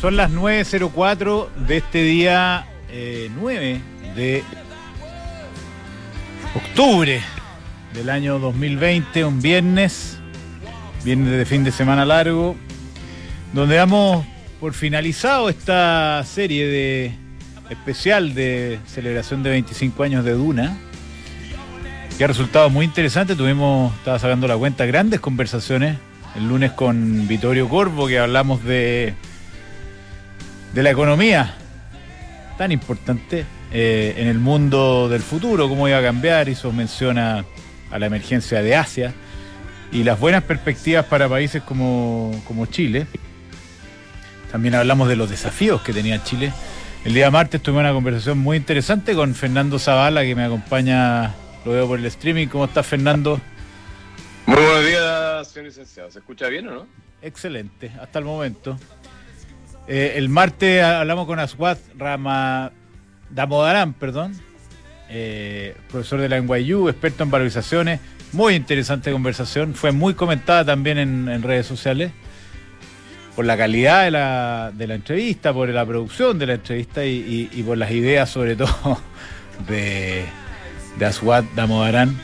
Son 0.00 0.16
las 0.16 0.30
9.04 0.30 1.48
de 1.66 1.76
este 1.78 2.02
día 2.04 2.66
9 3.34 3.72
eh, 3.72 3.80
de 4.14 4.44
octubre 6.54 7.20
del 7.94 8.08
año 8.08 8.38
2020, 8.38 9.24
un 9.24 9.42
viernes, 9.42 10.20
viernes 11.04 11.32
de 11.32 11.44
fin 11.44 11.64
de 11.64 11.72
semana 11.72 12.04
largo, 12.04 12.54
donde 13.52 13.74
damos 13.74 14.24
por 14.60 14.72
finalizado 14.72 15.48
esta 15.48 16.22
serie 16.24 16.66
de 16.66 17.12
especial 17.68 18.34
de 18.34 18.78
celebración 18.86 19.42
de 19.42 19.50
25 19.50 20.00
años 20.04 20.24
de 20.24 20.30
Duna, 20.34 20.78
que 22.16 22.22
ha 22.22 22.28
resultado 22.28 22.70
muy 22.70 22.84
interesante. 22.84 23.34
Tuvimos, 23.34 23.92
estaba 23.96 24.20
sacando 24.20 24.46
la 24.46 24.56
cuenta, 24.56 24.86
grandes 24.86 25.18
conversaciones 25.18 25.96
el 26.36 26.46
lunes 26.46 26.70
con 26.70 27.26
Vittorio 27.26 27.68
Corvo, 27.68 28.06
que 28.06 28.20
hablamos 28.20 28.62
de, 28.62 29.14
de 30.72 30.82
la 30.82 30.90
economía 30.90 31.54
tan 32.56 32.72
importante 32.72 33.46
eh, 33.72 34.14
en 34.16 34.26
el 34.26 34.38
mundo 34.38 35.08
del 35.08 35.22
futuro, 35.22 35.68
cómo 35.68 35.88
iba 35.88 35.98
a 35.98 36.02
cambiar, 36.02 36.48
hizo 36.48 36.72
mención 36.72 37.18
a, 37.18 37.44
la 37.90 38.06
emergencia 38.06 38.62
de 38.62 38.76
Asia 38.76 39.14
y 39.92 40.02
las 40.04 40.20
buenas 40.20 40.42
perspectivas 40.42 41.06
para 41.06 41.28
países 41.28 41.62
como, 41.62 42.32
como 42.46 42.66
Chile. 42.66 43.06
También 44.52 44.74
hablamos 44.74 45.08
de 45.08 45.16
los 45.16 45.30
desafíos 45.30 45.80
que 45.80 45.92
tenía 45.92 46.22
Chile. 46.22 46.52
El 47.04 47.14
día 47.14 47.30
martes 47.30 47.62
tuve 47.62 47.78
una 47.78 47.92
conversación 47.92 48.38
muy 48.38 48.56
interesante 48.56 49.14
con 49.14 49.34
Fernando 49.34 49.78
Zavala, 49.78 50.22
que 50.22 50.34
me 50.34 50.44
acompaña, 50.44 51.34
lo 51.64 51.72
veo 51.72 51.86
por 51.86 51.98
el 51.98 52.06
streaming. 52.06 52.48
¿Cómo 52.48 52.64
estás, 52.64 52.86
Fernando? 52.86 53.40
Muy 54.46 54.56
buenos 54.56 54.84
días, 54.84 55.48
señor 55.48 55.66
licenciado. 55.66 56.10
¿Se 56.10 56.18
escucha 56.18 56.48
bien 56.48 56.68
o 56.68 56.74
no? 56.74 56.86
Excelente, 57.22 57.92
hasta 58.00 58.18
el 58.18 58.24
momento. 58.24 58.78
Eh, 59.88 60.14
el 60.16 60.28
martes 60.28 60.82
hablamos 60.82 61.26
con 61.26 61.38
Aswad 61.38 61.78
Rama 61.96 62.72
Damodaran, 63.30 63.94
perdón, 63.94 64.34
eh, 65.08 65.74
profesor 65.90 66.20
de 66.20 66.28
la 66.28 66.38
NYU, 66.38 66.90
experto 66.90 67.22
en 67.22 67.30
valorizaciones. 67.30 68.00
Muy 68.32 68.54
interesante 68.54 69.10
conversación. 69.10 69.74
Fue 69.74 69.92
muy 69.92 70.12
comentada 70.12 70.62
también 70.62 70.98
en, 70.98 71.42
redes 71.42 71.66
sociales 71.66 72.12
por 73.34 73.46
la 73.46 73.56
calidad 73.56 74.04
de 74.04 74.86
la, 74.86 74.94
entrevista, 74.94 75.54
por 75.54 75.70
la 75.70 75.86
producción 75.86 76.38
de 76.38 76.46
la 76.46 76.54
entrevista 76.54 77.06
y, 77.06 77.64
por 77.66 77.78
las 77.78 77.90
ideas, 77.90 78.28
sobre 78.28 78.56
todo, 78.56 79.00
de, 79.68 80.26
de 80.98 81.06
Aswad 81.06 81.44
Damodaran 81.56 82.14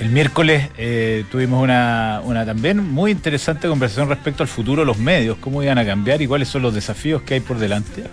el 0.00 0.08
miércoles 0.08 0.70
eh, 0.78 1.24
tuvimos 1.30 1.62
una, 1.62 2.22
también 2.46 2.78
muy 2.78 3.10
interesante 3.10 3.68
conversación 3.68 4.08
respecto 4.08 4.42
al 4.42 4.48
futuro 4.48 4.80
de 4.80 4.86
los 4.86 4.96
medios, 4.96 5.36
cómo 5.38 5.62
iban 5.62 5.76
a 5.76 5.84
cambiar 5.84 6.22
y 6.22 6.26
cuáles 6.26 6.48
son 6.48 6.62
los 6.62 6.74
desafíos 6.74 7.20
que 7.20 7.34
hay 7.34 7.40
por 7.40 7.58
delante. 7.58 8.04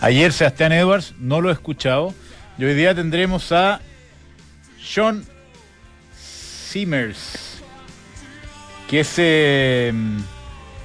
Ayer 0.00 0.32
Sebastián 0.32 0.72
Edwards, 0.72 1.14
no 1.20 1.40
lo 1.40 1.50
he 1.50 1.52
escuchado, 1.52 2.12
y 2.58 2.64
hoy 2.64 2.74
día 2.74 2.96
tendremos 2.96 3.52
a 3.52 3.80
Sean 4.82 5.24
Simmers, 6.18 7.62
que 8.88 9.00
es... 9.00 9.14
Eh, 9.18 9.92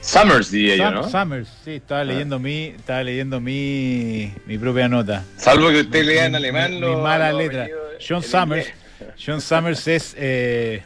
Summers 0.01 0.51
diría 0.51 0.75
yo, 0.75 0.91
¿no? 0.91 1.09
Summers, 1.09 1.50
sí, 1.66 1.72
estaba 1.72 2.01
ah. 2.01 2.03
leyendo 2.03 2.38
mi, 2.38 2.66
estaba 2.66 3.01
leyendo 3.01 3.41
mi, 3.41 4.31
mi 4.45 4.59
propia 4.59 4.88
nota. 4.88 5.23
Salvo 5.38 5.69
que 5.69 5.79
usted 5.79 6.06
lea 6.06 6.27
en 6.27 6.35
alemán. 6.35 6.79
Mi, 6.79 6.95
mala 6.97 7.33
letra. 7.33 7.67
Sean 8.00 8.22
Summers. 8.22 8.67
John 9.23 9.41
Summers 9.41 9.88
es 9.88 10.16
eh, 10.17 10.83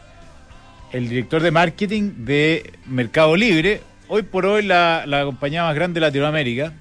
el 0.92 1.10
director 1.10 1.42
de 1.42 1.52
marketing 1.52 2.26
de 2.26 2.74
Mercado 2.86 3.36
Libre, 3.36 3.82
hoy 4.08 4.24
por 4.24 4.46
hoy 4.46 4.64
la, 4.64 5.04
compañía 5.26 5.64
más 5.64 5.76
grande 5.76 6.00
de 6.00 6.06
Latinoamérica. 6.06 6.74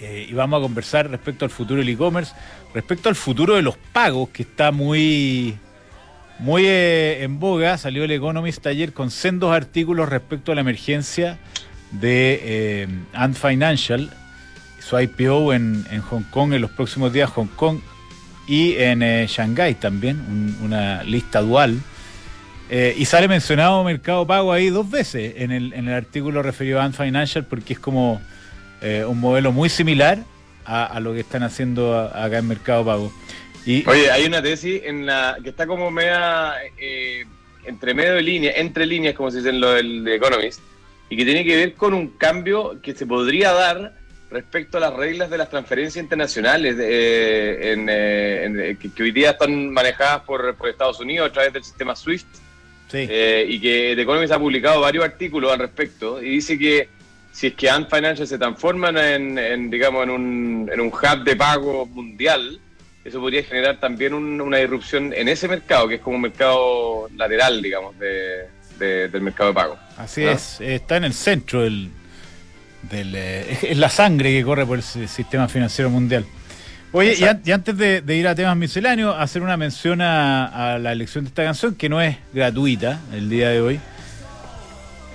Eh, 0.00 0.26
y 0.30 0.34
vamos 0.34 0.58
a 0.58 0.62
conversar 0.62 1.08
respecto 1.08 1.44
al 1.44 1.50
futuro 1.50 1.78
del 1.78 1.88
e-commerce, 1.88 2.34
respecto 2.74 3.08
al 3.08 3.14
futuro 3.14 3.54
de 3.54 3.62
los 3.62 3.76
pagos, 3.76 4.30
que 4.30 4.42
está 4.42 4.72
muy, 4.72 5.56
muy 6.40 6.66
eh, 6.66 7.22
en 7.22 7.38
boga. 7.38 7.78
Salió 7.78 8.02
el 8.04 8.10
Economist 8.10 8.66
ayer 8.66 8.92
con 8.92 9.10
sendos 9.10 9.54
artículos 9.54 10.08
respecto 10.08 10.50
a 10.50 10.56
la 10.56 10.62
emergencia 10.62 11.38
de 11.92 12.88
Ant 13.12 13.36
Financial, 13.36 14.10
su 14.80 14.98
IPO 14.98 15.52
en 15.52 15.84
Hong 16.10 16.24
Kong 16.30 16.54
en 16.54 16.62
los 16.62 16.72
próximos 16.72 17.12
días. 17.12 17.30
Hong 17.30 17.46
Kong 17.46 17.78
y 18.46 18.76
en 18.76 19.02
eh, 19.02 19.26
Shanghái 19.28 19.74
también, 19.76 20.56
una 20.62 21.02
lista 21.04 21.40
dual. 21.40 21.78
Eh, 22.70 22.94
y 22.96 23.04
sale 23.04 23.28
mencionado 23.28 23.84
Mercado 23.84 24.26
Pago 24.26 24.52
ahí 24.52 24.70
dos 24.70 24.90
veces 24.90 25.34
en 25.36 25.52
el, 25.52 25.74
en 25.74 25.88
el 25.88 25.94
artículo 25.94 26.42
referido 26.42 26.80
a 26.80 26.84
Ant 26.84 26.96
Financial 26.96 27.44
porque 27.44 27.74
es 27.74 27.78
como 27.78 28.22
eh, 28.80 29.04
un 29.06 29.20
modelo 29.20 29.52
muy 29.52 29.68
similar 29.68 30.18
a, 30.64 31.00
lo 31.00 31.12
que 31.12 31.20
están 31.20 31.42
haciendo 31.42 31.98
acá 31.98 32.38
en 32.38 32.48
Mercado 32.48 32.84
Pago. 32.84 33.12
Y, 33.66 33.86
Oye, 33.88 34.10
hay 34.10 34.24
una 34.24 34.40
tesis 34.40 34.80
en 34.84 35.06
la 35.06 35.36
que 35.42 35.50
está 35.50 35.66
como 35.66 35.90
media 35.90 36.54
entre 37.64 37.94
medio 37.94 38.14
de 38.14 38.22
línea, 38.22 38.52
entre 38.56 38.86
líneas, 38.86 39.14
como 39.14 39.30
se 39.30 39.38
dice 39.38 39.50
en 39.50 39.60
lo 39.60 39.72
del 39.72 40.06
Economist, 40.06 40.60
y 41.10 41.16
que 41.16 41.24
tiene 41.24 41.44
que 41.44 41.56
ver 41.56 41.74
con 41.74 41.94
un 41.94 42.08
cambio 42.08 42.80
que 42.80 42.94
se 42.94 43.06
podría 43.06 43.52
dar 43.52 43.92
respecto 44.32 44.78
a 44.78 44.80
las 44.80 44.94
reglas 44.94 45.30
de 45.30 45.38
las 45.38 45.50
transferencias 45.50 46.02
internacionales 46.02 46.76
eh, 46.78 47.74
eh, 47.76 48.76
que, 48.80 49.02
hoy 49.02 49.12
día 49.12 49.32
están 49.32 49.70
manejadas 49.70 50.22
por, 50.22 50.56
Estados 50.68 51.00
Unidos 51.00 51.28
a 51.28 51.32
través 51.32 51.52
del 51.52 51.64
sistema 51.64 51.94
SWIFT. 51.94 52.26
Eh, 52.94 53.46
y 53.48 53.58
que 53.58 53.94
The 53.96 54.02
Economist 54.02 54.34
ha 54.34 54.38
publicado 54.38 54.82
varios 54.82 55.02
artículos 55.02 55.50
al 55.50 55.60
respecto 55.60 56.22
y 56.22 56.28
dice 56.28 56.58
que 56.58 56.90
si 57.32 57.46
es 57.46 57.54
que 57.54 57.70
Ant 57.70 57.88
Financial 57.88 58.28
se 58.28 58.36
transforma 58.36 58.90
en, 58.90 59.70
digamos, 59.70 60.04
en 60.04 60.10
un, 60.10 60.70
en 60.70 60.78
un 60.78 60.88
hub 60.88 61.24
de 61.24 61.34
pago 61.34 61.86
mundial, 61.86 62.60
eso 63.02 63.18
podría 63.18 63.44
generar 63.44 63.80
también 63.80 64.12
una 64.12 64.60
irrupción 64.60 65.14
en 65.14 65.28
ese 65.28 65.48
mercado, 65.48 65.88
que 65.88 65.94
es 65.94 66.00
como 66.02 66.16
un 66.16 66.22
mercado 66.22 67.08
lateral, 67.16 67.62
digamos, 67.62 67.98
del 67.98 69.22
mercado 69.22 69.48
de 69.48 69.54
pago. 69.54 69.78
Así 69.96 70.24
es, 70.24 70.60
está 70.60 70.98
en 70.98 71.04
el 71.04 71.14
centro 71.14 71.62
del, 71.62 71.88
eh, 72.90 73.58
es 73.62 73.78
la 73.78 73.88
sangre 73.88 74.30
que 74.32 74.44
corre 74.44 74.66
por 74.66 74.78
el 74.78 74.82
sistema 74.82 75.48
financiero 75.48 75.90
mundial. 75.90 76.24
Oye, 76.94 77.16
y, 77.18 77.50
antes 77.50 77.76
de, 77.78 78.16
ir 78.16 78.28
a 78.28 78.34
temas 78.34 78.54
misceláneos, 78.54 79.16
hacer 79.18 79.42
una 79.42 79.56
mención 79.56 80.02
a, 80.02 80.78
la 80.78 80.92
elección 80.92 81.24
de 81.24 81.28
esta 81.28 81.42
canción, 81.42 81.74
que 81.74 81.88
no 81.88 82.02
es 82.02 82.18
gratuita 82.34 83.00
el 83.14 83.30
día 83.30 83.48
de 83.48 83.60
hoy. 83.62 83.80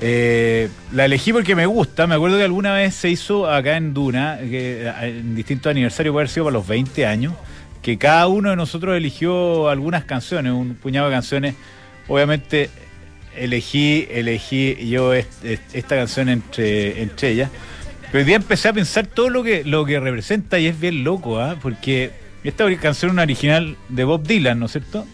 Eh, 0.02 0.70
la 0.92 1.06
elegí 1.06 1.32
porque 1.32 1.56
me 1.56 1.68
gusta. 1.68 2.08
Me 2.08 2.16
acuerdo 2.16 2.38
que 2.38 2.44
alguna 2.44 2.74
vez 2.74 2.96
se 2.96 3.10
hizo 3.10 3.48
acá 3.48 3.78
en 3.78 3.94
Duna, 3.94 4.40
que, 4.40 4.92
en 5.02 5.36
distintos 5.36 5.70
aniversarios, 5.70 6.14
puede 6.14 6.24
haber 6.24 6.30
sido 6.32 6.46
para 6.46 6.54
los 6.56 6.68
20 6.68 7.06
años, 7.06 7.34
que 7.84 8.00
cada 8.00 8.28
uno 8.28 8.50
de 8.50 8.56
nosotros 8.56 8.98
eligió 8.98 9.70
algunas 9.70 10.04
canciones, 10.04 10.54
un 10.54 10.74
puñado 10.74 11.10
de 11.10 11.14
canciones. 11.14 11.56
Obviamente 12.08 12.72
elegí, 13.38 14.08
elegí 14.12 14.90
yo 14.90 15.14
esta 15.14 15.96
canción 15.96 16.30
entre, 16.30 17.02
entre 17.02 17.30
ellas. 17.30 17.50
Pero 18.12 18.20
hoy 18.20 18.26
día 18.26 18.38
empecé 18.38 18.70
a 18.70 18.74
pensar 18.74 19.08
todo 19.08 19.30
lo 19.30 19.44
que, 19.44 19.64
lo 19.64 19.86
que 19.86 20.00
representa 20.00 20.60
y 20.60 20.68
es 20.68 20.80
bien 20.80 21.04
loco, 21.04 21.40
¿ah? 21.40 21.58
porque 21.62 22.12
esta 22.44 22.64
canción 22.78 23.10
es 23.10 23.14
una 23.14 23.24
original 23.24 23.76
de 23.90 24.04
Bob 24.06 24.26
Dylan, 24.26 24.60
¿no 24.60 24.68
es 24.68 24.72
cierto? 24.72 25.06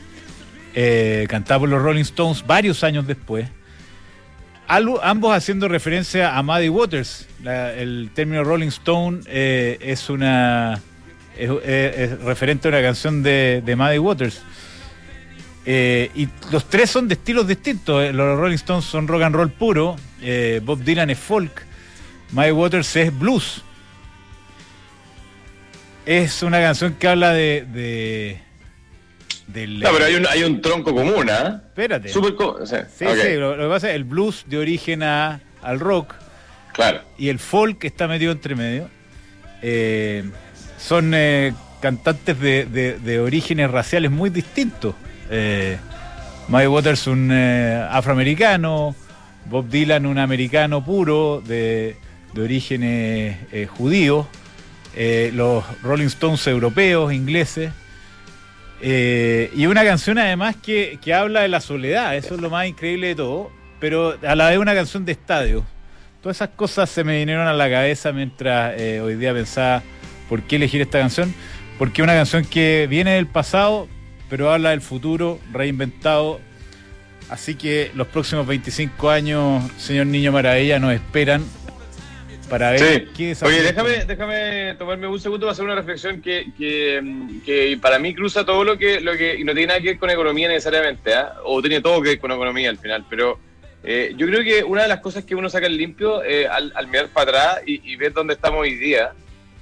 Eh, 0.76 1.26
cantada 1.30 1.60
por 1.60 1.70
los 1.70 1.82
Rolling 1.82 2.02
Stones 2.02 2.46
varios 2.46 2.84
años 2.84 3.08
después. 3.08 3.48
ambos 4.68 5.36
haciendo 5.36 5.68
referencia 5.68 6.38
a 6.38 6.44
Muddy 6.44 6.70
Waters. 6.70 7.28
el 7.44 8.12
término 8.14 8.44
Rolling 8.44 8.68
Stone 8.68 9.22
eh, 9.28 9.78
es 9.82 10.10
una 10.10 10.80
es, 11.38 12.20
referente 12.22 12.68
a 12.68 12.70
una 12.70 12.82
canción 12.82 13.24
de, 13.24 13.64
de 13.66 13.76
Muddy 13.76 13.98
Waters. 13.98 14.42
Eh, 15.66 16.12
y 16.14 16.28
los 16.52 16.66
tres 16.66 16.90
son 16.90 17.08
de 17.08 17.14
estilos 17.16 17.48
distintos. 17.48 18.04
Eh, 18.04 18.12
los 18.12 18.38
Rolling 18.38 18.56
Stones 18.56 18.86
son 18.86 19.08
rock 19.08 19.24
and 19.24 19.36
roll 19.36 19.50
puro. 19.52 19.96
Eh, 20.22 20.62
Bob 20.64 20.84
Dylan 20.84 21.10
es 21.10 21.20
folk. 21.20 21.66
My 22.32 22.52
Waters 22.52 22.96
es 22.96 23.18
blues. 23.18 23.62
Es 26.06 26.44
una 26.44 26.60
canción 26.60 26.96
que 26.96 27.08
habla 27.08 27.32
de. 27.32 27.66
de 27.72 28.42
del, 29.48 29.82
no, 29.82 29.92
pero 29.92 30.06
hay 30.06 30.16
un, 30.16 30.26
hay 30.28 30.44
un 30.44 30.62
tronco 30.62 30.96
común, 30.96 31.30
¿ah? 31.30 31.62
Espérate. 31.68 32.10
sí, 32.10 32.20
sí, 32.98 33.36
lo, 33.36 33.58
que 33.58 33.68
pasa 33.68 33.90
es 33.90 33.96
el 33.96 34.04
blues 34.04 34.46
de 34.48 34.58
origen 34.58 35.04
a, 35.04 35.42
al 35.62 35.80
rock. 35.80 36.16
Claro. 36.74 37.02
Y 37.18 37.30
el 37.30 37.40
folk 37.40 37.84
está 37.84 38.08
metido 38.08 38.32
entre 38.32 38.56
medio. 38.56 38.90
son 40.80 41.14
cantantes 41.82 42.40
de, 42.40 42.66
de, 42.66 42.98
de 42.98 43.20
orígenes 43.20 43.70
raciales 43.70 44.10
muy 44.10 44.30
distintos. 44.30 44.96
Eh, 45.36 45.78
Waters 46.48 47.08
un 47.08 47.30
eh, 47.32 47.86
afroamericano, 47.90 48.96
Bob 49.46 49.68
Dylan 49.68 50.06
un 50.06 50.20
americano 50.20 50.86
puro 50.86 51.42
de, 51.42 51.96
de 52.34 52.42
orígenes 52.42 53.38
eh, 53.52 53.68
eh, 54.96 55.32
los 55.34 55.64
Rolling 55.82 56.06
Stones 56.06 56.46
europeos, 56.46 57.12
ingleses, 57.12 57.72
y 58.82 59.66
una 59.66 59.84
canción 59.84 60.18
además 60.20 60.56
que, 60.62 61.00
habla 61.14 61.42
de 61.42 61.48
la 61.48 61.62
soledad, 61.62 62.16
eso 62.16 62.36
es 62.36 62.42
lo 62.42 62.50
más 62.50 62.68
increíble 62.68 63.08
de 63.08 63.16
todo, 63.16 63.50
pero 63.80 64.18
a 64.28 64.36
la 64.36 64.50
vez 64.50 64.58
una 64.60 64.76
canción 64.76 65.06
de 65.06 65.14
estadio, 65.14 65.64
Todas 66.24 66.38
esas 66.38 66.50
cosas 66.56 66.90
se 66.90 67.04
me 67.04 67.18
vinieron 67.18 67.48
a 67.48 67.54
la 67.54 67.70
cabeza 67.70 68.14
mientras 68.14 68.80
eh, 68.80 69.02
hoy 69.02 69.16
día 69.16 69.34
pensaba 69.34 69.84
por 70.30 70.42
qué 70.44 70.56
elegir 70.56 70.80
esta 70.82 71.00
canción. 71.00 71.36
Porque 71.78 72.02
es 72.02 72.04
una 72.06 72.14
canción 72.14 72.46
que 72.46 72.88
viene 72.90 73.16
del 73.16 73.28
pasado, 73.28 73.90
pero 74.34 74.52
habla 74.52 74.72
del 74.72 74.82
futuro, 74.82 75.40
reinventado. 75.52 76.40
Así 77.30 77.54
que 77.54 77.92
los 77.94 78.08
próximos 78.08 78.48
25 78.48 79.12
años, 79.12 79.64
señor 79.78 80.08
Niño 80.08 80.32
Maravilla, 80.32 80.80
nos 80.80 80.92
esperan 80.92 81.46
para 82.50 82.72
ver 82.72 83.10
qué 83.16 83.38
Oye, 83.44 83.62
déjame, 83.62 84.06
déjame 84.06 84.74
tomarme 84.80 85.06
un 85.06 85.20
segundo 85.20 85.46
para 85.46 85.52
hacer 85.52 85.66
una 85.66 85.76
reflexión 85.76 86.20
que, 86.20 86.48
que, 86.58 87.78
para 87.80 88.00
mí 88.00 88.16
cruza 88.16 88.44
todo 88.44 88.64
lo 88.64 88.76
que, 88.76 89.02
lo 89.02 89.16
que. 89.16 89.36
y 89.36 89.44
no 89.44 89.54
tiene 89.54 89.68
nada 89.68 89.82
que 89.82 89.90
ver 89.90 90.00
con 90.00 90.10
economía 90.10 90.48
necesariamente, 90.48 91.14
¿ah? 91.14 91.36
o 91.44 91.62
tiene 91.62 91.80
todo 91.80 92.02
que 92.02 92.10
ver 92.10 92.20
con 92.20 92.32
economía 92.32 92.72
al 92.72 92.80
final, 92.80 93.06
pero. 93.08 93.38
Eh, 93.84 94.16
yo 94.18 94.26
creo 94.26 94.44
que 94.44 94.64
una 94.64 94.82
de 94.82 94.88
las 94.88 95.02
cosas 95.02 95.26
que 95.26 95.36
uno 95.36 95.48
saca 95.48 95.68
el 95.68 95.78
limpio 95.78 96.24
eh, 96.24 96.48
al, 96.48 96.72
mirar 96.88 97.10
para 97.10 97.30
atrás 97.30 97.64
y, 97.68 97.96
ver 97.98 98.14
dónde 98.14 98.34
estamos 98.34 98.62
hoy 98.62 98.74
día 98.76 99.12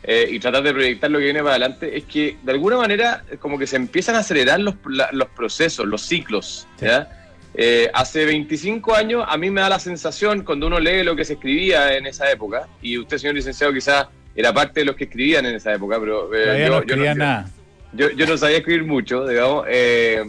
eh, 0.03 0.27
y 0.29 0.39
tratar 0.39 0.63
de 0.63 0.73
proyectar 0.73 1.11
lo 1.11 1.19
que 1.19 1.25
viene 1.25 1.39
para 1.39 1.51
adelante 1.51 1.97
es 1.97 2.05
que 2.05 2.37
de 2.41 2.51
alguna 2.51 2.77
manera 2.77 3.23
como 3.39 3.59
que 3.59 3.67
se 3.67 3.75
empiezan 3.75 4.15
a 4.15 4.19
acelerar 4.19 4.59
los, 4.59 4.75
los 5.11 5.27
procesos, 5.29 5.85
los 5.85 6.01
ciclos. 6.01 6.67
¿ya? 6.79 7.09
Eh, 7.53 7.89
hace 7.93 8.25
25 8.25 8.95
años 8.95 9.25
a 9.27 9.37
mí 9.37 9.49
me 9.49 9.61
da 9.61 9.69
la 9.69 9.79
sensación, 9.79 10.43
cuando 10.43 10.67
uno 10.67 10.79
lee 10.79 11.03
lo 11.03 11.15
que 11.15 11.25
se 11.25 11.33
escribía 11.33 11.97
en 11.97 12.05
esa 12.05 12.31
época, 12.31 12.67
y 12.81 12.97
usted, 12.97 13.17
señor 13.17 13.35
licenciado, 13.35 13.73
quizás 13.73 14.07
era 14.33 14.53
parte 14.53 14.81
de 14.81 14.85
los 14.85 14.95
que 14.95 15.03
escribían 15.03 15.45
en 15.45 15.55
esa 15.55 15.73
época, 15.73 15.99
pero 15.99 16.33
eh, 16.33 16.65
yo, 16.65 16.79
no 16.79 16.83
yo, 16.83 17.15
nada. 17.15 17.49
Yo, 17.93 18.25
no 18.25 18.37
sabía 18.37 18.57
escribir 18.57 18.85
mucho, 18.85 19.27
digamos, 19.27 19.65
eh, 19.69 20.23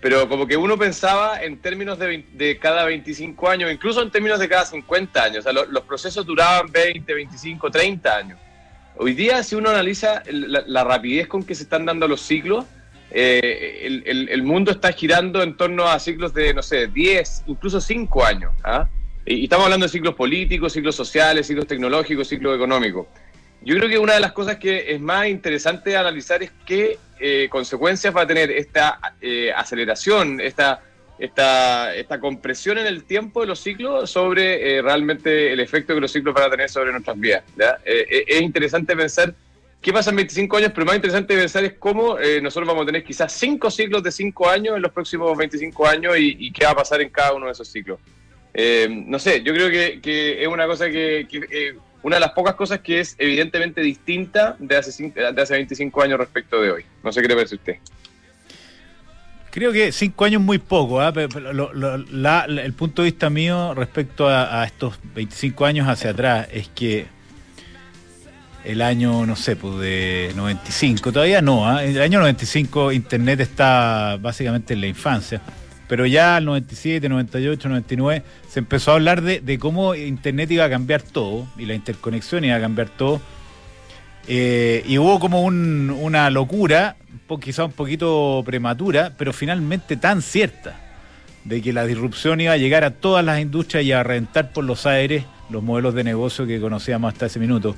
pero 0.00 0.28
como 0.28 0.46
que 0.46 0.56
uno 0.56 0.76
pensaba 0.76 1.40
en 1.40 1.58
términos 1.58 1.98
de, 2.00 2.58
cada 2.60 2.84
25 2.84 3.48
años, 3.48 3.72
incluso 3.72 4.02
en 4.02 4.10
términos 4.10 4.40
de 4.40 4.48
cada 4.48 4.66
50 4.66 5.22
años, 5.22 5.38
o 5.38 5.42
sea, 5.42 5.52
los 5.52 5.84
procesos 5.84 6.26
duraban 6.26 6.70
20, 6.72 7.14
25, 7.14 7.70
30 7.70 8.16
años. 8.16 8.38
Hoy 8.98 9.12
día, 9.12 9.42
si 9.42 9.54
uno 9.54 9.68
analiza 9.68 10.22
la 10.26 10.82
rapidez 10.82 11.26
con 11.26 11.44
que 11.44 11.54
se 11.54 11.64
están 11.64 11.84
dando 11.84 12.08
los 12.08 12.22
ciclos, 12.22 12.64
eh, 13.10 14.02
el, 14.06 14.42
mundo 14.42 14.70
está 14.70 14.90
girando 14.92 15.42
en 15.42 15.56
torno 15.56 15.86
a 15.86 15.98
ciclos 15.98 16.32
de, 16.32 16.54
no 16.54 16.62
sé, 16.62 16.86
10, 16.86 17.44
incluso 17.46 17.80
5 17.80 18.24
años. 18.24 18.52
¿ah? 18.64 18.88
Y, 19.26 19.44
estamos 19.44 19.66
hablando 19.66 19.84
de 19.84 19.92
ciclos 19.92 20.14
políticos, 20.14 20.72
ciclos 20.72 20.96
sociales, 20.96 21.46
ciclos 21.46 21.66
tecnológicos, 21.66 22.26
ciclos 22.26 22.56
económicos. 22.56 23.06
Yo 23.62 23.76
creo 23.76 23.88
que 23.88 23.98
una 23.98 24.14
de 24.14 24.20
las 24.20 24.32
cosas 24.32 24.56
que 24.56 24.94
es 24.94 25.00
más 25.00 25.26
interesante 25.26 25.96
analizar 25.96 26.42
es 26.42 26.52
qué 26.64 26.98
eh, 27.18 27.48
consecuencias 27.50 28.16
va 28.16 28.22
a 28.22 28.26
tener 28.26 28.50
esta 28.50 28.98
eh, 29.20 29.52
aceleración, 29.54 30.40
esta, 30.40 30.80
esta, 31.18 31.94
esta 31.94 32.20
compresión 32.20 32.78
en 32.78 32.86
el 32.86 33.04
tiempo 33.04 33.40
de 33.40 33.46
los 33.46 33.60
ciclos 33.60 34.10
sobre 34.10 34.82
realmente 34.82 35.52
el 35.52 35.60
efecto 35.60 35.94
que 35.94 36.00
los 36.00 36.12
ciclos 36.12 36.34
van 36.34 36.44
a 36.44 36.50
tener 36.50 36.68
sobre 36.68 36.92
nuestras 36.92 37.18
vidas. 37.18 37.44
es 37.84 38.40
interesante 38.40 38.96
pensar 38.96 39.34
qué 39.86 39.92
pasa 39.92 40.10
en 40.10 40.16
25 40.16 40.56
años, 40.56 40.72
pero 40.74 40.84
más 40.84 40.96
interesante 40.96 41.36
pensar 41.36 41.64
es 41.64 41.74
cómo 41.74 42.18
eh, 42.18 42.40
nosotros 42.40 42.66
vamos 42.66 42.82
a 42.82 42.86
tener 42.86 43.04
quizás 43.04 43.32
cinco 43.32 43.70
ciclos 43.70 44.02
de 44.02 44.10
cinco 44.10 44.48
años 44.48 44.74
en 44.74 44.82
los 44.82 44.90
próximos 44.90 45.38
25 45.38 45.86
años 45.86 46.16
y, 46.18 46.50
qué 46.52 46.64
va 46.64 46.72
a 46.72 46.74
pasar 46.74 47.00
en 47.00 47.08
cada 47.08 47.34
uno 47.34 47.46
de 47.46 47.52
esos 47.52 47.68
ciclos. 47.68 48.00
Eh, 48.52 48.88
no 48.90 49.20
sé, 49.20 49.44
yo 49.44 49.52
creo 49.52 49.70
que, 49.70 50.42
es 50.42 50.48
una 50.48 50.66
cosa 50.66 50.90
que, 50.90 51.28
eh, 51.30 51.76
una 52.02 52.16
de 52.16 52.20
las 52.20 52.32
pocas 52.32 52.56
cosas 52.56 52.80
que 52.80 52.98
es 52.98 53.14
evidentemente 53.16 53.80
distinta 53.80 54.56
de 54.58 54.76
hace, 54.76 55.10
de 55.10 55.42
hace 55.42 55.54
25 55.54 56.02
años 56.02 56.18
respecto 56.18 56.60
de 56.60 56.72
hoy. 56.72 56.84
No 57.04 57.12
sé 57.12 57.22
qué 57.22 57.28
le 57.28 57.34
parece 57.36 57.54
a 57.54 57.58
usted. 57.58 57.76
Creo 59.56 59.72
que 59.72 59.90
cinco 59.90 60.26
años 60.26 60.42
muy 60.42 60.58
poco. 60.58 61.00
¿ah? 61.00 61.14
el 61.16 62.72
punto 62.74 63.00
de 63.00 63.06
vista 63.06 63.30
mío 63.30 63.72
respecto 63.72 64.28
a, 64.28 64.62
estos 64.66 64.98
25 65.14 65.64
años 65.64 65.88
hacia 65.88 66.10
atrás 66.10 66.46
es 66.52 66.68
que 66.68 67.06
el 68.64 68.82
año, 68.82 69.24
no 69.24 69.34
sé, 69.34 69.56
pues 69.56 69.78
de 69.78 70.32
95, 70.36 71.10
todavía 71.10 71.40
no, 71.40 71.66
¿ah? 71.66 71.82
el 71.82 72.02
año 72.02 72.18
95 72.18 72.92
Internet 72.92 73.40
está 73.40 74.18
básicamente 74.20 74.74
en 74.74 74.82
la 74.82 74.88
infancia, 74.88 75.40
pero 75.88 76.04
ya 76.04 76.36
al 76.36 76.44
97, 76.44 77.08
98, 77.08 77.66
99 77.70 78.24
se 78.50 78.58
empezó 78.58 78.90
a 78.90 78.94
hablar 78.96 79.22
de, 79.22 79.58
cómo 79.58 79.94
Internet 79.94 80.50
iba 80.50 80.66
a 80.66 80.68
cambiar 80.68 81.00
todo 81.00 81.48
y 81.56 81.64
la 81.64 81.72
interconexión 81.72 82.44
iba 82.44 82.56
a 82.56 82.60
cambiar 82.60 82.90
todo. 82.90 83.22
Eh, 84.28 84.84
y 84.86 84.98
hubo 84.98 85.18
como 85.18 85.44
una 85.44 86.28
locura, 86.28 86.96
quizá 87.40 87.64
un 87.64 87.72
poquito 87.72 88.42
prematura, 88.44 89.12
pero 89.16 89.32
finalmente 89.32 89.96
tan 89.96 90.22
cierta, 90.22 90.80
de 91.44 91.62
que 91.62 91.72
la 91.72 91.86
disrupción 91.86 92.40
iba 92.40 92.52
a 92.52 92.56
llegar 92.56 92.84
a 92.84 92.90
todas 92.90 93.24
las 93.24 93.40
industrias 93.40 93.84
y 93.84 93.92
a 93.92 94.02
reventar 94.02 94.52
por 94.52 94.64
los 94.64 94.86
aires 94.86 95.24
los 95.48 95.62
modelos 95.62 95.94
de 95.94 96.02
negocio 96.02 96.46
que 96.46 96.60
conocíamos 96.60 97.12
hasta 97.12 97.26
ese 97.26 97.38
minuto. 97.38 97.76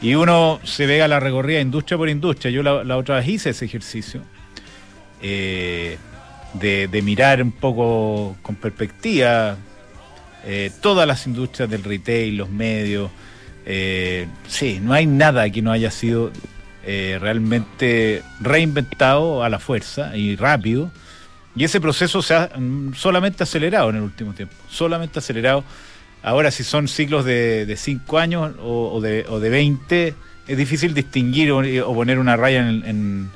Y 0.00 0.14
uno 0.14 0.60
se 0.64 0.86
vega 0.86 1.06
la 1.08 1.20
recorrida 1.20 1.60
industria 1.60 1.96
por 1.98 2.08
industria. 2.08 2.50
Yo 2.50 2.62
la, 2.62 2.96
otra 2.96 3.16
vez 3.16 3.28
hice 3.28 3.50
ese 3.50 3.66
ejercicio 3.66 4.22
eh, 5.20 5.98
de, 6.54 7.02
mirar 7.02 7.42
un 7.42 7.52
poco 7.52 8.36
con 8.42 8.56
perspectiva 8.56 9.56
eh, 10.44 10.70
todas 10.80 11.06
las 11.06 11.26
industrias 11.26 11.70
del 11.70 11.84
retail, 11.84 12.36
los 12.36 12.50
medios. 12.50 13.10
Eh, 13.64 14.26
sí, 14.48 14.80
no 14.82 14.92
hay 14.92 15.06
nada 15.06 15.48
que 15.50 15.62
no 15.62 15.70
haya 15.70 15.90
sido 15.90 16.32
realmente 16.84 18.22
reinventado 18.40 19.44
a 19.44 19.48
la 19.48 19.58
fuerza 19.58 20.16
y 20.16 20.36
rápido. 20.36 20.90
Y 21.54 21.64
ese 21.64 21.80
proceso 21.80 22.22
se 22.22 22.34
ha 22.34 22.50
mm, 22.56 22.94
solamente 22.94 23.42
acelerado 23.42 23.90
en 23.90 23.96
el 23.96 24.02
último 24.02 24.32
tiempo, 24.32 24.54
solamente 24.68 25.18
acelerado. 25.18 25.64
Ahora, 26.22 26.50
si 26.50 26.64
son 26.64 26.88
ciclos 26.88 27.24
de 27.24 27.74
5 27.76 28.18
años 28.18 28.54
o, 28.62 29.00
de, 29.00 29.26
o 29.28 29.40
de 29.40 29.50
20, 29.50 30.14
es 30.46 30.56
difícil 30.56 30.94
distinguir 30.94 31.50
o, 31.52 31.94
poner 31.94 32.18
una 32.18 32.36
raya 32.36 32.68
en, 32.68 33.30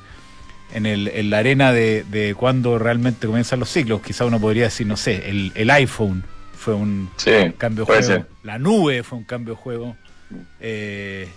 en, 0.73 0.85
el, 0.85 1.07
en 1.09 1.29
la 1.29 1.39
arena 1.39 1.71
de, 1.71 2.05
de 2.09 2.33
cuándo 2.35 2.79
realmente 2.79 3.27
comienzan 3.27 3.59
los 3.59 3.69
ciclos. 3.69 4.01
Quizá 4.01 4.25
uno 4.25 4.39
podría 4.39 4.65
decir, 4.65 4.87
no 4.87 4.97
sé, 4.97 5.29
el, 5.29 5.51
el 5.55 5.69
iPhone 5.69 6.23
fue 6.55 6.73
un 6.73 7.09
cambio 7.57 7.85
de 7.85 8.01
juego, 8.01 8.25
la 8.43 8.57
nube 8.57 9.03
fue 9.03 9.17
un 9.17 9.23
cambio 9.25 9.55
de 9.55 9.59
juego. 9.59 9.95
Eh, 10.59 11.29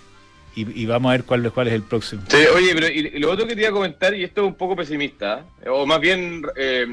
y, 0.54 0.86
vamos 0.86 1.10
a 1.10 1.12
ver 1.12 1.24
cuál, 1.24 1.50
cuál 1.52 1.68
es 1.68 1.74
el 1.74 1.82
próximo. 1.82 2.22
Sí, 2.28 2.44
oye, 2.54 2.74
pero 2.74 2.88
y, 2.88 3.18
lo 3.20 3.30
otro 3.30 3.46
que 3.46 3.54
te 3.54 3.66
a 3.66 3.70
comentar, 3.70 4.14
y 4.14 4.24
esto 4.24 4.42
es 4.42 4.46
un 4.48 4.54
poco 4.54 4.76
pesimista, 4.76 5.44
¿eh? 5.64 5.68
o 5.68 5.86
más 5.86 6.00
bien 6.00 6.42
eh, 6.56 6.86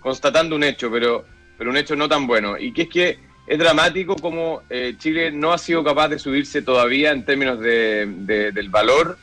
constatando 0.00 0.54
un 0.54 0.64
hecho, 0.64 0.90
pero, 0.90 1.24
pero 1.56 1.70
un 1.70 1.76
hecho 1.76 1.96
no 1.96 2.08
tan 2.08 2.26
bueno, 2.26 2.58
y 2.58 2.72
que 2.72 2.82
es 2.82 2.88
que 2.88 3.18
es 3.46 3.58
dramático 3.58 4.14
como 4.16 4.62
eh, 4.68 4.94
Chile 4.98 5.32
no 5.32 5.52
ha 5.52 5.58
sido 5.58 5.82
capaz 5.82 6.08
de 6.08 6.18
subirse 6.18 6.60
todavía 6.60 7.12
en 7.12 7.24
términos 7.24 7.58
de, 7.60 8.04
del 8.52 8.68
valor 8.68 9.16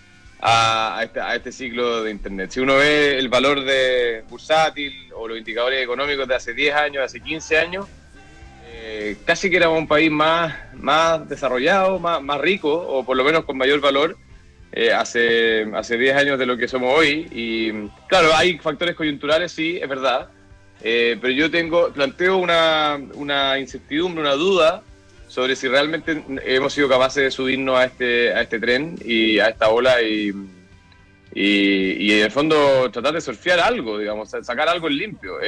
este, 1.02 1.20
a, 1.20 1.36
este, 1.36 1.52
ciclo 1.52 2.04
de 2.04 2.10
Internet. 2.10 2.50
Si 2.52 2.60
uno 2.60 2.76
ve 2.76 3.20
el 3.20 3.30
valor 3.30 3.64
de 3.64 4.24
bursátil 4.28 5.12
o 5.16 5.28
los 5.28 5.38
indicadores 5.38 5.84
económicos 5.84 6.28
de 6.28 6.36
hace 6.36 6.54
10 6.56 6.76
años, 6.76 7.04
hace 7.04 7.22
15 7.22 7.58
años, 7.58 7.86
eh, 8.88 9.18
casi 9.26 9.50
que 9.50 9.58
éramos 9.58 9.80
un 9.80 9.88
país 9.88 10.12
más, 10.12 10.54
más 10.76 11.28
desarrollado, 11.28 11.98
más, 11.98 12.22
más 12.22 12.40
rico, 12.40 12.72
o 12.72 13.04
por 13.04 13.18
lo 13.18 13.24
menos 13.24 13.44
con 13.44 13.58
mayor 13.58 13.80
valor, 13.82 14.16
eh, 14.72 14.94
hace, 14.94 15.66
hace 15.74 15.98
10 15.98 16.16
años 16.16 16.38
de 16.38 16.46
lo 16.46 16.56
que 16.56 16.68
somos 16.68 16.94
hoy. 16.96 17.28
Y 17.32 17.72
claro, 18.08 18.30
hay 18.36 18.60
factores 18.60 18.96
coyunturales, 18.96 19.52
sí, 19.52 19.80
es 19.82 19.90
verdad, 19.90 20.30
eh, 20.84 21.18
pero 21.20 21.34
yo 21.34 21.50
tengo, 21.50 21.92
planteo 21.94 22.38
una, 22.38 23.00
una 23.16 23.58
incertidumbre, 23.58 24.22
una 24.22 24.34
duda 24.34 24.84
sobre 25.30 25.56
si 25.56 25.68
realmente 25.68 26.24
hemos 26.46 26.72
sido 26.72 26.88
capaces 26.88 27.24
de 27.24 27.32
subirnos 27.32 27.80
a 27.80 27.86
este, 27.86 28.36
a 28.36 28.42
este 28.42 28.60
tren 28.60 29.00
y 29.04 29.40
a 29.40 29.48
esta 29.48 29.70
ola 29.70 30.00
y, 30.04 30.32
y, 31.34 32.12
en 32.12 32.24
el 32.26 32.32
fondo 32.32 32.92
tratar 32.92 33.16
de 33.16 33.22
surfear 33.22 33.60
algo, 33.60 33.98
digamos, 33.98 34.30
sacar 34.30 34.70
algo 34.70 34.88
en 34.88 34.98
limpio. 34.98 35.42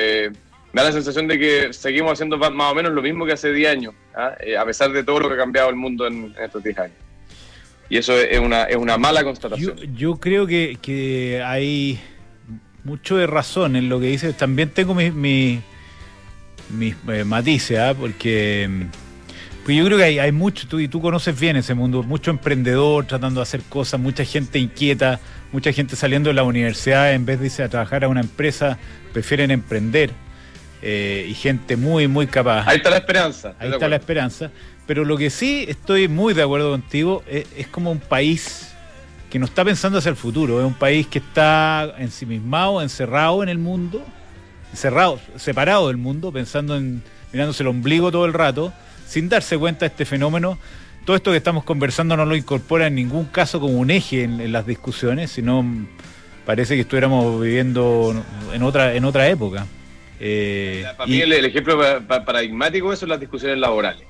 Da 0.74 0.84
la 0.84 0.92
sensación 0.92 1.28
de 1.28 1.40
que 1.40 1.74
seguimos 1.74 2.14
haciendo 2.14 2.38
más 2.38 2.72
o 2.72 2.76
menos 2.76 2.92
lo 2.92 3.02
mismo 3.02 3.26
que 3.26 3.34
hace 3.34 3.52
10 3.52 3.72
años, 3.72 3.96
¿ah? 4.16 4.34
eh, 4.40 4.58
a 4.58 4.66
pesar 4.66 4.92
de 4.92 5.04
todo 5.04 5.22
lo 5.22 5.28
que 5.28 5.36
ha 5.36 5.38
cambiado 5.38 5.70
el 5.70 5.76
mundo 5.76 6.08
en, 6.08 6.36
estos 6.40 6.64
10 6.64 6.80
años. 6.80 6.98
Y 7.90 7.98
eso 7.98 8.18
es 8.18 8.40
una, 8.40 8.64
es 8.64 8.76
una 8.76 8.98
mala 8.98 9.24
constatación. 9.24 9.78
Yo, 9.96 10.18
creo 10.18 10.46
que, 10.46 10.78
que 10.82 11.42
hay 11.44 12.00
mucho 12.84 13.16
de 13.16 13.28
razón 13.28 13.78
en 13.78 13.88
lo 13.88 14.00
que 14.00 14.08
dice. 14.08 14.34
También 14.34 14.70
tengo 14.70 14.94
mis, 14.94 15.14
mis, 15.14 15.62
eh, 17.08 17.24
matices, 17.24 17.80
¿ah? 17.80 17.96
porque 17.98 18.70
pues 19.64 19.78
yo 19.78 19.84
creo 19.86 19.98
que 19.98 20.04
hay, 20.06 20.20
hay 20.20 20.32
mucho, 20.32 20.68
tú, 20.68 20.80
y 20.80 20.88
tú 20.88 21.02
conoces 21.02 21.38
bien 21.38 21.58
ese 21.58 21.74
mundo, 21.74 22.02
mucho 22.02 22.32
emprendedor 22.32 23.06
tratando 23.06 23.40
de 23.40 23.44
hacer 23.44 23.62
cosas, 23.64 24.00
mucha 24.00 24.24
gente 24.24 24.60
inquieta, 24.60 25.20
mucha 25.52 25.74
gente 25.74 25.98
saliendo 25.98 26.30
de 26.30 26.36
la 26.36 26.44
universidad 26.44 27.14
en 27.14 27.26
vez 27.26 27.40
de 27.40 27.48
irse 27.48 27.64
a 27.64 27.70
trabajar 27.70 28.06
a 28.06 28.08
una 28.08 28.22
empresa, 28.22 28.78
prefieren 29.12 29.52
emprender. 29.52 30.12
Eh, 30.82 31.26
y 31.30 31.34
gente 31.34 31.76
muy, 31.76 32.08
muy 32.08 32.28
capaz. 32.28 32.68
Ahí 32.68 32.78
está 32.78 32.90
la 32.90 32.98
esperanza. 32.98 33.56
Ahí 33.60 33.72
está 33.72 33.88
la 33.88 33.96
esperanza. 33.96 34.52
Pero 34.86 35.04
lo 35.04 35.18
que 35.18 35.30
sí 35.30 35.66
estoy 35.68 36.08
muy 36.08 36.34
de 36.34 36.44
acuerdo 36.44 36.72
contigo 36.72 37.24
es, 37.28 37.46
es 37.58 37.68
como 37.68 37.92
un 37.92 38.00
país 38.00 38.74
que 39.30 39.40
no 39.40 39.46
está 39.46 39.66
pensando 39.66 39.98
hacia 39.98 40.10
el 40.10 40.16
futuro. 40.16 40.60
Es 40.60 40.66
un 40.66 40.74
país 40.74 41.08
que 41.08 41.20
está 41.20 41.96
ensimismado, 41.98 42.82
encerrado 42.82 43.44
en 43.44 43.50
el 43.50 43.58
mundo, 43.58 44.04
encerrado, 44.72 45.20
separado 45.36 45.88
del 45.88 45.98
mundo, 45.98 46.32
pensando 46.32 46.78
en 46.78 47.02
mirándose 47.32 47.64
el 47.64 47.68
ombligo 47.68 48.12
todo 48.12 48.26
el 48.26 48.34
rato, 48.34 48.74
sin 49.06 49.30
darse 49.30 49.58
cuenta 49.58 49.82
de 49.82 49.88
este 49.88 50.06
fenómeno, 50.06 50.58
todo 51.06 51.16
esto 51.16 51.32
que 51.32 51.38
estamos 51.38 51.64
conversando 51.64 52.18
no 52.18 52.26
lo 52.26 52.36
incorpora 52.36 52.88
en 52.88 52.96
ningún 52.96 53.26
caso 53.26 53.60
como 53.60 53.78
un 53.78 53.92
eje 53.92 54.24
en, 54.24 54.52
las 54.52 54.66
discusiones, 54.66 55.32
sino 55.32 55.66
parece 56.46 56.76
que 56.76 56.82
estuviéramos 56.82 57.42
viviendo 57.42 58.14
en 58.54 58.64
otra, 58.64 58.94
en 58.94 59.06
otra 59.06 59.28
época. 59.30 59.66
Eh, 60.20 60.86
para 60.98 61.08
mí 61.08 61.22
el, 61.22 61.32
ejemplo 61.46 61.80
paradigmático 62.08 62.92
eso 62.92 63.02
son 63.02 63.10
las 63.10 63.20
discusiones 63.20 63.58
laborales. 63.58 64.04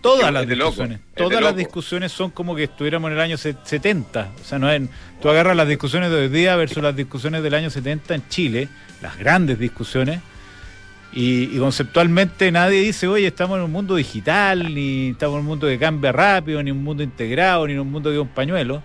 Todas 0.00 0.32
las 0.32 0.48
discusiones, 0.48 0.98
todas 1.14 1.40
las 1.40 1.54
discusiones 1.54 2.10
son 2.10 2.30
como 2.30 2.56
que 2.56 2.64
estuviéramos 2.64 3.08
en 3.08 3.18
el 3.18 3.22
año 3.22 3.36
70. 3.36 4.32
O 4.40 4.44
sea, 4.44 4.58
no 4.58 4.68
es, 4.68 4.82
tú 5.20 5.28
agarras 5.28 5.56
las 5.56 5.68
discusiones 5.68 6.10
de 6.10 6.16
hoy 6.16 6.28
día 6.28 6.56
versus 6.56 6.82
las 6.82 6.96
discusiones 6.96 7.44
del 7.44 7.54
año 7.54 7.70
70 7.70 8.16
en 8.16 8.28
Chile, 8.28 8.68
las 9.00 9.16
grandes 9.16 9.60
discusiones, 9.60 10.18
y, 11.14 11.58
conceptualmente 11.58 12.50
nadie 12.50 12.80
dice, 12.80 13.06
oye, 13.06 13.26
estamos 13.26 13.58
en 13.58 13.64
un 13.64 13.72
mundo 13.72 13.96
digital, 13.96 14.74
ni 14.74 15.10
estamos 15.10 15.34
en 15.34 15.40
un 15.40 15.46
mundo 15.46 15.66
que 15.66 15.78
cambia 15.78 16.10
rápido, 16.10 16.62
ni 16.62 16.70
un 16.70 16.82
mundo 16.82 17.02
integrado, 17.02 17.66
ni 17.66 17.74
en 17.74 17.80
un 17.80 17.90
mundo 17.90 18.10
que 18.10 18.16
es 18.16 18.22
un 18.22 18.28
pañuelo, 18.28 18.82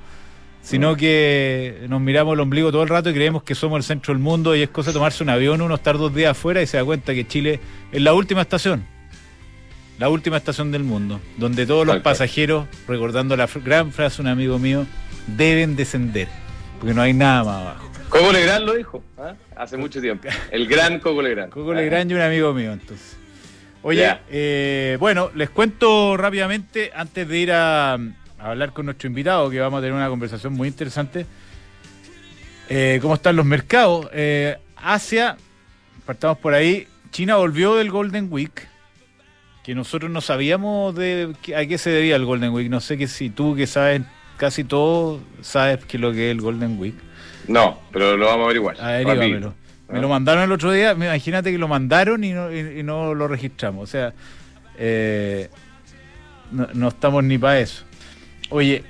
sino 0.67 0.97
que 0.97 1.85
nos 1.87 2.01
miramos 2.01 2.33
el 2.33 2.41
ombligo 2.41 2.73
todo 2.73 2.83
el 2.83 2.89
rato 2.89 3.09
y 3.09 3.13
creemos 3.13 3.41
que 3.41 3.55
somos 3.55 3.77
el 3.77 3.83
centro 3.83 4.13
del 4.13 4.21
mundo 4.21 4.53
y 4.53 4.63
es 4.63 4.69
cosa 4.69 4.89
de 4.89 4.95
tomarse 4.95 5.23
un 5.23 5.29
avión, 5.29 5.61
uno 5.61 5.75
estar 5.75 5.97
dos 5.97 6.13
días 6.13 6.31
afuera 6.31 6.61
y 6.61 6.67
se 6.67 6.75
da 6.75 6.83
cuenta 6.83 7.13
que 7.13 7.25
Chile 7.25 7.61
es 7.89 8.01
la 8.01 8.13
última 8.13 8.41
estación, 8.41 8.85
la 9.97 10.09
última 10.09 10.35
estación 10.35 10.73
del 10.73 10.83
mundo, 10.83 11.21
donde 11.37 11.65
todos 11.65 11.87
los 11.87 11.99
pasajeros, 11.99 12.67
recordando 12.85 13.37
la 13.37 13.47
gran 13.63 13.93
frase 13.93 14.17
de 14.17 14.23
un 14.23 14.27
amigo 14.27 14.59
mío, 14.59 14.85
deben 15.25 15.77
descender, 15.77 16.27
porque 16.81 16.93
no 16.93 17.01
hay 17.01 17.13
nada 17.13 17.45
más 17.45 17.61
abajo. 17.61 17.91
Coco 18.09 18.33
Legrand 18.33 18.65
lo 18.65 18.73
dijo, 18.73 19.01
¿ah? 19.17 19.35
hace 19.55 19.77
mucho 19.77 20.01
tiempo. 20.01 20.27
El 20.51 20.67
gran 20.67 20.99
Coco 20.99 21.21
Legrand. 21.21 21.49
Coco 21.49 21.73
Legrand 21.73 22.11
y 22.11 22.13
un 22.13 22.21
amigo 22.21 22.53
mío, 22.53 22.73
entonces. 22.73 23.15
Oye, 23.83 24.17
eh, 24.29 24.97
bueno, 24.99 25.31
les 25.33 25.49
cuento 25.49 26.17
rápidamente, 26.17 26.91
antes 26.93 27.25
de 27.25 27.39
ir 27.39 27.53
a, 27.53 27.97
hablar 28.39 28.73
con 28.73 28.85
nuestro 28.85 29.07
invitado, 29.07 29.49
que 29.49 29.59
vamos 29.59 29.79
a 29.79 29.81
tener 29.81 29.93
una 29.93 30.09
conversación 30.09 30.53
muy 30.53 30.67
interesante, 30.67 31.25
eh, 32.69 32.99
cómo 33.01 33.15
están 33.15 33.35
los 33.35 33.45
mercados. 33.45 34.09
Eh, 34.13 34.57
Asia, 34.75 35.37
partamos 36.05 36.37
por 36.37 36.53
ahí, 36.53 36.87
China 37.11 37.37
volvió 37.37 37.75
del 37.75 37.89
Golden 37.89 38.27
Week, 38.29 38.67
que 39.63 39.75
nosotros 39.75 40.09
no 40.11 40.21
sabíamos 40.21 40.95
de 40.95 41.33
a 41.55 41.65
qué 41.65 41.77
se 41.77 41.89
debía 41.89 42.15
el 42.15 42.25
Golden 42.25 42.53
Week. 42.53 42.69
No 42.69 42.79
sé 42.79 42.97
que 42.97 43.07
si 43.07 43.29
tú, 43.29 43.55
que 43.55 43.67
sabes 43.67 44.01
casi 44.37 44.63
todo, 44.63 45.19
sabes 45.41 45.83
qué 45.85 45.97
es 45.97 46.01
lo 46.01 46.11
que 46.13 46.29
es 46.29 46.31
el 46.31 46.41
Golden 46.41 46.79
Week. 46.79 46.95
No, 47.47 47.79
pero 47.91 48.17
lo 48.17 48.27
vamos 48.27 48.41
a 48.41 48.45
averiguar. 48.45 48.79
Averiguamelo. 48.79 49.53
Me 49.89 50.01
lo 50.01 50.09
mandaron 50.09 50.43
el 50.43 50.51
otro 50.51 50.71
día, 50.71 50.91
imagínate 50.91 51.51
que 51.51 51.57
lo 51.57 51.67
mandaron 51.69 52.23
y 52.23 52.33
no, 52.33 52.53
y, 52.53 52.83
no 52.83 53.13
lo 53.13 53.27
registramos. 53.27 53.83
O 53.83 53.87
sea, 53.87 54.13
eh, 54.77 55.49
no, 56.51 56.87
estamos 56.89 57.23
ni 57.23 57.37
para 57.37 57.59
eso. 57.59 57.83
Oye, 58.49 58.83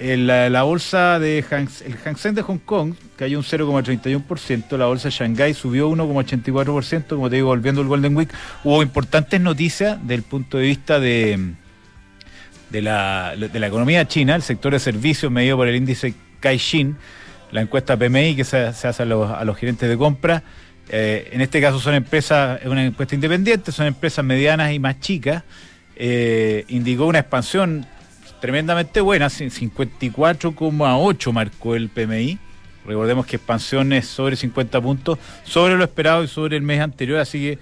la, 0.00 0.62
bolsa 0.64 1.18
de 1.20 1.44
Hang, 1.48 1.68
el 1.86 1.96
Hang 1.98 2.16
Seng 2.16 2.34
de 2.34 2.42
Hong 2.42 2.58
Kong 2.58 2.94
cayó 3.16 3.38
un 3.38 3.44
0,31%, 3.44 4.76
la 4.76 4.86
bolsa 4.86 5.08
de 5.08 5.14
Shanghai 5.14 5.54
subió 5.54 5.88
1,84%, 5.90 7.06
como 7.08 7.30
te 7.30 7.36
digo, 7.36 7.48
volviendo 7.48 7.80
el 7.82 7.86
Golden 7.86 8.16
Week, 8.16 8.28
hubo 8.64 8.82
importantes 8.82 9.40
noticias 9.40 9.98
desde 10.00 10.14
el 10.16 10.22
punto 10.22 10.58
de 10.58 10.64
vista 10.64 10.98
de, 10.98 11.52
de, 12.70 12.82
la, 12.82 13.34
de 13.36 13.60
la 13.60 13.66
economía 13.68 14.08
china, 14.08 14.34
el 14.34 14.42
sector 14.42 14.72
de 14.72 14.80
servicios 14.80 15.30
medido 15.30 15.56
por 15.56 15.68
el 15.68 15.76
índice 15.76 16.14
Caixin, 16.40 16.96
la 17.52 17.60
encuesta 17.60 17.96
PMI 17.96 18.34
que 18.34 18.44
se, 18.44 18.58
hace 18.58 19.02
a 19.02 19.06
los, 19.06 19.56
gerentes 19.56 19.88
de 19.88 19.96
compra. 19.96 20.42
Eh, 20.88 21.30
en 21.32 21.40
este 21.40 21.60
caso 21.60 21.78
son 21.78 21.94
empresas, 21.94 22.60
es 22.60 22.66
una 22.66 22.84
encuesta 22.84 23.14
independiente, 23.14 23.70
son 23.70 23.86
empresas 23.86 24.24
medianas 24.24 24.72
y 24.72 24.80
más 24.80 24.98
chicas. 24.98 25.44
Eh, 25.94 26.64
indicó 26.68 27.06
una 27.06 27.20
expansión 27.20 27.86
tremendamente 28.42 29.00
buena, 29.00 29.26
54,8 29.26 31.32
marcó 31.32 31.76
el 31.76 31.88
PMI. 31.88 32.38
Recordemos 32.84 33.24
que 33.24 33.36
expansión 33.36 33.92
es 33.92 34.08
sobre 34.08 34.34
50 34.34 34.80
puntos, 34.80 35.20
sobre 35.44 35.76
lo 35.76 35.84
esperado 35.84 36.24
y 36.24 36.28
sobre 36.28 36.56
el 36.56 36.62
mes 36.62 36.80
anterior, 36.80 37.20
así 37.20 37.40
que 37.40 37.58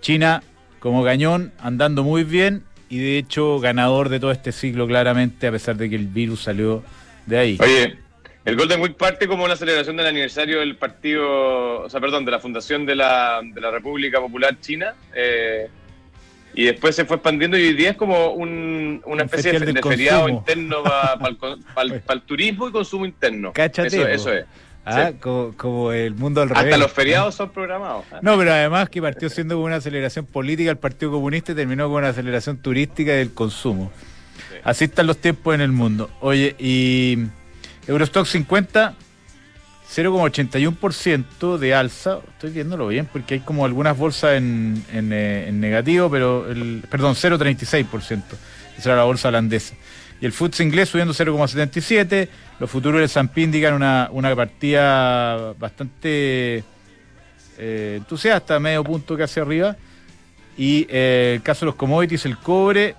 China 0.00 0.42
como 0.80 1.04
cañón 1.04 1.52
andando 1.60 2.02
muy 2.02 2.24
bien 2.24 2.64
y 2.88 2.98
de 2.98 3.18
hecho 3.18 3.60
ganador 3.60 4.08
de 4.08 4.20
todo 4.20 4.32
este 4.32 4.52
ciclo 4.52 4.86
claramente, 4.86 5.48
a 5.48 5.52
pesar 5.52 5.76
de 5.76 5.90
que 5.90 5.96
el 5.96 6.06
virus 6.06 6.44
salió 6.44 6.82
de 7.26 7.38
ahí. 7.38 7.58
Oye, 7.60 7.98
el 8.46 8.56
Golden 8.56 8.80
Week 8.80 8.96
parte 8.96 9.28
como 9.28 9.44
una 9.44 9.54
celebración 9.54 9.98
del 9.98 10.06
aniversario 10.06 10.60
del 10.60 10.76
partido, 10.76 11.82
o 11.82 11.90
sea, 11.90 12.00
perdón, 12.00 12.24
de 12.24 12.30
la 12.30 12.40
fundación 12.40 12.86
de 12.86 12.96
la, 12.96 13.42
de 13.44 13.60
la 13.60 13.70
República 13.70 14.18
Popular 14.18 14.58
China. 14.60 14.94
Eh, 15.14 15.68
y 16.54 16.64
después 16.64 16.94
se 16.94 17.04
fue 17.04 17.16
expandiendo 17.16 17.56
y 17.56 17.68
hoy 17.68 17.74
día 17.74 17.90
es 17.90 17.96
como 17.96 18.32
una 18.32 19.24
especie 19.24 19.58
de, 19.58 19.82
feriado 19.82 20.28
interno 20.28 20.82
para 20.82 21.88
el 22.10 22.22
turismo 22.22 22.68
y 22.68 22.72
consumo 22.72 23.06
interno. 23.06 23.52
Cáchate, 23.52 24.14
eso, 24.14 24.32
es. 24.32 24.44
Ah, 24.84 25.12
como, 25.20 25.92
el 25.92 26.14
mundo 26.14 26.42
al 26.42 26.48
revés. 26.48 26.64
Hasta 26.64 26.76
los 26.76 26.92
feriados 26.92 27.36
son 27.36 27.50
programados. 27.50 28.04
No, 28.20 28.36
pero 28.36 28.52
además 28.52 28.88
que 28.88 29.00
partió 29.00 29.28
siendo 29.28 29.54
como 29.54 29.66
una 29.66 29.76
aceleración 29.76 30.26
política 30.26 30.70
el 30.70 30.76
Partido 30.76 31.12
Comunista 31.12 31.52
y 31.52 31.54
terminó 31.54 31.88
con 31.88 31.98
una 31.98 32.08
aceleración 32.08 32.56
turística 32.56 33.12
del 33.12 33.32
consumo. 33.32 33.92
Así 34.64 34.84
están 34.84 35.06
los 35.06 35.18
tiempos 35.18 35.54
en 35.54 35.60
el 35.60 35.72
mundo. 35.72 36.10
Oye, 36.20 36.56
y 36.58 37.18
Eurostock 37.86 38.26
50, 38.26 38.94
0,81% 39.94 41.58
de 41.58 41.74
alza. 41.74 42.20
Estoy 42.32 42.50
viéndolo 42.50 42.88
bien 42.88 43.06
porque 43.12 43.34
hay 43.34 43.40
como 43.40 43.64
algunas 43.64 43.96
bolsas 43.96 44.34
en, 44.34 44.84
eh, 44.90 45.50
negativo, 45.52 46.10
pero 46.10 46.50
el, 46.50 46.82
perdón, 46.90 47.14
0,36%. 47.14 48.22
Esa 48.78 48.88
era 48.88 48.96
la 48.96 49.04
bolsa 49.04 49.28
holandesa. 49.28 49.74
Y 50.20 50.26
el 50.26 50.32
FTSE 50.32 50.62
inglés 50.62 50.88
subiendo 50.88 51.12
0,77. 51.12 52.28
Los 52.58 52.70
futuros 52.70 53.00
del 53.00 53.04
S&P 53.04 53.42
indican 53.42 53.74
una, 53.74 54.08
una 54.12 54.34
partida 54.34 55.52
bastante 55.58 56.64
eh, 57.58 57.94
entusiasta, 57.98 58.58
medio 58.60 58.84
punto 58.84 59.16
casi 59.16 59.40
arriba. 59.40 59.76
Y 60.56 60.86
eh, 60.88 61.34
el 61.36 61.42
caso 61.42 61.60
de 61.60 61.66
los 61.66 61.74
commodities, 61.74 62.24
el 62.24 62.38
cobre 62.38 62.94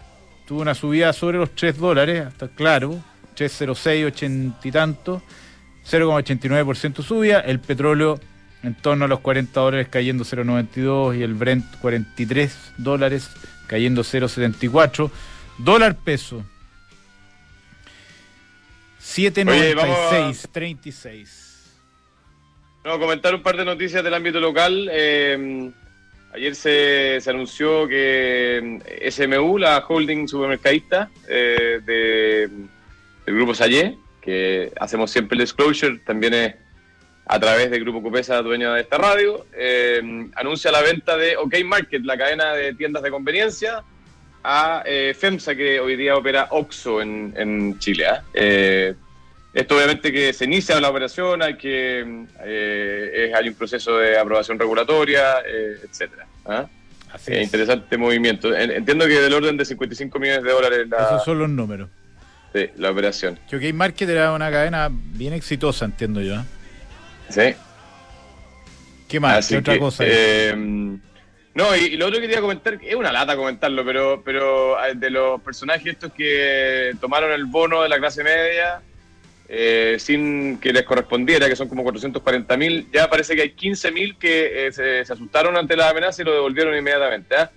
tuvo 0.45 0.61
una 0.61 0.75
subida 0.75 1.13
sobre 1.13 1.37
los 1.37 1.51
3 1.55 1.77
dólares, 1.77 2.25
hasta 2.27 2.49
claro, 2.49 3.01
3,06, 3.35 4.07
80 4.07 4.67
y 4.67 4.71
tanto, 4.71 5.23
0,89% 5.89 7.03
subía, 7.03 7.39
el 7.39 7.59
petróleo 7.59 8.19
en 8.63 8.75
torno 8.75 9.05
a 9.05 9.07
los 9.07 9.19
40 9.19 9.59
dólares 9.59 9.87
cayendo 9.89 10.23
0,92 10.23 11.17
y 11.17 11.23
el 11.23 11.33
Brent 11.33 11.65
43 11.79 12.73
dólares 12.77 13.29
cayendo 13.67 14.03
0,74, 14.03 15.11
dólar 15.57 15.95
peso 15.95 16.43
7,96, 19.03 20.47
36. 20.51 21.53
Vamos 22.83 22.97
a 22.97 23.01
comentar 23.01 23.35
un 23.35 23.43
par 23.43 23.57
de 23.57 23.65
noticias 23.65 24.03
del 24.03 24.13
ámbito 24.13 24.39
local. 24.39 24.89
Eh, 24.91 25.71
ayer 26.33 26.55
se, 26.55 27.19
se, 27.21 27.29
anunció 27.29 27.87
que 27.87 28.81
eh, 28.85 29.11
SMU, 29.11 29.57
la 29.57 29.85
holding 29.87 30.27
supermercadista 30.27 31.09
eh, 31.27 31.79
de 31.85 32.43
el 33.25 33.35
Grupo 33.35 33.53
Sayé, 33.53 33.97
que 34.23 34.71
hacemos 34.79 35.11
siempre 35.11 35.35
el 35.35 35.41
disclosure, 35.41 35.99
también 36.05 36.33
es 36.33 36.55
a 37.25 37.39
través 37.39 37.71
del 37.71 37.81
Grupo 37.81 38.01
Copesa, 38.01 38.41
dueño 38.41 38.73
de 38.73 38.81
esta 38.81 38.97
radio, 38.97 39.45
eh, 39.53 40.01
anuncia 40.35 40.71
la 40.71 40.81
venta 40.81 41.15
de 41.17 41.37
OK 41.37 41.55
Market, 41.65 42.03
la 42.03 42.17
cadena 42.17 42.53
de 42.53 42.73
tiendas 42.73 43.03
de 43.03 43.11
conveniencia, 43.11 43.83
a 44.43 44.83
eh, 44.85 45.15
FEMSA, 45.17 45.55
que 45.55 45.79
hoy 45.79 45.95
día 45.95 46.15
opera 46.15 46.47
OXO 46.51 47.01
en, 47.01 47.79
Chile. 47.79 48.07
¿ah? 48.07 48.23
¿eh? 48.33 48.93
esto 49.53 49.75
obviamente 49.75 50.11
que 50.11 50.33
se 50.33 50.45
inicia 50.45 50.79
la 50.81 50.89
operación, 50.89 51.41
hay 51.41 51.55
que 51.55 52.25
eh, 52.43 53.31
hay 53.33 53.47
un 53.47 53.55
proceso 53.55 53.97
de 53.97 54.17
aprobación 54.17 54.59
regulatoria, 54.59 55.39
etcétera. 55.41 56.25
¿ah? 56.45 56.65
Interesante 57.27 57.95
movimiento. 57.95 58.53
Entiendo 58.55 59.05
que 59.05 59.21
del 59.21 59.33
orden 59.33 59.55
de 59.55 59.65
55 59.65 60.19
millones 60.19 60.43
de 60.43 60.51
dólares. 60.51 60.87
Esos 60.91 61.23
son 61.23 61.39
los 61.39 61.49
números. 61.49 61.89
Sí, 62.53 62.69
la 62.77 62.91
operación. 62.91 63.39
Que 63.49 63.55
OK 63.55 63.73
Market 63.73 64.09
era 64.09 64.31
una 64.31 64.51
cadena 64.51 64.89
bien 64.91 65.33
exitosa, 65.33 65.85
entiendo 65.85 66.21
yo. 66.21 66.35
¿eh? 66.35 66.43
Sí. 67.29 67.55
¿Qué 69.07 69.19
más? 69.19 69.47
¿Qué 69.47 69.57
otra 69.57 69.79
cosa? 69.79 70.03
Eh, 70.05 70.53
no, 70.55 71.75
y, 71.75 71.97
lo 71.97 72.07
otro 72.07 72.19
que 72.19 72.27
quería 72.27 72.41
comentar, 72.41 72.79
es 72.81 72.95
una 72.95 73.11
lata 73.11 73.35
comentarlo, 73.35 73.83
pero, 73.85 74.21
pero 74.23 74.77
ah, 74.77 74.93
de 74.93 75.09
los 75.09 75.41
personajes 75.41 75.93
estos 75.93 76.13
que 76.13 76.93
tomaron 76.99 77.31
el 77.31 77.45
bono 77.45 77.81
de 77.83 77.89
la 77.89 77.97
clase 77.99 78.23
media 78.23 78.81
eh, 79.49 79.97
sin 79.99 80.57
que 80.59 80.73
les 80.73 80.83
correspondiera, 80.83 81.47
que 81.47 81.55
son 81.55 81.67
como 81.67 81.83
440 81.83 82.57
mil, 82.57 82.87
ya 82.91 83.09
parece 83.09 83.35
que 83.35 83.43
hay 83.43 83.51
15 83.51 83.91
mil 83.91 84.17
que 84.17 84.69
se, 84.71 85.01
asustaron 85.01 85.57
ante 85.57 85.75
la 85.75 85.89
amenaza 85.89 86.21
y 86.21 86.25
lo 86.25 86.33
devolvieron 86.33 86.75
inmediatamente. 86.75 87.35
¿eh? 87.35 87.47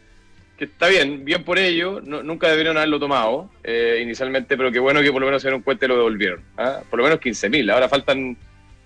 Que 0.56 0.64
está 0.64 0.88
bien, 0.88 1.24
bien 1.24 1.44
por 1.44 1.58
ello, 1.58 2.00
nunca 2.00 2.48
debieron 2.48 2.76
haberlo 2.76 2.98
tomado 2.98 3.50
eh, 3.62 4.00
inicialmente, 4.02 4.56
pero 4.56 4.72
qué 4.72 4.78
bueno 4.78 5.02
que 5.02 5.12
por 5.12 5.20
lo 5.20 5.26
menos 5.26 5.42
se 5.42 5.48
dieron 5.48 5.62
cuenta 5.62 5.84
y 5.84 5.88
lo 5.88 5.96
devolvieron. 5.96 6.42
¿ah? 6.56 6.80
Por 6.88 6.98
lo 6.98 7.04
menos 7.04 7.20
15.000, 7.20 7.70
ahora 7.72 7.88
faltan 7.88 8.36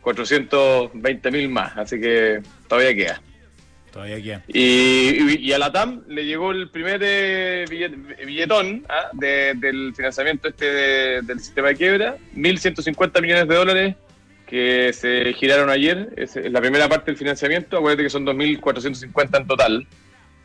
420.000 0.03 1.49
más, 1.49 1.77
así 1.77 2.01
que 2.01 2.41
todavía 2.67 2.95
queda. 2.95 3.23
Todavía 3.93 4.23
queda. 4.23 4.45
Y, 4.49 5.53
a 5.53 5.59
la 5.59 5.71
TAM 5.71 6.03
le 6.09 6.25
llegó 6.25 6.51
el 6.51 6.71
primer 6.71 7.01
eh, 7.05 7.65
billetón 8.27 8.85
¿ah? 8.89 9.11
del 9.13 9.95
financiamiento 9.95 10.49
este 10.49 11.23
del 11.23 11.39
sistema 11.39 11.69
de 11.69 11.77
quiebra, 11.77 12.17
1.150 12.35 13.23
millones 13.23 13.49
de 13.49 13.55
dólares 13.55 13.97
que 14.51 14.93
se 14.93 15.33
giraron 15.35 15.71
ayer. 15.71 16.13
Es 16.17 16.35
la 16.35 16.61
primera 16.61 16.89
parte 16.89 17.13
del 17.13 17.17
financiamiento. 17.17 17.77
Acuérdate 17.77 18.03
que 18.03 18.11
son 18.11 18.27
2.450 18.27 19.39
en 19.39 19.47
total. 19.47 19.87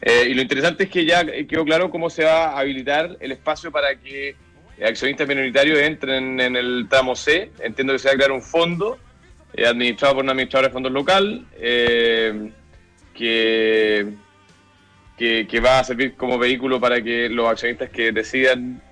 Eh, 0.07 0.27
y 0.29 0.35
lo 0.35 0.43
interesante 0.43 0.83
es 0.83 0.89
que 0.91 1.03
ya 1.03 1.25
quedó 1.25 1.65
claro 1.65 1.89
cómo 1.89 2.11
se 2.11 2.23
va 2.23 2.49
a 2.49 2.59
habilitar 2.59 3.17
el 3.19 3.31
espacio 3.31 3.71
para 3.71 3.95
que 3.95 4.35
accionistas 4.87 5.27
minoritarios 5.27 5.79
entren 5.79 6.39
en 6.39 6.55
el 6.55 6.85
tramo 6.87 7.15
C. 7.15 7.51
Entiendo 7.59 7.93
que 7.93 7.99
se 7.99 8.09
va 8.09 8.13
a 8.13 8.17
crear 8.17 8.31
un 8.31 8.43
fondo 8.43 8.99
eh, 9.55 9.65
administrado 9.65 10.13
por 10.13 10.23
una 10.23 10.33
administradora 10.33 10.67
de 10.67 10.73
fondos 10.73 10.91
local 10.91 11.47
eh, 11.57 12.51
que, 13.15 14.13
que, 15.17 15.59
va 15.59 15.79
a 15.79 15.83
servir 15.83 16.13
como 16.13 16.37
vehículo 16.37 16.79
para 16.79 17.01
que 17.01 17.27
los 17.27 17.49
accionistas 17.49 17.89
que 17.89 18.11
decidan 18.11 18.83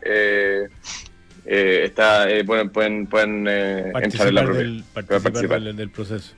está, 1.45 2.27
pueden, 2.43 2.69
pueden, 2.71 3.05
pueden 3.05 3.47
entrar 3.47 4.29
en 4.29 4.35
la 4.35 4.45
del, 4.47 4.83
participar, 4.91 5.61
Del, 5.61 5.91
proceso. 5.91 6.33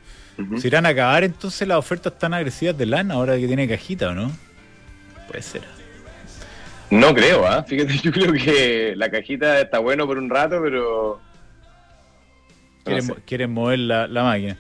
¿Se 0.58 0.68
irán 0.68 0.86
a 0.86 0.90
acabar 0.90 1.24
entonces 1.24 1.66
las 1.66 1.78
ofertas 1.78 2.20
tan 2.20 2.34
agresivas 2.34 2.78
de 2.78 2.88
LAN 2.88 3.10
ahora 3.10 3.38
que 3.38 3.48
tiene 3.48 3.70
cajita 3.70 4.10
o 4.10 4.14
no? 4.14 4.45
Puede 5.28 5.42
ser. 5.42 5.64
No 6.90 7.14
creo, 7.14 7.46
¿ah? 7.48 7.64
Fíjate, 7.64 7.98
yo 8.04 8.12
creo 8.12 8.34
que 8.34 8.94
la 8.96 9.10
cajita 9.10 9.62
está 9.62 9.80
bueno 9.80 10.06
por 10.06 10.18
un 10.18 10.30
rato, 10.30 10.62
pero. 10.62 11.22
quieren, 13.26 13.52
mover 13.52 13.80
la, 13.80 14.08
máquina. 14.08 14.58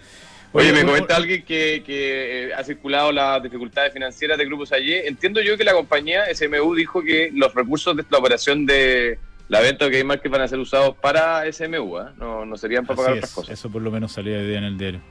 Oye, 0.52 0.72
me 0.72 0.86
comenta 0.86 1.18
alguien 1.18 1.44
que, 1.44 1.84
que, 1.86 2.48
eh, 2.48 2.54
ha 2.54 2.64
circulado 2.64 3.12
las 3.12 3.44
dificultades 3.44 3.92
financieras 3.92 4.38
de 4.38 4.46
grupos 4.46 4.72
allí. 4.72 4.94
Entiendo 4.94 5.42
yo 5.42 5.58
que 5.58 5.66
la 5.66 5.74
compañía 5.74 6.34
SMU 6.34 6.76
dijo 6.76 7.04
que 7.04 7.30
los 7.34 7.54
recursos 7.54 7.96
de 7.96 8.06
la 8.10 8.18
operación 8.18 8.66
de 8.66 9.20
la 9.50 9.60
venta 9.60 9.86
de 9.88 10.00
Game 10.00 10.18
van 10.30 10.42
a 10.42 10.48
ser 10.48 10.60
usados 10.60 10.96
para 10.96 11.52
SMU, 11.52 11.98
¿ah? 11.98 12.14
no, 12.18 12.46
no 12.46 12.58
serían 12.58 12.86
para 12.86 12.98
pagar 12.98 13.14
otras 13.14 13.34
cosas. 13.34 13.52
Eso 13.52 13.70
por 13.70 13.82
lo 13.82 13.92
menos 13.92 14.14
salía 14.14 14.38
de 14.38 14.48
día 14.48 14.58
en 14.58 14.64
el 14.64 14.78
diario. 14.78 15.02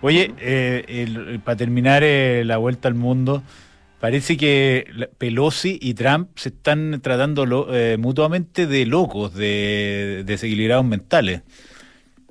Oye, 0.00 0.32
eh, 0.38 1.38
para 1.44 1.56
terminar 1.56 2.02
eh, 2.04 2.42
la 2.44 2.56
vuelta 2.56 2.88
al 2.88 2.94
mundo, 2.94 3.42
Parece 4.04 4.36
que 4.36 5.08
Pelosi 5.16 5.78
y 5.80 5.94
Trump 5.94 6.28
se 6.36 6.50
están 6.50 7.00
tratando 7.00 7.74
eh, 7.74 7.96
mutuamente 7.96 8.66
de 8.66 8.84
locos, 8.84 9.32
de 9.32 10.24
desequilibrados 10.26 10.84
mentales. 10.84 11.40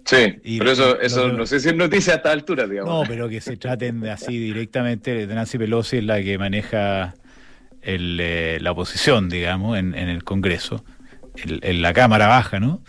Sí, 0.05 0.35
pero 0.59 0.71
eso, 0.71 0.99
eso 1.01 1.29
no 1.29 1.47
sé 1.47 1.59
si 1.59 1.69
es 1.69 1.75
noticia 1.75 2.13
a 2.13 2.15
esta 2.17 2.31
altura, 2.31 2.67
digamos. 2.67 2.93
No, 2.93 3.09
pero 3.09 3.27
que 3.27 3.41
se 3.41 3.57
traten 3.57 4.01
de 4.01 4.11
así 4.11 4.37
directamente. 4.37 5.25
Nancy 5.25 5.57
Pelosi 5.57 5.97
es 5.97 6.03
la 6.03 6.21
que 6.21 6.37
maneja 6.37 7.15
eh, 7.81 8.59
la 8.61 8.71
oposición, 8.71 9.27
digamos, 9.27 9.75
en, 9.75 9.95
el 9.95 10.23
Congreso, 10.23 10.85
en, 11.43 11.81
la 11.81 11.91
Cámara 11.91 12.27
Baja, 12.27 12.59
¿no? 12.59 12.83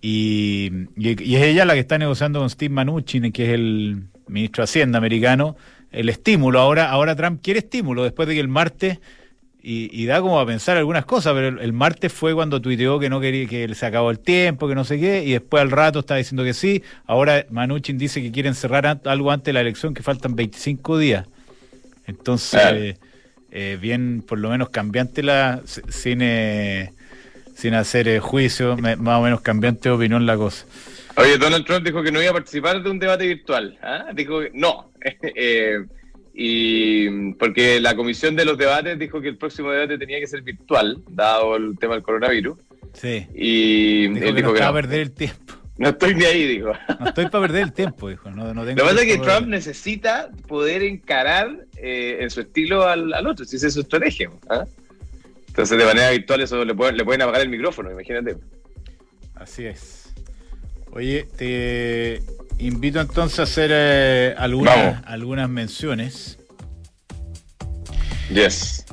Y, 0.00 0.70
y, 0.96 1.34
es 1.34 1.42
ella 1.42 1.66
la 1.66 1.74
que 1.74 1.80
está 1.80 1.98
negociando 1.98 2.38
con 2.38 2.48
Steve 2.48 2.74
Mnuchin, 2.82 3.30
que 3.30 3.44
es 3.44 3.50
el 3.50 4.04
ministro 4.26 4.62
de 4.62 4.64
Hacienda 4.64 4.96
americano, 4.96 5.54
el 5.92 6.08
estímulo. 6.08 6.58
Ahora, 6.58 6.90
ahora 6.90 7.14
Trump 7.14 7.40
quiere 7.42 7.60
estímulo 7.60 8.02
después 8.02 8.26
de 8.26 8.34
que 8.34 8.40
el 8.40 8.48
martes, 8.48 8.98
y, 9.64 10.06
da 10.06 10.20
como 10.20 10.40
a 10.40 10.46
pensar 10.46 10.76
algunas 10.76 11.04
cosas, 11.04 11.34
pero 11.34 11.60
el, 11.60 11.72
martes 11.72 12.12
fue 12.12 12.34
cuando 12.34 12.60
tuiteó 12.60 12.98
que 12.98 13.08
no 13.08 13.20
quería, 13.20 13.46
que 13.46 13.72
se 13.76 13.86
acabó 13.86 14.10
el 14.10 14.18
tiempo, 14.18 14.66
que 14.66 14.74
no 14.74 14.82
sé 14.82 14.98
qué, 14.98 15.22
y 15.24 15.32
después 15.32 15.60
al 15.60 15.70
rato 15.70 16.00
está 16.00 16.16
diciendo 16.16 16.42
que 16.42 16.52
sí. 16.52 16.82
Ahora 17.06 17.46
Manuchin 17.48 17.96
dice 17.96 18.20
que 18.20 18.32
quieren 18.32 18.56
cerrar 18.56 19.00
algo 19.04 19.30
antes 19.30 19.46
de 19.46 19.52
la 19.52 19.60
elección, 19.60 19.94
que 19.94 20.02
faltan 20.02 20.34
25 20.34 20.98
días. 20.98 21.28
Entonces, 22.08 22.96
eh, 23.52 23.78
bien, 23.80 24.24
por 24.26 24.40
lo 24.40 24.50
menos 24.50 24.70
cambiante 24.70 25.22
la, 25.22 25.62
sin, 25.64 26.22
eh, 26.22 26.92
sin 27.54 27.74
hacer 27.74 28.08
eh, 28.08 28.18
juicio, 28.18 28.76
más 28.76 29.20
o 29.20 29.22
menos 29.22 29.42
cambiante 29.42 29.88
de 29.90 29.94
opinión 29.94 30.26
la 30.26 30.36
cosa. 30.36 30.64
Oye, 31.16 31.38
Donald 31.38 31.64
Trump 31.66 31.84
dijo 31.84 32.02
que 32.02 32.10
no 32.10 32.20
iba 32.20 32.30
a 32.30 32.34
participar 32.34 32.82
de 32.82 32.90
un 32.90 32.98
debate 32.98 33.26
virtual. 33.26 33.78
¿ah? 33.82 34.06
Dijo 34.14 34.40
que 34.40 34.50
no. 34.54 34.90
Eh, 35.34 35.84
y 36.34 37.32
porque 37.34 37.78
la 37.80 37.94
comisión 37.94 38.36
de 38.36 38.44
los 38.44 38.56
debates 38.56 38.98
dijo 38.98 39.20
que 39.20 39.28
el 39.28 39.36
próximo 39.36 39.70
debate 39.70 39.98
tenía 39.98 40.18
que 40.18 40.26
ser 40.26 40.42
virtual, 40.42 41.02
dado 41.08 41.56
el 41.56 41.78
tema 41.78 41.94
del 41.94 42.02
coronavirus. 42.02 42.56
Sí. 42.94 43.26
Y 43.34 44.08
dijo 44.08 44.26
él 44.26 44.36
dijo 44.36 44.54
que, 44.54 44.60
no 44.60 44.66
a 44.66 44.72
perder 44.72 45.00
el 45.00 45.12
tiempo. 45.12 45.54
No 45.76 45.88
estoy 45.90 46.14
ni 46.14 46.24
ahí, 46.24 46.46
dijo. 46.46 46.72
No 47.00 47.08
estoy 47.08 47.28
para 47.28 47.42
perder 47.42 47.62
el 47.64 47.72
tiempo, 47.72 48.08
dijo. 48.08 48.30
No, 48.30 48.54
no 48.54 48.64
tengo 48.64 48.82
Lo 48.82 48.88
que 48.88 48.94
pasa 48.94 49.02
es 49.02 49.06
que 49.06 49.18
Trump 49.18 49.48
necesita 49.48 50.30
poder 50.46 50.82
encarar 50.82 51.66
eh, 51.76 52.18
en 52.20 52.30
su 52.30 52.40
estilo 52.40 52.86
al, 52.86 53.26
otro, 53.26 53.44
si 53.44 53.56
ese 53.56 53.66
es 53.66 53.74
su 53.74 53.80
estrategia. 53.80 54.30
¿ah? 54.48 54.64
Entonces, 55.48 55.76
de 55.76 55.84
manera 55.84 56.10
virtual, 56.10 56.40
eso 56.40 56.64
le 56.64 56.74
pueden, 56.74 56.96
le 56.96 57.04
pueden 57.04 57.22
apagar 57.22 57.42
el 57.42 57.48
micrófono, 57.50 57.90
imagínate. 57.90 58.36
Así 59.34 59.66
es. 59.66 60.01
Oye, 60.92 61.26
te 61.36 62.22
invito 62.58 63.00
entonces 63.00 63.38
a 63.38 63.42
hacer 63.44 63.70
eh, 63.72 64.34
algunas, 64.36 65.02
algunas 65.06 65.48
menciones. 65.48 66.38
Yes. 68.32 68.84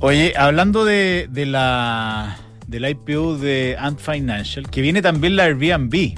Oye, 0.00 0.32
hablando 0.36 0.84
de, 0.84 1.26
de 1.30 1.46
la 1.46 2.38
del 2.66 2.88
IPO 2.88 3.38
de 3.38 3.76
Ant 3.78 3.98
Financial, 3.98 4.68
que 4.70 4.80
viene 4.80 5.02
también 5.02 5.36
la 5.36 5.44
Airbnb. 5.44 6.14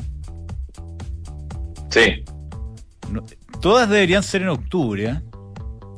Sí. 1.90 2.24
todas 3.60 3.88
deberían 3.88 4.22
ser 4.22 4.42
en 4.42 4.48
octubre, 4.48 5.04
¿eh? 5.04 5.20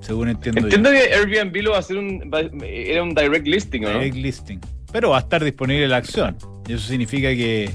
según 0.01 0.29
entiendo. 0.29 0.61
Entiendo 0.61 0.91
que 0.91 1.13
Airbnb 1.13 1.63
lo 1.63 1.71
va 1.73 1.77
a 1.77 1.81
hacer 1.81 1.97
un, 1.97 2.31
era 2.63 3.03
un 3.03 3.15
direct 3.15 3.47
listing, 3.47 3.83
¿no? 3.83 3.91
Direct 3.91 4.17
listing. 4.17 4.61
Pero 4.93 5.11
va 5.11 5.19
a 5.19 5.21
estar 5.21 5.43
disponible 5.43 5.89
la 5.89 5.99
acción. 5.99 6.37
Y 6.69 6.75
eso 6.75 6.87
significa 6.87 7.29
que 7.31 7.71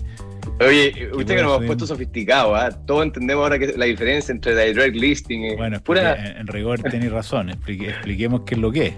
Oye, 0.60 1.10
usted 1.12 1.36
que 1.36 1.44
nos 1.44 1.62
ha 1.62 1.65
puesto 1.65 1.86
sofisticado, 1.86 2.56
¿ah? 2.56 2.70
Todos 2.86 3.04
entendemos 3.04 3.44
ahora 3.44 3.60
que 3.60 3.74
la 3.76 3.86
diferencia 3.86 4.32
entre 4.32 4.56
direct 4.56 4.96
listing 4.96 5.44
y. 5.44 5.56
Bueno, 5.56 5.82
pura... 5.82 6.15
en 6.15 6.48
rigor 6.48 6.82
tenéis 6.82 7.12
razón, 7.12 7.50
expliquemos 7.50 8.41
qué 8.46 8.56
es 8.56 8.62
lo 8.62 8.72
que 8.72 8.86
es. 8.88 8.96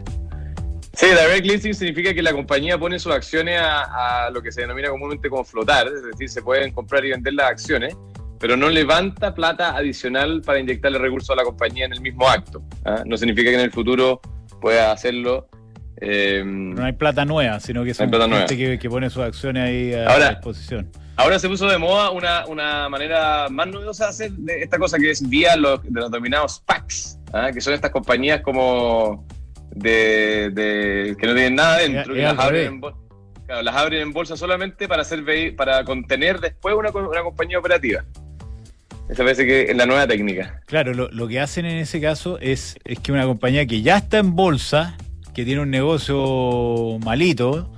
Sí, 0.93 1.07
direct 1.07 1.45
listing 1.45 1.73
significa 1.73 2.13
que 2.13 2.21
la 2.21 2.31
compañía 2.31 2.77
pone 2.77 2.99
sus 2.99 3.11
acciones 3.11 3.59
a, 3.59 4.29
lo 4.31 4.41
que 4.41 4.51
se 4.51 4.61
denomina 4.61 4.89
comúnmente 4.89 5.29
como 5.29 5.43
flotar, 5.43 5.87
es 5.87 6.03
decir, 6.03 6.29
se 6.29 6.43
pueden 6.43 6.71
comprar 6.71 7.03
y 7.05 7.09
vender 7.09 7.33
las 7.33 7.49
acciones, 7.49 7.97
pero 8.39 8.55
no 8.55 8.69
levanta 8.69 9.33
plata 9.33 9.75
adicional 9.75 10.41
para 10.45 10.59
inyectarle 10.59 10.99
recursos 10.99 11.31
a 11.31 11.35
la 11.35 11.43
compañía 11.43 11.85
en 11.85 11.93
el 11.93 12.01
mismo 12.01 12.29
acto. 12.29 12.61
¿ah? 12.85 13.01
No 13.03 13.17
significa 13.17 13.49
que 13.49 13.55
en 13.55 13.61
el 13.61 13.71
futuro 13.71 14.21
pueda 14.61 14.91
hacerlo. 14.91 15.49
Eh, 16.01 16.43
no 16.45 16.83
hay 16.83 16.93
plata 16.93 17.25
nueva, 17.25 17.59
sino 17.59 17.83
que 17.83 17.91
es 17.91 17.97
gente 17.97 18.77
que, 18.79 18.89
pone 18.89 19.09
sus 19.09 19.23
acciones 19.23 19.63
ahí 19.63 19.93
a 19.93 20.29
disposición. 20.29 20.91
Ahora 21.17 21.39
se 21.39 21.49
puso 21.49 21.67
de 21.67 21.79
moda 21.79 22.11
una, 22.11 22.45
una 22.45 22.87
manera 22.89 23.47
más 23.49 23.67
novedosa 23.67 24.05
de 24.05 24.09
hacer 24.11 24.31
esta 24.61 24.77
cosa 24.77 24.99
que 24.99 25.09
es 25.09 25.27
vía 25.27 25.55
los, 25.55 25.81
de 25.81 25.99
los 25.99 26.11
denominados 26.11 26.59
PACs, 26.59 27.17
¿ah? 27.33 27.49
que 27.51 27.59
son 27.59 27.73
estas 27.73 27.89
compañías 27.89 28.41
como 28.41 29.25
de, 29.71 30.51
de, 30.51 31.17
que 31.19 31.25
no 31.25 31.33
tienen 31.33 31.55
nada 31.55 31.77
dentro, 31.79 32.13
que 32.13 32.21
las 32.21 32.37
abren, 32.37 32.67
en 32.67 32.79
bolsa, 32.79 32.99
las 33.63 33.75
abren 33.75 34.01
en 34.03 34.13
bolsa 34.13 34.37
solamente 34.37 34.87
para 34.87 35.01
hacer 35.01 35.25
para 35.55 35.83
contener 35.83 36.39
después 36.39 36.75
una, 36.75 36.91
una 36.91 37.23
compañía 37.23 37.57
operativa. 37.57 38.05
Esa 39.09 39.23
parece 39.23 39.47
que 39.47 39.63
es 39.63 39.75
la 39.75 39.87
nueva 39.87 40.05
técnica. 40.05 40.61
Claro, 40.67 40.93
lo, 40.93 41.09
lo, 41.09 41.27
que 41.27 41.39
hacen 41.39 41.65
en 41.65 41.77
ese 41.77 41.99
caso 41.99 42.37
es, 42.39 42.77
es 42.85 42.99
que 42.99 43.11
una 43.11 43.25
compañía 43.25 43.65
que 43.65 43.81
ya 43.81 43.97
está 43.97 44.19
en 44.19 44.35
bolsa, 44.35 44.97
que 45.33 45.45
tiene 45.45 45.61
un 45.61 45.71
negocio 45.71 46.99
malito, 47.03 47.71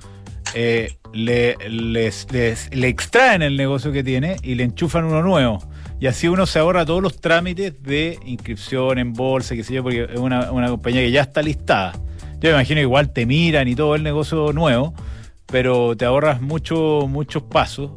eh, 0.54 0.96
le, 1.12 1.56
les, 1.68 2.26
le 2.72 2.88
extraen 2.88 3.42
el 3.42 3.56
negocio 3.56 3.92
que 3.92 4.02
tiene 4.02 4.36
y 4.42 4.54
le 4.54 4.64
enchufan 4.64 5.04
uno 5.04 5.22
nuevo. 5.22 5.60
Y 6.00 6.06
así 6.06 6.28
uno 6.28 6.46
se 6.46 6.58
ahorra 6.58 6.86
todos 6.86 7.02
los 7.02 7.20
trámites 7.20 7.82
de 7.82 8.18
inscripción 8.24 8.98
en 8.98 9.12
bolsa, 9.12 9.54
qué 9.54 9.62
sé 9.62 9.74
yo, 9.74 9.82
porque 9.82 10.04
es 10.04 10.18
una, 10.18 10.46
compañía 10.46 11.02
que 11.02 11.10
ya 11.10 11.20
está 11.20 11.42
listada. 11.42 11.92
Yo 12.40 12.48
me 12.48 12.50
imagino 12.50 12.80
igual 12.80 13.12
te 13.12 13.26
miran 13.26 13.68
y 13.68 13.74
todo 13.74 13.94
el 13.94 14.02
negocio 14.02 14.54
nuevo, 14.54 14.94
pero 15.44 15.94
te 15.96 16.06
ahorras 16.06 16.40
mucho, 16.40 17.06
muchos 17.06 17.42
pasos. 17.42 17.90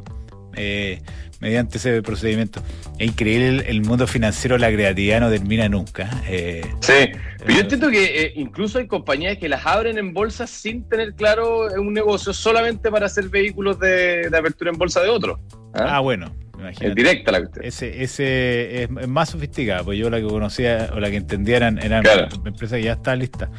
Eh, 0.54 1.00
mediante 1.44 1.76
ese 1.76 2.00
procedimiento. 2.00 2.62
Es 2.98 3.08
increíble 3.08 3.66
el, 3.68 3.82
mundo 3.82 4.06
financiero, 4.06 4.56
la 4.56 4.72
creatividad 4.72 5.20
no 5.20 5.28
termina 5.28 5.68
nunca. 5.68 6.08
Eh, 6.26 6.62
sí, 6.80 7.10
pero 7.38 7.52
yo 7.52 7.60
entiendo 7.60 7.90
que 7.90 8.22
eh, 8.22 8.32
incluso 8.36 8.78
hay 8.78 8.86
compañías 8.86 9.36
que 9.36 9.50
las 9.50 9.66
abren 9.66 9.98
en 9.98 10.14
bolsa 10.14 10.46
sin 10.46 10.88
tener 10.88 11.12
claro 11.12 11.66
un 11.78 11.92
negocio 11.92 12.32
solamente 12.32 12.90
para 12.90 13.04
hacer 13.06 13.28
vehículos 13.28 13.78
de, 13.78 14.26
apertura 14.34 14.70
en 14.70 14.78
bolsa 14.78 15.02
de 15.02 15.10
otros. 15.10 15.38
¿ah? 15.74 15.96
ah, 15.96 16.00
bueno. 16.00 16.34
Es 16.80 16.94
directa 16.94 17.30
la 17.30 17.40
cuestión. 17.40 17.66
Ese, 17.66 18.02
ese 18.02 18.84
es, 18.84 18.90
más 18.90 19.28
sofisticada, 19.28 19.84
pues 19.84 19.98
yo 19.98 20.08
la 20.08 20.18
que 20.20 20.26
conocía 20.26 20.92
o 20.94 21.00
la 21.00 21.10
que 21.10 21.16
entendía 21.16 21.58
eran, 21.58 21.78
empresas 21.78 22.78
que 22.78 22.84
ya 22.84 22.92
está 22.92 23.14
lista. 23.16 23.50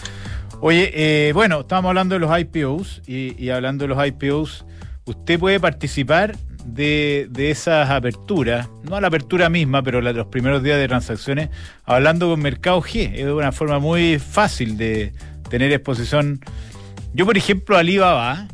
Oye, 0.59 0.89
eh, 0.95 1.33
bueno, 1.33 1.59
estábamos 1.59 1.89
hablando 1.89 2.15
de 2.15 2.19
los 2.19 2.35
IPOs 2.35 3.03
y, 3.05 3.35
y 3.37 3.51
hablando 3.51 3.83
de 3.83 3.89
los 3.89 4.07
IPOs, 4.07 4.65
usted 5.05 5.37
puede 5.37 5.59
participar 5.59 6.35
de, 6.65 7.29
esas 7.37 7.89
aperturas, 7.89 8.67
no 8.83 8.95
a 8.95 9.01
la 9.01 9.07
apertura 9.07 9.49
misma, 9.49 9.83
pero 9.83 10.01
los 10.01 10.27
primeros 10.27 10.63
días 10.63 10.77
de 10.77 10.87
transacciones, 10.87 11.49
hablando 11.83 12.29
con 12.29 12.39
Mercado 12.41 12.81
G. 12.81 13.11
Es 13.13 13.27
una 13.27 13.51
forma 13.51 13.79
muy 13.79 14.19
fácil 14.19 14.77
de 14.77 15.13
tener 15.49 15.71
exposición. 15.71 16.39
Yo, 17.13 17.25
por 17.25 17.37
ejemplo, 17.37 17.77
Alibaba 17.77 18.47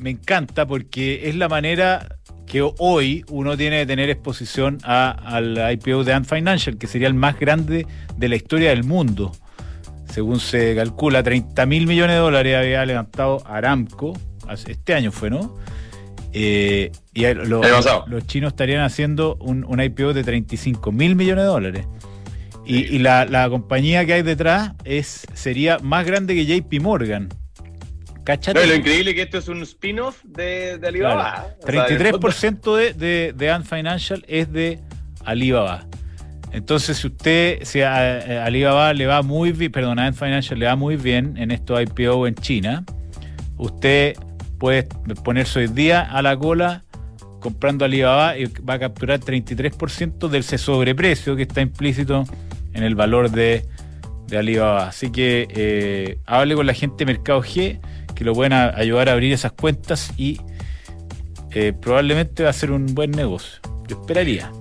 me 0.00 0.10
encanta 0.10 0.66
porque 0.66 1.28
es 1.28 1.36
la 1.36 1.48
manera 1.48 2.18
que 2.46 2.62
hoy 2.78 3.24
uno 3.30 3.56
tiene 3.56 3.78
de 3.78 3.86
tener 3.86 4.10
exposición 4.10 4.78
al 4.82 5.58
IPO 5.72 6.04
de 6.04 6.12
Ant 6.12 6.26
Financial, 6.26 6.76
que 6.76 6.86
sería 6.86 7.08
el 7.08 7.14
más 7.14 7.38
grande 7.38 7.86
de 8.16 8.28
la 8.28 8.36
historia 8.36 8.70
del 8.70 8.84
mundo. 8.84 9.32
Según 10.10 10.40
se 10.40 10.74
calcula, 10.74 11.22
30 11.22 11.64
mil 11.66 11.86
millones 11.86 12.16
de 12.16 12.20
dólares 12.20 12.56
había 12.56 12.84
levantado 12.84 13.42
Aramco, 13.46 14.18
este 14.66 14.92
año 14.92 15.12
fue, 15.12 15.30
¿no? 15.30 15.56
Eh, 16.32 16.92
y 17.12 17.24
los 17.34 18.26
chinos 18.26 18.52
estarían 18.52 18.82
haciendo 18.82 19.36
un, 19.36 19.80
IPO 19.80 20.14
de 20.14 20.24
35 20.24 20.92
mil 20.92 21.14
millones 21.14 21.44
de 21.44 21.48
dólares. 21.48 21.86
Y, 22.64 22.98
la, 22.98 23.48
compañía 23.50 24.06
que 24.06 24.14
hay 24.14 24.22
detrás 24.22 24.72
es 24.84 25.26
sería 25.34 25.78
más 25.78 26.06
grande 26.06 26.34
que 26.34 26.46
JP 26.46 26.80
Morgan. 26.80 27.28
¿Cachate? 28.24 28.66
lo 28.68 28.74
increíble 28.74 29.10
es 29.10 29.16
que 29.16 29.22
esto 29.22 29.38
es 29.38 29.48
un 29.48 29.62
spin-off 29.62 30.22
de, 30.22 30.78
Alibaba. 30.86 31.56
33% 31.66 32.94
de, 32.94 33.32
de, 33.32 33.50
Ant 33.50 33.66
Financial 33.66 34.24
es 34.28 34.52
de 34.52 34.78
Alibaba. 35.24 35.86
Entonces, 36.52 36.98
si 36.98 37.08
usted, 37.08 37.64
si 37.64 37.80
a, 37.80 38.44
Alibaba 38.44 38.94
le 38.94 39.06
va 39.06 39.22
muy 39.22 39.50
bien, 39.50 39.72
perdón, 39.72 39.98
a 39.98 40.06
Ant 40.06 40.16
Financial 40.16 40.58
le 40.58 40.66
va 40.66 40.76
muy 40.76 40.96
bien 40.96 41.36
en 41.36 41.50
esto 41.50 41.80
IPO 41.80 42.28
en 42.28 42.36
China, 42.36 42.84
usted 43.56 44.14
puede 44.62 44.84
ponerse 45.24 45.58
hoy 45.58 45.66
día 45.66 46.02
a 46.02 46.22
la 46.22 46.36
cola 46.36 46.84
comprando 47.40 47.84
Alibaba 47.84 48.38
y 48.38 48.44
va 48.44 48.74
a 48.74 48.78
capturar 48.78 49.18
33% 49.18 50.28
del 50.28 50.44
sobreprecio 50.44 51.34
que 51.34 51.42
está 51.42 51.62
implícito 51.62 52.22
en 52.72 52.84
el 52.84 52.94
valor 52.94 53.32
de, 53.32 53.64
Alibaba. 54.30 54.86
Así 54.86 55.10
que 55.10 55.48
eh, 55.50 56.18
hable 56.26 56.54
con 56.54 56.64
la 56.64 56.74
gente 56.74 57.04
de 57.04 57.06
Mercado 57.06 57.42
G 57.42 57.80
que 58.14 58.24
lo 58.24 58.34
pueden 58.34 58.52
ayudar 58.52 59.08
a 59.08 59.14
abrir 59.14 59.32
esas 59.32 59.50
cuentas 59.50 60.12
y 60.16 60.38
eh, 61.50 61.72
probablemente 61.72 62.44
va 62.44 62.50
a 62.50 62.52
ser 62.52 62.70
un 62.70 62.86
buen 62.94 63.10
negocio. 63.10 63.60
Yo 63.88 64.00
esperaría. 64.00 64.52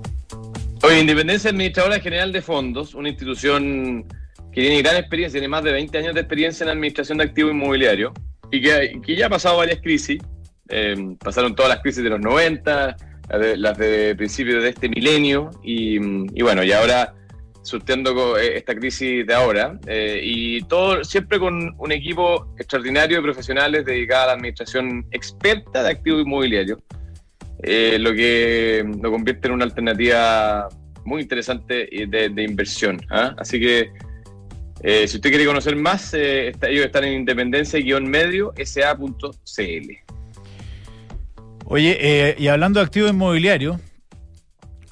Oye, 0.82 1.00
Independencia 1.00 1.52
Administradora 1.52 2.00
General 2.00 2.32
de 2.32 2.42
Fondos, 2.42 2.96
una 2.96 3.08
institución 3.08 4.08
que 4.52 4.62
tiene 4.62 4.82
gran 4.82 4.96
experiencia, 4.96 5.40
tiene 5.40 5.48
más 5.48 5.64
de 5.64 5.72
20 5.74 5.96
años 6.00 6.16
de 6.16 6.22
experiencia 6.22 6.64
en 6.64 6.70
la 6.70 6.74
administración 6.74 7.20
de 7.20 7.26
activos 7.26 7.52
inmobiliarios 7.52 8.14
y 8.52 8.62
que, 8.62 9.16
ya 9.16 9.28
ha 9.28 9.30
pasado 9.30 9.58
varias 9.58 9.80
crisis. 9.80 10.22
Eh, 10.70 11.16
pasaron 11.20 11.56
todas 11.56 11.70
las 11.70 11.82
crisis 11.82 12.04
de 12.04 12.10
los 12.10 12.20
90, 12.20 12.96
las 13.58 13.78
de, 13.78 14.16
principios 14.16 14.62
de 14.64 14.70
este 14.70 14.90
milenio, 14.90 15.50
y, 15.64 15.98
bueno, 16.42 16.64
y 16.64 16.72
ahora 16.72 17.14
surtiendo 17.64 18.38
eh, 18.38 18.58
esta 18.58 18.76
crisis 18.76 19.26
de 19.26 19.34
ahora, 19.34 19.80
eh, 19.86 20.20
y 20.24 20.62
todo 20.64 21.04
siempre 21.04 21.40
con 21.40 21.76
un 21.78 21.92
equipo 21.92 22.54
extraordinario 22.58 23.18
de 23.18 23.24
profesionales 23.24 23.86
dedicados 23.86 24.24
a 24.24 24.28
la 24.28 24.34
administración 24.34 25.06
experta 25.12 25.84
de 25.84 25.92
activos 25.92 26.22
inmobiliarios, 26.22 26.80
lo 27.64 28.14
que 28.14 28.84
lo 29.02 29.12
convierte 29.12 29.48
en 29.48 29.54
una 29.54 29.66
alternativa 29.66 30.68
muy 31.06 31.22
interesante 31.22 31.88
de, 32.08 32.44
inversión. 32.44 33.00
¿ah? 33.12 33.36
Así 33.38 33.60
que 33.60 33.92
eh, 34.84 35.08
si 35.08 35.18
usted 35.18 35.30
quiere 35.30 35.46
conocer 35.46 35.76
más, 35.76 36.14
eh, 36.14 36.54
ellos 36.64 36.86
están 36.86 37.04
en 37.04 37.14
independencia-medio 37.14 38.54
sa.cl. 38.66 39.92
Oye, 41.66 41.98
eh, 42.00 42.36
y 42.38 42.48
hablando 42.48 42.80
de 42.80 42.86
activos 42.86 43.12
inmobiliarios, 43.12 43.78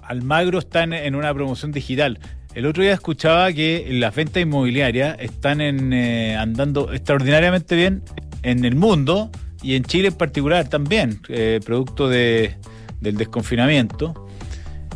Almagro 0.04 0.60
está 0.60 0.84
en, 0.84 1.15
una 1.15 1.34
promoción 1.34 1.71
digital. 1.71 2.19
El 2.54 2.65
otro 2.65 2.84
día 2.84 2.93
escuchaba 2.93 3.52
que 3.52 3.88
las 3.89 4.15
ventas 4.15 4.41
inmobiliarias 4.41 5.17
están 5.19 5.62
andando 5.62 6.91
extraordinariamente 6.93 7.75
bien 7.75 8.04
en 8.41 8.65
el 8.65 8.75
mundo 8.75 9.32
y 9.62 9.75
en 9.75 9.84
Chile 9.84 10.08
en 10.08 10.15
particular 10.15 10.67
también, 10.67 11.21
producto 11.63 12.10
del 12.10 12.58
desconfinamiento. 13.02 14.28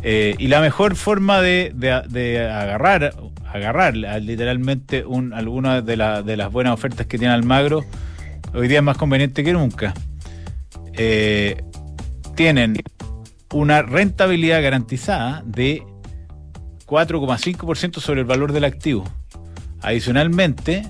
y 0.02 0.48
la 0.48 0.60
mejor 0.60 0.96
forma 0.96 1.40
de 1.40 2.50
agarrar 2.52 3.14
agarrar 3.54 3.96
literalmente 3.96 5.04
un, 5.04 5.32
algunas 5.32 5.86
de, 5.86 5.96
de 6.24 6.36
las 6.36 6.52
buenas 6.52 6.74
ofertas 6.74 7.06
que 7.06 7.18
tiene 7.18 7.32
Almagro, 7.32 7.84
hoy 8.52 8.66
día 8.66 8.78
es 8.78 8.84
más 8.84 8.96
conveniente 8.96 9.44
que 9.44 9.52
nunca. 9.52 9.94
Eh, 10.94 11.62
tienen 12.34 12.82
una 13.52 13.82
rentabilidad 13.82 14.60
garantizada 14.60 15.44
de 15.46 15.84
4,5% 16.86 18.00
sobre 18.00 18.22
el 18.22 18.26
valor 18.26 18.52
del 18.52 18.64
activo. 18.64 19.04
Adicionalmente, 19.82 20.88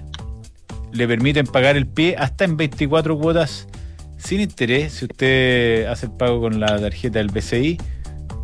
le 0.90 1.06
permiten 1.06 1.46
pagar 1.46 1.76
el 1.76 1.86
pie 1.86 2.16
hasta 2.18 2.46
en 2.46 2.56
24 2.56 3.18
cuotas 3.18 3.68
sin 4.16 4.40
interés 4.40 4.94
si 4.94 5.04
usted 5.04 5.84
hace 5.84 6.06
el 6.06 6.12
pago 6.12 6.40
con 6.40 6.60
la 6.60 6.80
tarjeta 6.80 7.18
del 7.18 7.28
BCI 7.28 7.76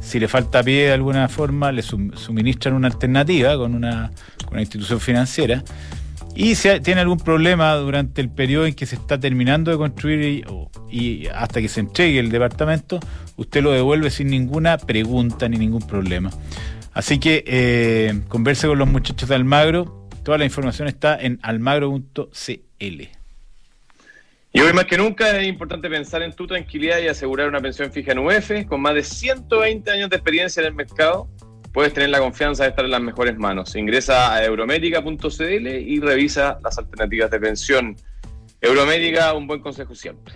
si 0.01 0.19
le 0.19 0.29
falta 0.29 0.63
pie 0.63 0.87
de 0.87 0.93
alguna 0.93 1.29
forma, 1.29 1.71
le 1.73 1.83
suministran 1.83 2.75
una 2.75 2.89
alternativa 2.89 3.57
con 3.57 3.75
una, 3.75 4.11
institución 4.59 5.01
financiera. 5.01 5.63
Y 6.35 6.55
si 6.55 6.69
tiene 6.81 7.01
algún 7.01 7.19
problema 7.19 7.75
durante 7.75 8.21
el 8.21 8.31
periodo 8.31 8.67
en 8.67 8.75
que 8.75 8.87
se 8.87 8.95
está 8.95 9.19
terminando 9.19 9.71
de 9.71 9.77
construir 9.77 10.45
y, 10.91 11.27
hasta 11.27 11.61
que 11.61 11.69
se 11.69 11.81
entregue 11.81 12.19
el 12.19 12.31
departamento, 12.31 13.01
usted 13.37 13.63
lo 13.63 13.73
devuelve 13.73 14.11
sin 14.11 14.29
ninguna 14.29 14.79
pregunta 14.79 15.49
ni 15.49 15.59
ningún 15.59 15.87
problema. 15.87 16.31
Así 16.93 17.19
que 17.19 17.45
eh, 17.47 18.21
converse 18.29 18.67
con 18.67 18.79
los 18.79 18.89
muchachos 18.89 19.29
de 19.29 19.35
Almagro. 19.35 20.09
Toda 20.25 20.39
la 20.39 20.45
información 20.45 20.89
está 20.89 21.17
en 21.21 21.39
almagro.cl. 21.43 23.20
Y 24.53 24.61
hoy 24.61 24.73
más 24.73 24.85
que 24.87 24.99
nunca 24.99 25.39
es 25.39 25.47
importante 25.47 25.89
pensar 25.89 26.23
en 26.23 26.33
tu 26.33 26.47
tranquilidad 26.47 26.99
y 26.99 27.07
asegurar 27.07 27.49
una 27.49 27.61
pensión 27.61 27.93
fija 27.93 28.13
en 28.13 28.19
UF. 28.19 28.51
Con 28.69 28.81
más 28.81 28.95
de 28.95 29.05
120 29.05 29.89
años 29.91 30.11
de 30.11 30.17
experiencia 30.17 30.61
en 30.61 30.67
el 30.67 30.75
mercado, 30.75 31.29
puedes 31.73 31.93
tener 31.93 32.11
la 32.11 32.19
confianza 32.19 32.65
de 32.65 32.71
estar 32.71 32.85
en 32.85 32.91
las 32.91 33.01
mejores 33.01 33.39
manos. 33.39 33.77
Ingresa 33.77 34.35
a 34.35 34.45
euromédica.cl 34.45 35.67
y 35.69 36.01
revisa 36.01 36.59
las 36.65 36.79
alternativas 36.79 37.31
de 37.31 37.39
pensión. 37.39 37.97
Euromédica, 38.61 39.33
un 39.35 39.47
buen 39.47 39.61
consejo 39.61 39.95
siempre. 39.95 40.35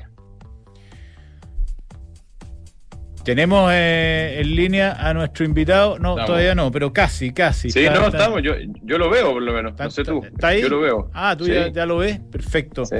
¿Tenemos 3.24 3.70
eh, 3.72 4.40
en 4.40 4.54
línea 4.54 4.92
a 4.92 5.12
nuestro 5.12 5.44
invitado? 5.44 5.98
No, 5.98 6.14
todavía 6.24 6.54
no, 6.54 6.70
pero 6.70 6.92
casi, 6.92 7.32
casi. 7.32 7.70
Sí, 7.70 7.84
no, 7.92 8.06
estamos. 8.06 8.42
Yo, 8.42 8.52
yo, 8.82 8.98
lo 8.98 9.10
veo, 9.10 9.32
por 9.32 9.42
lo 9.42 9.52
menos. 9.52 9.72
No 9.76 9.90
sé 9.90 10.04
tú. 10.04 10.22
¿Está 10.22 10.48
ahí? 10.48 10.60
Yo 10.60 10.68
lo 10.68 10.80
veo. 10.80 11.10
Ah, 11.14 11.34
tú 11.36 11.48
ya, 11.48 11.68
ya, 11.68 11.84
lo 11.84 11.96
ves. 11.96 12.20
Perfecto. 12.30 12.84
Sí. 12.84 12.96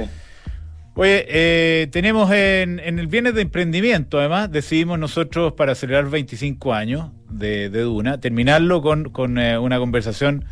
Oye, 0.97 1.25
eh, 1.27 1.87
tenemos 1.87 2.31
en, 2.31 2.79
el 2.79 3.07
Viernes 3.07 3.35
de 3.35 3.41
Emprendimiento, 3.41 4.17
además, 4.17 4.49
decidimos 4.49 4.97
nosotros 4.97 5.51
para 5.51 5.75
celebrar 5.75 6.09
25 6.09 6.73
años 6.73 7.11
de, 7.29 7.67
Duna, 7.67 8.21
terminarlo 8.21 8.81
con, 8.81 9.37
eh, 9.37 9.57
una 9.57 9.77
conversación 9.77 10.45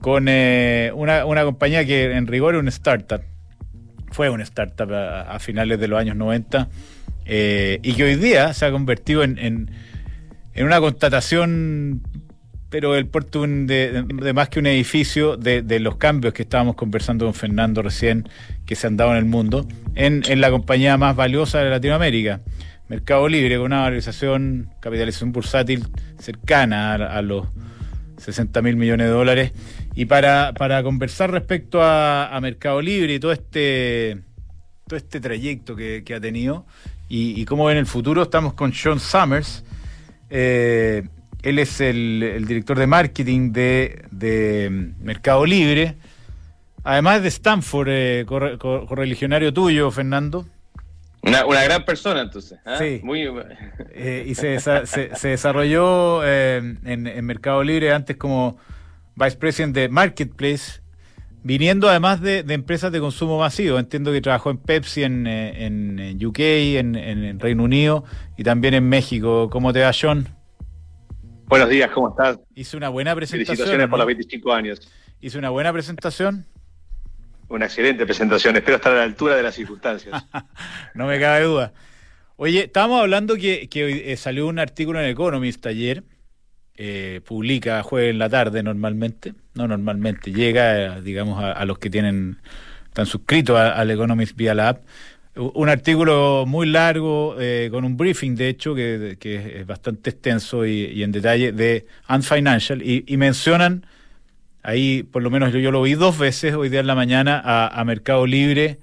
con 0.00 0.26
eh, 0.26 0.90
una, 0.92 1.44
compañía 1.44 1.84
que 1.84 2.10
en 2.16 2.26
rigor 2.26 2.56
es 2.56 2.60
una 2.60 2.70
startup, 2.70 3.20
fue 4.10 4.28
una 4.28 4.42
startup 4.42 4.92
a, 4.92 5.38
finales 5.38 5.78
de 5.78 5.86
los 5.86 6.00
años 6.00 6.16
90 6.16 6.68
y 7.24 7.92
que 7.92 8.02
hoy 8.02 8.16
día 8.16 8.52
se 8.54 8.66
ha 8.66 8.72
convertido 8.72 9.22
en, 9.22 9.38
en 9.38 10.66
una 10.66 10.80
constatación 10.80 12.02
pero 12.70 12.94
el 12.94 13.06
puerto 13.06 13.44
de, 13.46 14.32
más 14.32 14.48
que 14.48 14.60
un 14.60 14.66
edificio 14.66 15.36
de, 15.36 15.80
los 15.80 15.96
cambios 15.96 16.32
que 16.32 16.42
estábamos 16.42 16.76
conversando 16.76 17.24
con 17.24 17.34
Fernando 17.34 17.82
recién, 17.82 18.28
que 18.64 18.76
se 18.76 18.86
han 18.86 18.96
dado 18.96 19.10
en 19.10 19.16
el 19.18 19.24
mundo, 19.24 19.66
en, 19.96 20.22
la 20.40 20.50
compañía 20.50 20.96
más 20.96 21.16
valiosa 21.16 21.58
de 21.58 21.68
Latinoamérica, 21.68 22.40
Mercado 22.88 23.28
Libre, 23.28 23.56
con 23.56 23.66
una 23.66 23.82
valorización, 23.82 24.70
capitalización 24.80 25.32
bursátil 25.32 25.86
cercana 26.18 26.94
a, 26.94 27.22
los 27.22 27.48
60 28.18 28.62
mil 28.62 28.76
millones 28.76 29.08
de 29.08 29.12
dólares. 29.12 29.52
Y 29.96 30.04
para, 30.04 30.52
para 30.54 30.82
conversar 30.84 31.32
respecto 31.32 31.80
a, 31.82 32.38
Mercado 32.40 32.80
Libre 32.80 33.14
y 33.14 33.20
todo 33.20 33.32
este, 33.32 34.22
todo 34.86 34.96
este 34.96 35.20
trayecto 35.20 35.74
que, 35.74 36.04
ha 36.14 36.20
tenido 36.20 36.66
y, 37.08 37.40
y, 37.40 37.44
cómo 37.44 37.68
en 37.68 37.78
el 37.78 37.86
futuro, 37.86 38.22
estamos 38.22 38.54
con 38.54 38.72
Sean 38.72 39.00
Summers. 39.00 39.64
Eh, 40.30 41.02
él 41.42 41.58
es 41.58 41.80
el, 41.80 42.44
director 42.46 42.78
de 42.78 42.86
marketing 42.86 43.52
de, 43.52 44.92
Mercado 45.00 45.46
Libre. 45.46 45.96
Además 46.82 47.22
de 47.22 47.28
Stanford, 47.28 47.88
eh, 47.90 48.24
correligionario 48.26 49.52
tuyo, 49.52 49.90
Fernando. 49.90 50.46
Una, 51.22 51.44
gran 51.64 51.84
persona, 51.84 52.22
entonces. 52.22 52.58
¿ah? 52.64 52.76
Sí. 52.78 53.00
Muy... 53.02 53.28
Eh, 53.92 54.24
y 54.28 54.34
se, 54.34 54.58
desarrolló 55.22 56.22
eh, 56.24 56.76
en, 56.84 57.24
Mercado 57.24 57.62
Libre 57.62 57.92
antes 57.92 58.16
como 58.16 58.56
Vice 59.16 59.36
President 59.36 59.74
de 59.74 59.88
Marketplace 59.88 60.80
viniendo 61.42 61.88
además 61.88 62.20
de, 62.20 62.44
empresas 62.48 62.92
de 62.92 63.00
consumo 63.00 63.38
masivo. 63.38 63.78
Entiendo 63.78 64.12
que 64.12 64.20
trabajó 64.20 64.50
en 64.50 64.58
Pepsi 64.58 65.04
en, 65.04 65.26
en 65.26 66.24
UK, 66.24 66.38
en, 66.38 66.96
en, 66.96 67.40
Reino 67.40 67.64
Unido 67.64 68.04
y 68.36 68.44
también 68.44 68.74
en 68.74 68.88
México. 68.88 69.48
¿Cómo 69.50 69.72
te 69.72 69.80
va, 69.80 69.90
John? 69.98 70.39
Buenos 71.50 71.68
días, 71.68 71.90
¿cómo 71.90 72.10
estás? 72.10 72.38
Hice 72.54 72.76
una 72.76 72.88
buena 72.88 73.14
presentación. 73.14 73.56
Felicitaciones 73.56 73.88
por 73.88 73.98
los 73.98 74.06
25 74.06 74.52
años. 74.52 74.80
Hice 75.20 75.36
una 75.36 75.50
buena 75.50 75.72
presentación. 75.72 76.46
Una 77.48 77.66
excelente 77.66 78.06
presentación. 78.06 78.54
Espero 78.54 78.76
estar 78.76 78.92
a 78.92 78.98
la 78.98 79.02
altura 79.02 79.34
de 79.34 79.42
las 79.42 79.56
circunstancias. 79.56 80.24
no 80.94 81.06
me 81.06 81.18
cabe 81.18 81.44
duda. 81.44 81.72
Oye, 82.36 82.66
estábamos 82.66 83.00
hablando 83.00 83.34
que, 83.34 83.68
que 83.68 84.12
eh, 84.12 84.16
salió 84.16 84.46
un 84.46 84.60
artículo 84.60 85.00
en 85.00 85.06
Economist 85.06 85.66
ayer 85.66 86.04
eh, 86.82 87.20
publica 87.26 87.82
jueves 87.82 88.12
en 88.12 88.18
la 88.18 88.30
tarde 88.30 88.62
normalmente, 88.62 89.34
no 89.52 89.68
normalmente, 89.68 90.32
llega, 90.32 91.02
digamos, 91.02 91.42
a, 91.44 91.62
los 91.66 91.78
que 91.78 91.90
tienen, 91.90 92.38
están 92.86 93.04
suscritos 93.04 93.58
al 93.58 93.90
Economist 93.90 94.34
vía 94.34 94.54
la 94.54 94.70
app. 94.70 94.84
Un 95.36 95.68
artículo 95.68 96.44
muy 96.46 96.66
largo, 96.66 97.36
eh, 97.38 97.68
con 97.70 97.84
un 97.84 97.96
briefing, 97.96 98.34
de 98.34 98.48
hecho, 98.48 98.74
que, 98.74 99.16
es 99.20 99.66
bastante 99.66 100.10
extenso 100.10 100.66
y, 100.66 101.02
en 101.02 101.12
detalle, 101.12 101.52
de 101.52 101.86
Ant 102.06 102.24
Financial, 102.24 102.82
y, 102.82 103.16
mencionan, 103.16 103.86
ahí 104.62 105.04
por 105.04 105.22
lo 105.22 105.30
menos 105.30 105.52
yo, 105.52 105.70
lo 105.70 105.82
vi 105.82 105.94
dos 105.94 106.18
veces 106.18 106.54
hoy 106.54 106.68
día 106.68 106.80
en 106.80 106.86
la 106.88 106.94
mañana, 106.94 107.40
a, 107.44 107.84
Mercado 107.84 108.26
Libre 108.26 108.78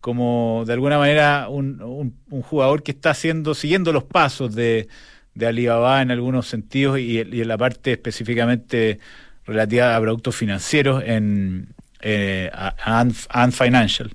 como 0.00 0.64
de 0.66 0.72
alguna 0.72 0.96
manera 0.96 1.48
un, 1.50 2.14
un 2.30 2.42
jugador 2.42 2.82
que 2.82 2.92
está 2.92 3.10
haciendo, 3.10 3.54
siguiendo 3.54 3.92
los 3.92 4.04
pasos 4.04 4.54
de, 4.54 4.88
de 5.34 5.46
Alibaba 5.46 6.02
en 6.02 6.10
algunos 6.10 6.46
sentidos 6.46 6.98
y, 6.98 7.18
en 7.18 7.48
la 7.48 7.58
parte 7.58 7.92
específicamente 7.92 8.98
relativa 9.46 9.96
a 9.96 10.00
productos 10.00 10.36
financieros 10.36 11.02
en 11.04 11.68
eh, 12.00 12.50
Ant, 12.84 13.52
Financial. 13.52 14.10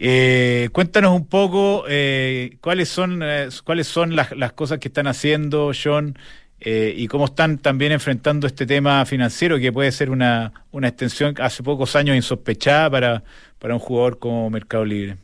Eh, 0.00 0.68
cuéntanos 0.72 1.12
un 1.12 1.26
poco 1.26 1.84
eh, 1.88 2.56
cuáles 2.60 2.88
son 2.88 3.20
eh, 3.22 3.48
cuáles 3.64 3.88
son 3.88 4.14
las, 4.14 4.52
cosas 4.52 4.78
que 4.78 4.88
están 4.88 5.08
haciendo, 5.08 5.72
John, 5.74 6.16
y 6.60 7.06
cómo 7.08 7.26
están 7.26 7.58
también 7.58 7.92
enfrentando 7.92 8.46
este 8.46 8.66
tema 8.66 9.04
financiero 9.06 9.58
que 9.58 9.72
puede 9.72 9.92
ser 9.92 10.10
una, 10.10 10.52
una 10.72 10.88
extensión 10.88 11.34
hace 11.40 11.62
pocos 11.62 11.94
años 11.96 12.16
insospechada 12.16 12.90
para, 12.90 13.22
para 13.58 13.74
un 13.74 13.80
jugador 13.80 14.18
como 14.18 14.50
Mercado 14.50 14.84
Libre. 14.84 15.16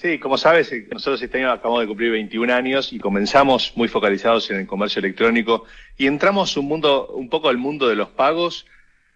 Sí, 0.00 0.20
como 0.20 0.38
sabes, 0.38 0.70
eh, 0.70 0.86
nosotros 0.92 1.20
este 1.20 1.38
año 1.38 1.50
acabamos 1.50 1.80
de 1.80 1.88
cumplir 1.88 2.12
21 2.12 2.54
años 2.54 2.92
y 2.92 3.00
comenzamos 3.00 3.72
muy 3.74 3.88
focalizados 3.88 4.48
en 4.48 4.58
el 4.58 4.66
comercio 4.68 5.00
electrónico 5.00 5.64
y 5.96 6.06
entramos 6.06 6.56
un 6.56 6.66
mundo, 6.66 7.08
un 7.08 7.28
poco 7.28 7.48
al 7.48 7.58
mundo 7.58 7.88
de 7.88 7.96
los 7.96 8.08
pagos 8.10 8.64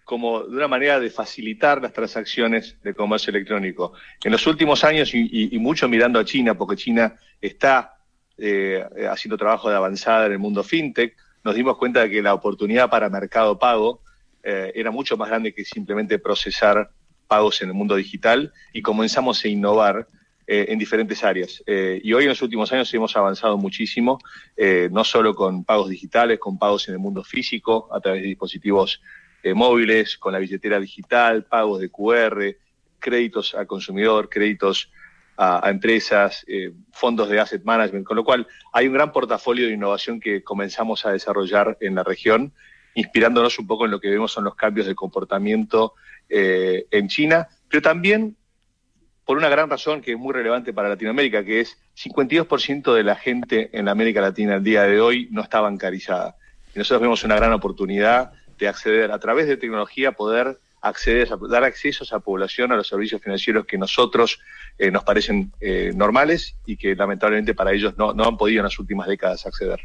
como 0.03 0.43
de 0.43 0.55
una 0.55 0.67
manera 0.67 0.99
de 0.99 1.09
facilitar 1.09 1.81
las 1.81 1.93
transacciones 1.93 2.77
de 2.83 2.93
comercio 2.93 3.31
electrónico. 3.31 3.93
En 4.23 4.31
los 4.31 4.45
últimos 4.47 4.83
años 4.83 5.11
y, 5.13 5.57
mucho 5.59 5.87
mirando 5.87 6.19
a 6.19 6.25
China, 6.25 6.55
porque 6.55 6.75
China 6.75 7.15
está 7.41 7.95
eh, 8.37 8.83
haciendo 9.09 9.37
trabajo 9.37 9.69
de 9.69 9.75
avanzada 9.75 10.25
en 10.25 10.33
el 10.33 10.39
mundo 10.39 10.63
fintech, 10.63 11.15
nos 11.43 11.55
dimos 11.55 11.77
cuenta 11.77 12.01
de 12.01 12.09
que 12.09 12.21
la 12.21 12.33
oportunidad 12.33 12.89
para 12.89 13.09
mercado 13.09 13.57
pago 13.57 14.01
eh, 14.43 14.71
era 14.75 14.91
mucho 14.91 15.15
más 15.15 15.29
grande 15.29 15.53
que 15.53 15.63
simplemente 15.63 16.19
procesar 16.19 16.91
pagos 17.27 17.61
en 17.61 17.69
el 17.69 17.73
mundo 17.73 17.95
digital 17.95 18.51
y 18.73 18.81
comenzamos 18.81 19.43
a 19.43 19.47
innovar 19.47 20.07
eh, 20.45 20.65
en 20.67 20.79
diferentes 20.79 21.23
áreas. 21.23 21.63
Y 21.65 22.11
hoy 22.11 22.23
en 22.23 22.29
los 22.29 22.41
últimos 22.41 22.71
años 22.73 22.93
hemos 22.93 23.15
avanzado 23.15 23.57
muchísimo, 23.57 24.19
no 24.91 25.03
solo 25.05 25.33
con 25.33 25.63
pagos 25.63 25.89
digitales, 25.89 26.39
con 26.39 26.59
pagos 26.59 26.89
en 26.89 26.95
el 26.95 26.99
mundo 26.99 27.23
físico, 27.23 27.87
a 27.93 28.01
través 28.01 28.21
de 28.21 28.27
dispositivos 28.27 29.01
móviles, 29.53 30.17
con 30.17 30.33
la 30.33 30.39
billetera 30.39 30.79
digital, 30.79 31.45
pagos 31.45 31.79
de 31.79 31.89
QR, 31.89 32.55
créditos 32.99 33.53
al 33.55 33.67
consumidor, 33.67 34.29
créditos 34.29 34.91
a, 35.37 35.69
empresas, 35.69 36.45
fondos 36.91 37.27
de 37.29 37.39
asset 37.39 37.63
management, 37.63 38.05
con 38.05 38.15
lo 38.15 38.23
cual 38.23 38.47
hay 38.71 38.87
un 38.87 38.93
gran 38.93 39.11
portafolio 39.11 39.67
de 39.67 39.73
innovación 39.73 40.19
que 40.19 40.43
comenzamos 40.43 41.05
a 41.05 41.11
desarrollar 41.11 41.77
en 41.81 41.95
la 41.95 42.03
región, 42.03 42.53
inspirándonos 42.93 43.59
un 43.59 43.67
poco 43.67 43.85
en 43.85 43.91
lo 43.91 43.99
que 43.99 44.09
vemos 44.09 44.31
son 44.31 44.45
los 44.45 44.55
cambios 44.55 44.87
de 44.87 44.95
comportamiento 44.95 45.95
en 46.29 47.07
China, 47.07 47.47
pero 47.67 47.81
también 47.81 48.37
por 49.25 49.37
una 49.37 49.49
gran 49.49 49.69
razón 49.69 50.01
que 50.01 50.11
es 50.11 50.17
muy 50.17 50.33
relevante 50.33 50.73
para 50.73 50.89
Latinoamérica, 50.89 51.43
que 51.43 51.61
es 51.61 51.77
52% 51.95 52.93
de 52.93 53.03
la 53.03 53.15
gente 53.15 53.69
en 53.73 53.87
América 53.87 54.21
Latina 54.21 54.55
al 54.55 54.63
día 54.63 54.83
de 54.83 54.99
hoy 54.99 55.27
no 55.31 55.41
está 55.41 55.61
bancarizada. 55.61 56.35
Y 56.75 56.79
nosotros 56.79 57.01
vemos 57.01 57.23
una 57.23 57.35
gran 57.35 57.53
oportunidad 57.53 58.33
de 58.63 58.69
acceder 58.69 59.11
a 59.11 59.19
través 59.19 59.47
de 59.47 59.57
tecnología, 59.57 60.13
poder 60.13 60.59
acceder, 60.81 61.29
dar 61.49 61.63
acceso 61.63 62.03
a 62.03 62.05
esa 62.05 62.19
población 62.19 62.71
a 62.71 62.75
los 62.75 62.87
servicios 62.87 63.21
financieros 63.21 63.65
que 63.65 63.77
nosotros 63.77 64.39
eh, 64.77 64.91
nos 64.91 65.03
parecen 65.03 65.51
eh, 65.61 65.91
normales 65.95 66.55
y 66.65 66.75
que 66.75 66.95
lamentablemente 66.95 67.53
para 67.53 67.71
ellos 67.71 67.97
no, 67.97 68.13
no 68.13 68.25
han 68.25 68.37
podido 68.37 68.59
en 68.59 68.65
las 68.65 68.79
últimas 68.79 69.07
décadas 69.07 69.45
acceder. 69.45 69.79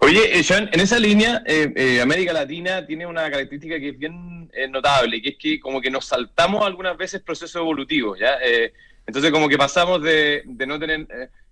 Oye, 0.00 0.42
Sean, 0.42 0.64
eh, 0.64 0.70
en 0.72 0.80
esa 0.80 0.98
línea, 0.98 1.42
eh, 1.44 1.72
eh, 1.74 2.00
América 2.00 2.32
Latina 2.32 2.86
tiene 2.86 3.06
una 3.06 3.30
característica 3.30 3.78
que 3.78 3.90
es 3.90 3.98
bien 3.98 4.50
notable, 4.70 5.20
que 5.20 5.30
es 5.30 5.36
que 5.36 5.60
como 5.60 5.80
que 5.80 5.90
nos 5.90 6.06
saltamos 6.06 6.64
algunas 6.64 6.96
veces 6.96 7.20
procesos 7.20 7.56
evolutivos, 7.56 8.18
¿ya? 8.18 8.38
entonces 9.06 9.30
como 9.30 9.48
que 9.48 9.58
pasamos 9.58 10.02
de, 10.02 10.42
no 10.66 10.78
tener, 10.78 11.06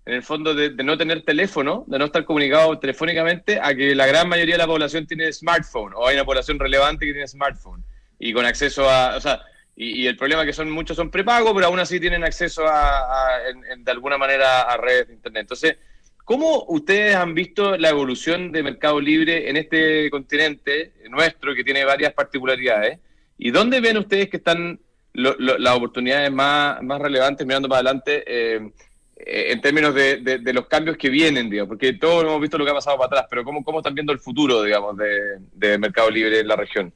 en 0.07 0.13
el 0.13 0.23
fondo, 0.23 0.55
de, 0.55 0.71
no 0.85 0.97
tener 0.97 1.23
teléfono, 1.23 1.83
de 1.85 1.99
no 1.99 2.05
estar 2.05 2.23
comunicado 2.23 2.79
telefónicamente, 2.79 3.59
a 3.61 3.75
que 3.75 3.93
la 3.93 4.07
gran 4.07 4.29
mayoría 4.29 4.55
de 4.55 4.59
la 4.59 4.65
población 4.65 5.05
tiene 5.05 5.33
smartphone, 5.33 5.93
o 5.95 6.07
hay 6.07 6.15
una 6.15 6.23
población 6.23 6.57
relevante 6.57 7.05
que 7.05 7.11
tiene 7.11 7.27
smartphone, 7.27 7.83
y 8.17 8.31
con 8.31 8.45
acceso 8.45 8.89
a, 8.89 9.17
o 9.17 9.19
sea, 9.19 9.41
y, 9.75 10.07
el 10.07 10.15
problema 10.15 10.43
es 10.43 10.47
que 10.47 10.53
son 10.53 10.71
muchos 10.71 10.95
son 10.95 11.11
prepago, 11.11 11.53
pero 11.53 11.67
aún 11.67 11.79
así 11.79 11.99
tienen 11.99 12.23
acceso 12.23 12.65
a, 12.65 13.37
de 13.77 13.91
alguna 13.91 14.17
manera 14.17 14.61
a 14.61 14.77
redes 14.77 15.09
de 15.09 15.13
internet. 15.15 15.41
Entonces, 15.41 15.77
¿Cómo 16.23 16.65
ustedes 16.67 17.15
han 17.15 17.33
visto 17.33 17.77
la 17.77 17.87
evolución 17.87 18.51
de 18.51 18.61
Mercado 18.61 18.99
Libre 18.99 19.49
en 19.49 19.55
este 19.55 20.09
continente 20.09 20.91
nuestro 21.09 21.55
que 21.55 21.63
tiene 21.63 21.85
varias 21.85 22.11
particularidades? 22.11 22.99
¿Y 23.37 23.51
dónde 23.51 23.79
ven 23.79 23.97
ustedes 23.97 24.29
que 24.29 24.35
están 24.35 24.77
las 25.13 25.75
oportunidades 25.77 26.29
más, 26.29 26.83
más 26.83 26.99
relevantes 26.99 27.47
mirando 27.47 27.69
para 27.69 27.79
adelante 27.79 28.25
eh, 28.27 28.71
en 29.19 29.61
términos 29.61 29.93
de, 29.95 30.39
los 30.53 30.67
cambios 30.67 30.97
que 30.97 31.09
vienen, 31.09 31.49
digamos? 31.49 31.69
Porque 31.69 31.93
todos 31.93 32.23
hemos 32.23 32.39
visto 32.39 32.57
lo 32.57 32.65
que 32.65 32.71
ha 32.71 32.75
pasado 32.75 32.97
para 32.97 33.07
atrás, 33.07 33.25
pero 33.29 33.43
¿cómo, 33.43 33.63
cómo 33.63 33.79
están 33.79 33.95
viendo 33.95 34.13
el 34.13 34.19
futuro, 34.19 34.63
digamos, 34.63 34.95
de, 34.97 35.39
de 35.53 35.77
Mercado 35.77 36.09
Libre 36.09 36.39
en 36.39 36.47
la 36.47 36.55
región? 36.55 36.93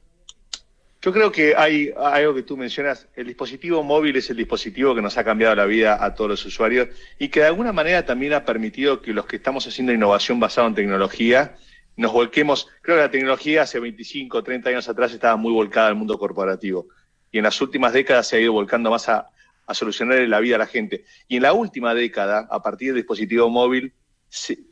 Yo 1.04 1.12
creo 1.12 1.32
que 1.32 1.56
hay, 1.56 1.92
algo 1.96 2.32
que 2.32 2.44
tú 2.44 2.56
mencionas, 2.56 3.08
el 3.16 3.26
dispositivo 3.26 3.82
móvil 3.82 4.14
es 4.14 4.30
el 4.30 4.36
dispositivo 4.36 4.94
que 4.94 5.02
nos 5.02 5.18
ha 5.18 5.24
cambiado 5.24 5.52
la 5.56 5.64
vida 5.64 6.02
a 6.02 6.14
todos 6.14 6.30
los 6.30 6.44
usuarios 6.46 6.90
y 7.18 7.28
que 7.28 7.40
de 7.40 7.46
alguna 7.46 7.72
manera 7.72 8.06
también 8.06 8.34
ha 8.34 8.44
permitido 8.44 9.02
que 9.02 9.12
los 9.12 9.26
que 9.26 9.34
estamos 9.34 9.66
haciendo 9.66 9.92
innovación 9.92 10.38
basada 10.38 10.68
en 10.68 10.76
tecnología 10.76 11.56
nos 11.96 12.12
volquemos, 12.12 12.68
creo 12.82 12.98
que 12.98 13.02
la 13.02 13.10
tecnología 13.10 13.62
hace 13.62 13.80
25, 13.80 14.44
30 14.44 14.70
años 14.70 14.88
atrás 14.88 15.12
estaba 15.12 15.36
muy 15.36 15.52
volcada 15.52 15.88
al 15.88 15.96
mundo 15.96 16.16
corporativo 16.16 16.86
y 17.32 17.38
en 17.38 17.44
las 17.44 17.60
últimas 17.60 17.92
décadas 17.92 18.28
se 18.28 18.36
ha 18.36 18.40
ido 18.40 18.52
volcando 18.52 18.88
más 18.88 19.08
a, 19.08 19.26
a 19.66 19.74
solucionar 19.74 20.18
la 20.28 20.40
vida 20.40 20.56
a 20.56 20.58
la 20.58 20.66
gente. 20.66 21.04
Y 21.28 21.36
en 21.36 21.42
la 21.42 21.52
última 21.52 21.94
década, 21.94 22.46
a 22.50 22.62
partir 22.62 22.88
del 22.88 23.02
dispositivo 23.02 23.48
móvil, 23.48 23.94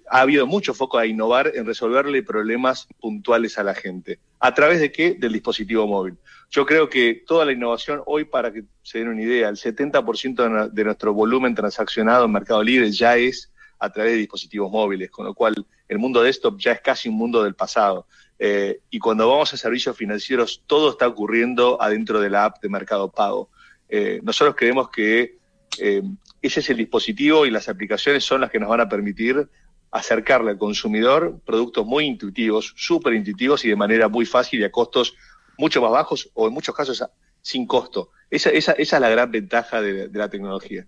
ha 0.08 0.20
habido 0.22 0.46
mucho 0.46 0.72
foco 0.72 0.98
a 0.98 1.06
innovar 1.06 1.52
en 1.54 1.66
resolverle 1.66 2.22
problemas 2.22 2.88
puntuales 2.98 3.58
a 3.58 3.62
la 3.62 3.74
gente. 3.74 4.18
¿A 4.38 4.54
través 4.54 4.80
de 4.80 4.90
qué? 4.90 5.14
Del 5.14 5.34
dispositivo 5.34 5.86
móvil. 5.86 6.16
Yo 6.50 6.64
creo 6.64 6.88
que 6.88 7.22
toda 7.26 7.44
la 7.44 7.52
innovación 7.52 8.02
hoy, 8.06 8.24
para 8.24 8.52
que 8.52 8.64
se 8.82 8.98
den 8.98 9.08
una 9.08 9.22
idea, 9.22 9.48
el 9.48 9.56
70% 9.56 10.70
de 10.70 10.84
nuestro 10.84 11.12
volumen 11.12 11.54
transaccionado 11.54 12.24
en 12.24 12.32
Mercado 12.32 12.62
Libre 12.62 12.90
ya 12.90 13.16
es 13.16 13.52
a 13.78 13.90
través 13.90 14.12
de 14.12 14.18
dispositivos 14.18 14.70
móviles, 14.70 15.10
con 15.10 15.26
lo 15.26 15.34
cual 15.34 15.54
el 15.88 15.98
mundo 15.98 16.22
desktop 16.22 16.58
ya 16.58 16.72
es 16.72 16.80
casi 16.80 17.08
un 17.08 17.16
mundo 17.16 17.42
del 17.42 17.54
pasado. 17.54 18.06
Eh, 18.38 18.80
y 18.88 18.98
cuando 18.98 19.28
vamos 19.28 19.52
a 19.52 19.56
servicios 19.56 19.96
financieros, 19.96 20.62
todo 20.66 20.90
está 20.90 21.06
ocurriendo 21.06 21.80
adentro 21.80 22.20
de 22.20 22.30
la 22.30 22.46
app 22.46 22.62
de 22.62 22.68
Mercado 22.70 23.10
Pago. 23.10 23.50
Eh, 23.90 24.20
nosotros 24.22 24.54
creemos 24.56 24.88
que 24.90 25.38
eh, 25.78 26.02
ese 26.40 26.60
es 26.60 26.70
el 26.70 26.76
dispositivo 26.76 27.44
y 27.44 27.50
las 27.50 27.68
aplicaciones 27.68 28.24
son 28.24 28.40
las 28.40 28.50
que 28.50 28.60
nos 28.60 28.68
van 28.68 28.80
a 28.80 28.88
permitir 28.88 29.48
acercarle 29.90 30.52
al 30.52 30.58
consumidor 30.58 31.40
productos 31.44 31.84
muy 31.84 32.04
intuitivos, 32.04 32.72
súper 32.76 33.14
intuitivos 33.14 33.64
y 33.64 33.68
de 33.68 33.76
manera 33.76 34.08
muy 34.08 34.24
fácil 34.24 34.60
y 34.60 34.64
a 34.64 34.70
costos 34.70 35.14
mucho 35.58 35.82
más 35.82 35.90
bajos 35.90 36.30
o 36.34 36.46
en 36.46 36.54
muchos 36.54 36.74
casos 36.74 37.04
sin 37.42 37.66
costo. 37.66 38.10
Esa, 38.30 38.50
es 38.50 38.92
la 38.92 39.08
gran 39.08 39.30
ventaja 39.32 39.82
de, 39.82 40.08
la 40.12 40.30
tecnología. 40.30 40.86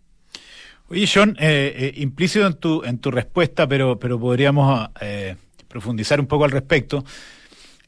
Oye, 0.89 1.09
John, 1.13 1.37
eh, 1.41 1.93
implícito 1.97 2.47
en 2.47 2.55
tu, 2.55 2.85
en 2.85 2.99
tu 2.99 3.11
respuesta, 3.11 3.67
pero, 3.67 3.99
pero 3.99 4.21
podríamos 4.21 4.91
profundizar 5.67 6.21
un 6.21 6.27
poco 6.27 6.45
al 6.45 6.53
respecto. 6.53 7.05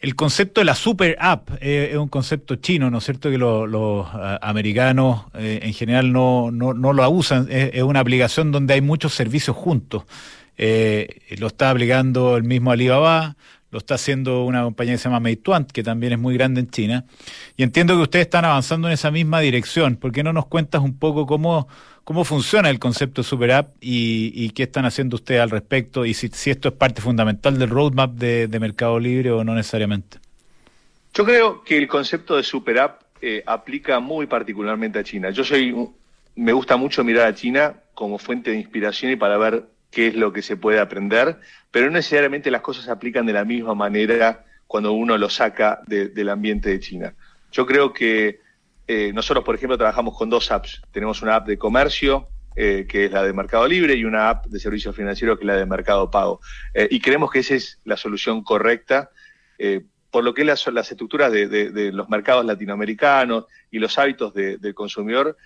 El 0.04 0.16
concepto 0.16 0.60
de 0.60 0.66
la 0.66 0.74
super 0.74 1.16
app 1.18 1.48
eh, 1.62 1.88
es 1.92 1.96
un 1.96 2.08
concepto 2.08 2.56
chino, 2.56 2.90
¿no 2.90 2.98
es 2.98 3.04
cierto? 3.04 3.30
Que 3.30 3.38
los 3.38 4.06
americanos 4.42 5.24
eh, 5.32 5.60
en 5.62 5.72
general 5.72 6.12
no, 6.12 6.50
no, 6.50 6.74
no 6.74 6.92
lo 6.92 7.08
usan. 7.08 7.46
Es, 7.48 7.82
una 7.82 8.00
aplicación 8.00 8.52
donde 8.52 8.74
hay 8.74 8.82
muchos 8.82 9.14
servicios 9.14 9.56
juntos. 9.56 10.04
Eh, 10.58 11.22
lo 11.38 11.46
está 11.46 11.70
aplicando 11.70 12.36
el 12.36 12.42
mismo 12.42 12.70
Alibaba, 12.70 13.36
lo 13.74 13.78
está 13.78 13.96
haciendo 13.96 14.44
una 14.44 14.62
compañía 14.62 14.94
que 14.94 14.98
se 14.98 15.08
llama 15.08 15.18
Meituan, 15.18 15.64
que 15.64 15.82
también 15.82 16.12
es 16.12 16.18
muy 16.20 16.34
grande 16.34 16.60
en 16.60 16.70
China. 16.70 17.06
Y 17.56 17.64
entiendo 17.64 17.96
que 17.96 18.02
ustedes 18.02 18.26
están 18.26 18.44
avanzando 18.44 18.86
en 18.86 18.94
esa 18.94 19.10
misma 19.10 19.40
dirección. 19.40 19.96
¿Por 19.96 20.12
qué 20.12 20.22
no 20.22 20.32
nos 20.32 20.46
cuentas 20.46 20.80
un 20.80 20.96
poco 20.96 21.26
cómo, 21.26 21.66
cómo 22.04 22.24
funciona 22.24 22.70
el 22.70 22.78
concepto 22.78 23.22
de 23.22 23.26
Super 23.26 23.50
App 23.50 23.74
y, 23.80 24.48
qué 24.50 24.62
están 24.62 24.84
haciendo 24.84 25.16
ustedes 25.16 25.40
al 25.40 25.50
respecto 25.50 26.06
y 26.06 26.14
si, 26.14 26.30
esto 26.50 26.68
es 26.68 26.74
parte 26.74 27.02
fundamental 27.02 27.58
del 27.58 27.68
roadmap 27.68 28.12
de, 28.12 28.58
Mercado 28.60 29.00
Libre 29.00 29.32
o 29.32 29.42
no 29.42 29.56
necesariamente? 29.56 30.18
Yo 31.12 31.24
creo 31.24 31.64
que 31.64 31.76
el 31.76 31.88
concepto 31.88 32.36
de 32.36 32.44
Super 32.44 32.78
App 32.78 33.02
eh, 33.20 33.42
aplica 33.44 33.98
muy 33.98 34.28
particularmente 34.28 35.00
a 35.00 35.02
China. 35.02 35.30
Yo 35.30 35.42
soy, 35.42 35.74
me 36.36 36.52
gusta 36.52 36.76
mucho 36.76 37.02
mirar 37.02 37.26
a 37.26 37.34
China 37.34 37.74
como 37.94 38.18
fuente 38.18 38.52
de 38.52 38.56
inspiración 38.58 39.10
y 39.10 39.16
para 39.16 39.36
ver 39.36 39.64
qué 39.90 40.06
es 40.06 40.14
lo 40.14 40.32
que 40.32 40.42
se 40.42 40.56
puede 40.56 40.78
aprender, 40.78 41.40
pero 41.74 41.86
no 41.86 41.94
necesariamente 41.94 42.52
las 42.52 42.60
cosas 42.60 42.84
se 42.84 42.90
aplican 42.92 43.26
de 43.26 43.32
la 43.32 43.44
misma 43.44 43.74
manera 43.74 44.44
cuando 44.68 44.92
uno 44.92 45.18
lo 45.18 45.28
saca 45.28 45.80
del 45.88 46.28
ambiente 46.28 46.68
de 46.68 46.78
China. 46.78 47.14
Yo 47.50 47.66
creo 47.66 47.92
que 47.92 48.38
eh, 48.86 49.10
nosotros, 49.12 49.44
por 49.44 49.56
ejemplo, 49.56 49.76
trabajamos 49.76 50.16
con 50.16 50.30
dos 50.30 50.52
apps. 50.52 50.82
Tenemos 50.92 51.20
una 51.20 51.34
app 51.34 51.48
de 51.48 51.58
comercio, 51.58 52.28
eh, 52.54 52.86
que 52.88 53.06
es 53.06 53.10
la 53.10 53.24
de 53.24 53.32
Mercado 53.32 53.66
Libre, 53.66 53.94
y 53.96 54.04
una 54.04 54.30
app 54.30 54.46
de 54.46 54.60
servicios 54.60 54.94
financieros, 54.94 55.36
que 55.36 55.42
es 55.42 55.48
la 55.48 55.56
de 55.56 55.66
Mercado 55.66 56.08
Pago. 56.12 56.38
Eh, 56.74 56.86
y 56.92 57.00
creemos 57.00 57.28
que 57.32 57.40
esa 57.40 57.56
es 57.56 57.80
la 57.84 57.96
solución 57.96 58.44
correcta, 58.44 59.10
por 60.12 60.22
lo 60.22 60.32
que 60.32 60.44
las, 60.44 60.64
las 60.68 60.92
estructuras 60.92 61.32
de, 61.32 61.90
los 61.92 62.08
mercados 62.08 62.44
latinoamericanos 62.44 63.46
y 63.72 63.80
los 63.80 63.98
hábitos 63.98 64.32
del 64.32 64.74
consumidor 64.74 65.36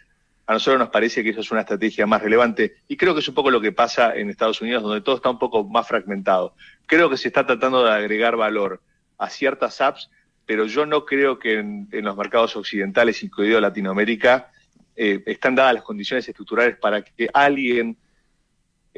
a 0.49 0.55
nosotros 0.55 0.79
nos 0.79 0.89
parece 0.89 1.23
que 1.23 1.29
eso 1.29 1.41
es 1.41 1.51
una 1.51 1.61
estrategia 1.61 2.07
más 2.07 2.23
relevante 2.23 2.77
y 2.89 2.97
creo 2.97 3.13
que 3.13 3.21
es 3.21 3.29
un 3.29 3.35
poco 3.35 3.51
lo 3.51 3.61
que 3.61 3.71
pasa 3.71 4.17
en 4.17 4.31
Estados 4.31 4.63
Unidos, 4.63 4.83
donde 4.83 5.03
todo 5.03 5.17
está 5.17 5.29
un 5.29 5.39
poco 5.39 5.63
más 5.63 5.87
fragmentado. 5.87 6.55
Creo 6.87 7.11
que 7.11 7.19
se 7.19 7.29
está 7.29 7.45
tratando 7.45 7.85
de 7.85 7.93
agregar 7.93 8.35
valor 8.35 8.81
a 9.19 9.29
ciertas 9.29 9.79
apps, 9.83 10.11
pero 10.47 10.65
yo 10.65 10.87
no 10.87 11.05
creo 11.05 11.39
que 11.39 11.59
en, 11.59 11.89
los 11.93 12.17
mercados 12.17 12.57
occidentales, 12.57 13.23
incluido 13.23 13.61
Latinoamérica, 13.61 14.51
eh, 14.97 15.23
están 15.27 15.55
dadas 15.55 15.75
las 15.75 15.83
condiciones 15.83 16.27
estructurales 16.27 16.79
para 16.79 17.03
que 17.03 17.29
alguien 17.35 17.99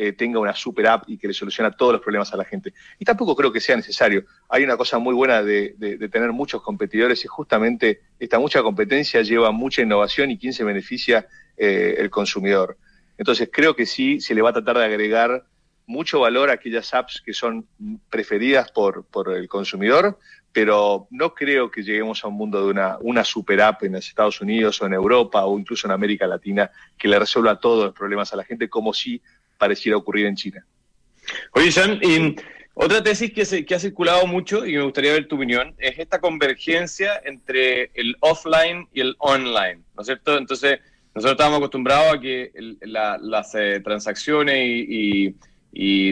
eh, 0.02 0.14
tenga 0.14 0.38
una 0.38 0.54
super 0.54 0.86
app 0.86 1.04
y 1.08 1.18
que 1.18 1.28
le 1.28 1.34
soluciona 1.34 1.72
todos 1.72 1.92
los 1.92 2.00
problemas 2.00 2.32
a 2.32 2.36
la 2.38 2.46
gente. 2.46 2.72
Y 2.98 3.04
tampoco 3.04 3.36
creo 3.36 3.52
que 3.52 3.60
sea 3.60 3.76
necesario. 3.76 4.24
Hay 4.48 4.64
una 4.64 4.78
cosa 4.78 4.98
muy 4.98 5.12
buena 5.12 5.42
de, 5.42 5.74
tener 6.10 6.32
muchos 6.32 6.62
competidores 6.62 7.22
y 7.26 7.28
justamente 7.28 8.00
esta 8.18 8.38
mucha 8.38 8.62
competencia 8.62 9.20
lleva 9.20 9.50
mucha 9.50 9.82
innovación 9.82 10.30
y 10.30 10.38
quién 10.38 10.54
se 10.54 10.64
beneficia 10.64 11.28
eh, 11.54 11.96
el 11.98 12.08
consumidor. 12.08 12.78
Entonces 13.18 13.50
creo 13.52 13.76
que 13.76 13.84
sí 13.84 14.22
se 14.22 14.34
le 14.34 14.40
va 14.40 14.48
a 14.48 14.52
tratar 14.54 14.78
de 14.78 14.86
agregar 14.86 15.44
mucho 15.84 16.20
valor 16.20 16.48
a 16.48 16.54
aquellas 16.54 16.94
apps 16.94 17.20
que 17.22 17.34
son 17.34 17.66
preferidas 18.08 18.72
por, 18.72 19.04
por 19.04 19.30
el 19.36 19.48
consumidor, 19.48 20.18
pero 20.50 21.08
no 21.10 21.34
creo 21.34 21.70
que 21.70 21.82
lleguemos 21.82 22.24
a 22.24 22.28
un 22.28 22.34
mundo 22.34 22.64
de 22.64 22.70
una, 22.70 22.96
una 23.02 23.22
super 23.22 23.60
app 23.60 23.82
en 23.82 23.92
los 23.92 24.08
Estados 24.08 24.40
Unidos 24.40 24.80
o 24.80 24.86
en 24.86 24.94
Europa 24.94 25.44
o 25.44 25.58
incluso 25.58 25.86
en 25.86 25.92
América 25.92 26.26
Latina 26.26 26.70
que 26.96 27.08
le 27.08 27.18
resuelva 27.18 27.60
todos 27.60 27.84
los 27.84 27.94
problemas 27.94 28.32
a 28.32 28.36
la 28.36 28.44
gente 28.44 28.70
como 28.70 28.94
si 28.94 29.20
pareciera 29.60 29.98
ocurrir 29.98 30.26
en 30.26 30.34
China. 30.34 30.66
Oye, 31.52 31.70
Sean, 31.70 32.00
y 32.02 32.34
otra 32.74 33.02
tesis 33.02 33.32
que, 33.32 33.44
se, 33.44 33.66
ha 33.74 33.78
circulado 33.78 34.26
mucho 34.26 34.64
y 34.66 34.72
me 34.72 34.82
gustaría 34.82 35.12
ver 35.12 35.28
tu 35.28 35.36
opinión 35.36 35.74
es 35.78 35.98
esta 35.98 36.18
convergencia 36.18 37.20
entre 37.24 37.90
el 37.94 38.16
offline 38.20 38.88
y 38.94 39.02
el 39.02 39.16
online, 39.18 39.82
¿no 39.94 40.00
es 40.00 40.06
cierto? 40.06 40.38
Entonces, 40.38 40.80
nosotros 41.14 41.32
estábamos 41.32 41.58
acostumbrados 41.58 42.14
a 42.14 42.20
que 42.20 42.52
las 42.80 43.54
eh, 43.54 43.80
transacciones 43.84 44.56
y, 44.58 45.34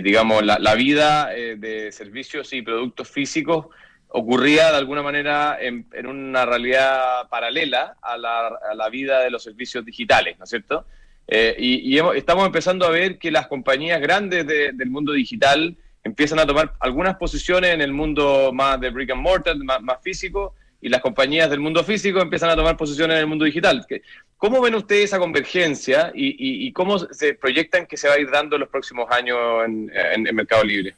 digamos, 0.02 0.44
la, 0.44 0.74
vida 0.74 1.34
eh, 1.34 1.56
de 1.56 1.90
servicios 1.90 2.52
y 2.52 2.60
productos 2.60 3.08
físicos 3.08 3.66
ocurría 4.08 4.70
de 4.70 4.76
alguna 4.76 5.02
manera 5.02 5.58
en, 5.60 5.86
una 6.06 6.44
realidad 6.44 7.28
paralela 7.30 7.96
a 8.02 8.18
la, 8.18 8.48
a 8.70 8.74
la, 8.74 8.88
vida 8.88 9.20
de 9.20 9.30
los 9.30 9.42
servicios 9.42 9.84
digitales, 9.84 10.38
¿no 10.38 10.44
es 10.44 10.50
cierto? 10.50 10.86
Eh, 11.30 11.54
y, 11.58 11.98
estamos 12.16 12.46
empezando 12.46 12.86
a 12.86 12.90
ver 12.90 13.18
que 13.18 13.30
las 13.30 13.46
compañías 13.46 14.00
grandes 14.00 14.46
del 14.46 14.90
mundo 14.90 15.12
digital 15.12 15.76
empiezan 16.02 16.38
a 16.38 16.46
tomar 16.46 16.72
algunas 16.80 17.16
posiciones 17.16 17.74
en 17.74 17.82
el 17.82 17.92
mundo 17.92 18.50
más 18.52 18.80
de 18.80 18.88
brick 18.88 19.10
and 19.10 19.20
mortar, 19.20 19.56
más, 19.56 20.02
físico, 20.02 20.54
y 20.80 20.88
las 20.88 21.02
compañías 21.02 21.50
del 21.50 21.60
mundo 21.60 21.84
físico 21.84 22.20
empiezan 22.20 22.48
a 22.48 22.56
tomar 22.56 22.78
posiciones 22.78 23.16
en 23.16 23.20
el 23.20 23.26
mundo 23.26 23.44
digital. 23.44 23.84
¿Cómo 24.38 24.62
ven 24.62 24.74
ustedes 24.74 25.04
esa 25.04 25.18
convergencia 25.18 26.12
y, 26.14 26.72
cómo 26.72 26.98
se 26.98 27.34
proyectan 27.34 27.86
que 27.86 27.98
se 27.98 28.08
va 28.08 28.14
a 28.14 28.18
ir 28.18 28.30
dando 28.30 28.56
en 28.56 28.60
los 28.60 28.70
próximos 28.70 29.10
años 29.10 29.38
en, 29.66 29.90
en 29.92 30.34
Mercado 30.34 30.64
Libre? 30.64 30.94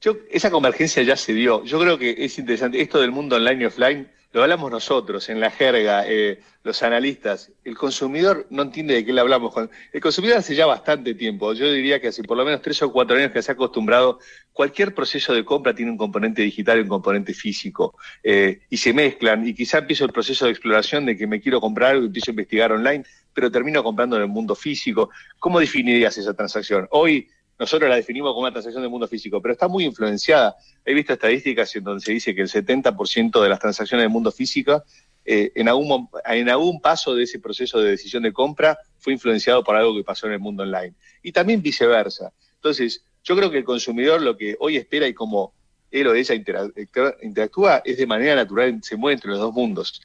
Yo, 0.00 0.16
esa 0.30 0.50
convergencia 0.50 1.02
ya 1.02 1.16
se 1.16 1.32
dio. 1.32 1.64
Yo 1.64 1.78
creo 1.78 1.98
que 1.98 2.16
es 2.18 2.38
interesante. 2.38 2.80
Esto 2.80 3.00
del 3.00 3.12
mundo 3.12 3.36
online 3.36 3.62
y 3.62 3.66
offline 3.66 4.08
lo 4.36 4.42
hablamos 4.42 4.70
nosotros, 4.70 5.30
en 5.30 5.40
la 5.40 5.50
jerga, 5.50 6.04
eh, 6.06 6.40
los 6.62 6.82
analistas. 6.82 7.52
El 7.64 7.74
consumidor 7.74 8.46
no 8.50 8.64
entiende 8.64 8.92
de 8.92 9.02
qué 9.02 9.10
le 9.10 9.22
hablamos. 9.22 9.54
El 9.90 10.00
consumidor 10.02 10.36
hace 10.36 10.54
ya 10.54 10.66
bastante 10.66 11.14
tiempo, 11.14 11.54
yo 11.54 11.72
diría 11.72 12.02
que 12.02 12.08
hace 12.08 12.22
por 12.22 12.36
lo 12.36 12.44
menos 12.44 12.60
tres 12.60 12.82
o 12.82 12.92
cuatro 12.92 13.16
años 13.16 13.30
que 13.30 13.40
se 13.40 13.50
ha 13.50 13.54
acostumbrado, 13.54 14.18
cualquier 14.52 14.94
proceso 14.94 15.32
de 15.32 15.42
compra 15.42 15.74
tiene 15.74 15.90
un 15.90 15.96
componente 15.96 16.42
digital 16.42 16.76
y 16.76 16.82
un 16.82 16.88
componente 16.88 17.32
físico, 17.32 17.94
eh, 18.22 18.60
y 18.68 18.76
se 18.76 18.92
mezclan, 18.92 19.48
y 19.48 19.54
quizá 19.54 19.78
empiezo 19.78 20.04
el 20.04 20.12
proceso 20.12 20.44
de 20.44 20.50
exploración 20.50 21.06
de 21.06 21.16
que 21.16 21.26
me 21.26 21.40
quiero 21.40 21.58
comprar 21.58 21.92
algo 21.92 22.04
empiezo 22.04 22.30
a 22.30 22.32
investigar 22.32 22.72
online, 22.72 23.04
pero 23.32 23.50
termino 23.50 23.82
comprando 23.82 24.16
en 24.16 24.22
el 24.22 24.28
mundo 24.28 24.54
físico. 24.54 25.08
¿Cómo 25.38 25.60
definirías 25.60 26.18
esa 26.18 26.34
transacción? 26.34 26.86
Hoy 26.90 27.26
nosotros 27.58 27.88
la 27.88 27.96
definimos 27.96 28.30
como 28.30 28.42
una 28.42 28.52
transacción 28.52 28.82
del 28.82 28.90
mundo 28.90 29.08
físico, 29.08 29.40
pero 29.40 29.52
está 29.52 29.68
muy 29.68 29.84
influenciada. 29.84 30.56
He 30.84 30.92
visto 30.92 31.14
estadísticas 31.14 31.74
en 31.76 31.84
donde 31.84 32.04
se 32.04 32.12
dice 32.12 32.34
que 32.34 32.42
el 32.42 32.48
70% 32.48 33.42
de 33.42 33.48
las 33.48 33.58
transacciones 33.58 34.04
del 34.04 34.10
mundo 34.10 34.30
físico, 34.30 34.84
eh, 35.24 35.52
en, 35.54 35.68
algún, 35.68 36.08
en 36.26 36.48
algún 36.50 36.80
paso 36.80 37.14
de 37.14 37.24
ese 37.24 37.38
proceso 37.38 37.80
de 37.80 37.90
decisión 37.90 38.22
de 38.22 38.32
compra, 38.32 38.78
fue 38.98 39.14
influenciado 39.14 39.64
por 39.64 39.74
algo 39.74 39.96
que 39.96 40.04
pasó 40.04 40.26
en 40.26 40.34
el 40.34 40.38
mundo 40.38 40.62
online. 40.62 40.94
Y 41.22 41.32
también 41.32 41.62
viceversa. 41.62 42.32
Entonces, 42.56 43.04
yo 43.24 43.36
creo 43.36 43.50
que 43.50 43.58
el 43.58 43.64
consumidor 43.64 44.22
lo 44.22 44.36
que 44.36 44.56
hoy 44.60 44.76
espera 44.76 45.08
y 45.08 45.14
como 45.14 45.52
él 45.90 46.06
o 46.08 46.14
ella 46.14 46.34
interactúa 46.34 47.82
es 47.84 47.96
de 47.96 48.06
manera 48.06 48.34
natural, 48.34 48.78
se 48.82 48.96
mueve 48.96 49.14
entre 49.14 49.30
los 49.30 49.40
dos 49.40 49.54
mundos. 49.54 50.02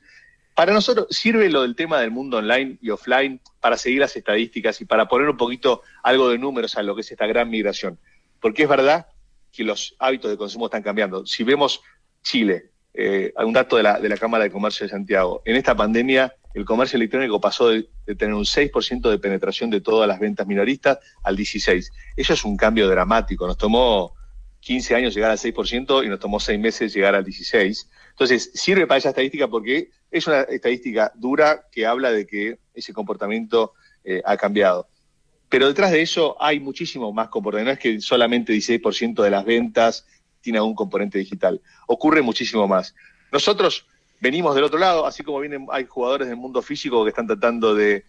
Para 0.56 0.74
nosotros 0.74 1.08
sirve 1.10 1.50
lo 1.50 1.62
del 1.62 1.76
tema 1.76 2.00
del 2.00 2.12
mundo 2.12 2.38
online 2.38 2.78
y 2.82 2.90
offline 2.90 3.40
para 3.60 3.78
seguir 3.78 4.00
las 4.00 4.16
estadísticas 4.16 4.82
y 4.82 4.86
para 4.86 5.08
poner 5.08 5.30
un 5.30 5.38
poquito 5.38 5.82
algo 6.04 6.30
de 6.30 6.38
números 6.38 6.76
a 6.76 6.84
lo 6.84 6.96
que 6.96 7.02
es 7.02 7.12
esta 7.12 7.26
gran 7.26 7.50
migración. 7.50 7.98
Porque 8.40 8.64
es 8.64 8.70
verdad 8.70 9.08
que 9.52 9.64
los 9.64 9.96
hábitos 10.00 10.30
de 10.30 10.38
consumo 10.38 10.66
están 10.66 10.84
cambiando. 10.84 11.26
Si 11.26 11.44
vemos 11.44 11.82
Chile, 12.24 12.72
eh, 12.94 13.34
un 13.38 13.54
dato 13.54 13.78
de 13.78 13.84
la, 13.84 14.00
de 14.00 14.10
la 14.10 14.18
Cámara 14.18 14.44
de 14.44 14.52
Comercio 14.52 14.86
de 14.86 14.92
Santiago, 14.92 15.42
en 15.46 15.56
esta 15.56 15.76
pandemia 15.76 16.36
el 16.54 16.66
comercio 16.66 16.98
electrónico 16.98 17.40
pasó 17.40 17.70
de, 17.70 17.90
de, 18.06 18.16
tener 18.16 18.36
un 18.36 18.44
6% 18.44 19.10
de 19.10 19.20
penetración 19.20 19.70
de 19.70 19.80
todas 19.80 20.06
las 20.06 20.20
ventas 20.20 20.46
minoristas 20.46 21.00
al 21.24 21.38
16%. 21.38 21.90
Eso 22.18 22.34
es 22.34 22.44
un 22.44 22.58
cambio 22.58 22.90
dramático. 22.90 23.48
Nos 23.48 23.58
tomó 23.58 24.14
15 24.60 24.96
años 24.96 25.14
llegar 25.14 25.32
al 25.32 25.38
6% 25.38 26.06
y 26.06 26.10
nos 26.10 26.20
tomó 26.20 26.40
6 26.40 26.60
meses 26.60 26.94
llegar 26.94 27.16
al 27.16 27.26
16%. 27.26 27.88
Entonces, 28.10 28.52
sirve 28.54 28.86
para 28.86 28.98
esa 28.98 29.10
estadística 29.10 29.48
porque 29.48 29.90
es 30.12 30.28
una 30.28 30.41
estadística 30.41 31.12
dura 31.15 31.67
que 31.71 31.86
habla 31.86 32.12
de 32.12 32.28
que 32.28 32.60
ese 32.74 32.93
comportamiento 32.93 33.74
eh, 34.04 34.21
ha 34.26 34.38
cambiado. 34.38 34.88
Pero 35.50 35.67
detrás 35.67 35.91
de 35.91 36.02
eso 36.02 36.38
hay 36.39 36.60
muchísimo 36.60 37.12
más 37.12 37.30
comportamiento. 37.30 37.71
No 37.71 37.74
es 37.74 37.80
que 37.80 38.02
solamente 38.02 38.54
16% 38.54 39.24
de 39.24 39.30
las 39.30 39.45
ventas 39.45 40.06
tiene 40.41 40.60
algún 40.60 40.76
componente 40.76 41.17
digital. 41.17 41.62
Ocurre 41.88 42.21
muchísimo 42.21 42.67
más. 42.67 42.95
Nosotros 43.32 43.86
venimos 44.21 44.56
del 44.56 44.63
otro 44.63 44.80
lado, 44.80 45.06
así 45.06 45.24
como 45.24 45.39
vienen, 45.39 45.67
hay 45.71 45.86
jugadores 45.86 46.28
del 46.28 46.38
mundo 46.38 46.62
físico 46.62 47.03
que 47.03 47.09
están 47.09 47.28
tratando 47.28 47.76
de, 47.76 48.05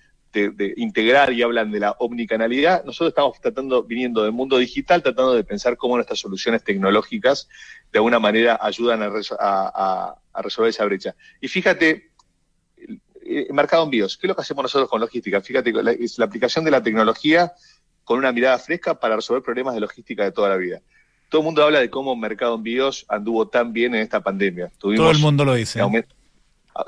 integrar 0.76 1.30
y 1.30 1.42
hablan 1.42 1.70
de 1.70 1.78
la 1.78 1.90
omnicanalidad, 1.98 2.84
nosotros 2.84 3.10
estamos 3.10 3.38
tratando, 3.38 3.82
viniendo 3.82 4.22
del 4.22 4.32
mundo 4.32 4.56
digital, 4.56 5.02
tratando 5.02 5.34
de 5.34 5.44
pensar 5.44 5.76
cómo 5.76 5.96
nuestras 5.96 6.20
soluciones 6.20 6.64
tecnológicas 6.64 7.50
de 7.92 7.98
alguna 7.98 8.18
manera 8.18 8.58
ayudan 8.62 9.02
a, 9.02 10.14
resolver 10.40 10.70
esa 10.70 10.84
brecha. 10.84 11.14
Y 11.40 11.48
fíjate, 11.48 12.12
el 13.24 13.52
mercado 13.52 13.84
envíos, 13.84 14.16
¿qué 14.16 14.26
es 14.26 14.28
lo 14.28 14.34
que 14.34 14.42
hacemos 14.42 14.62
nosotros 14.62 14.88
con 14.88 15.00
logística? 15.00 15.40
Fíjate, 15.40 15.72
es 16.00 16.18
la 16.18 16.24
aplicación 16.24 16.64
de 16.64 16.70
la 16.70 16.82
tecnología 16.82 17.52
con 18.04 18.18
una 18.18 18.32
mirada 18.32 18.58
fresca 18.58 18.98
para 18.98 19.16
resolver 19.16 19.42
problemas 19.42 19.74
de 19.74 19.80
logística 19.80 20.24
de 20.24 20.32
toda 20.32 20.48
la 20.48 20.56
vida. 20.56 20.80
Todo 21.28 21.40
el 21.40 21.44
mundo 21.46 21.62
habla 21.62 21.80
de 21.80 21.90
cómo 21.90 22.14
Mercado 22.16 22.54
Envíos 22.54 23.04
anduvo 23.08 23.48
tan 23.48 23.72
bien 23.72 23.94
en 23.94 24.02
esta 24.02 24.20
pandemia. 24.20 24.70
Todo 24.78 25.10
el 25.10 25.18
mundo 25.18 25.44
lo 25.44 25.54
dice. 25.54 25.80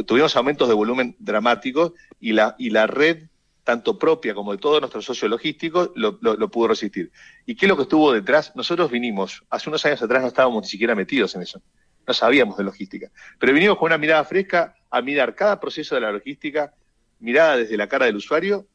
tuvimos 0.07 0.37
aumentos 0.37 0.69
de 0.69 0.75
volumen 0.75 1.17
dramáticos 1.19 1.93
y 2.21 2.33
la, 2.33 2.55
y 2.59 2.71
la 2.71 2.87
red 2.87 3.25
tanto 3.65 3.99
propia 3.99 4.35
como 4.35 4.53
de 4.53 4.59
todos 4.59 4.81
nuestros 4.81 5.07
socios 5.07 5.31
logísticos, 5.31 5.91
lo, 5.95 6.19
pudo 6.51 6.69
resistir. 6.69 7.11
¿Y 7.47 7.57
qué 7.57 7.65
es 7.65 7.71
lo 7.71 7.77
que 7.77 7.85
estuvo 7.85 8.13
detrás? 8.13 8.53
Nosotros 8.55 8.91
vinimos, 8.91 9.43
hace 9.49 9.71
unos 9.71 9.85
años 9.87 10.03
atrás 10.03 10.21
no 10.21 10.29
estábamos 10.29 10.63
ni 10.63 10.69
siquiera 10.69 10.95
metidos 10.95 11.35
en 11.35 11.43
eso, 11.43 11.63
no 12.07 12.15
sabíamos 12.15 12.57
de 12.57 12.65
logística, 12.65 13.11
pero 13.39 13.53
vinimos 13.53 13.79
con 13.79 13.87
una 13.87 13.99
mirada 13.99 14.25
fresca 14.25 14.77
a 14.91 15.03
mirar 15.03 15.35
cada 15.35 15.61
proceso 15.61 15.95
de 15.95 16.01
la 16.01 16.13
logística, 16.13 16.75
mirada 17.21 17.57
desde 17.57 17.77
la 17.77 17.89
cara 17.89 18.07
del 18.07 18.17
usuario, 18.17 18.67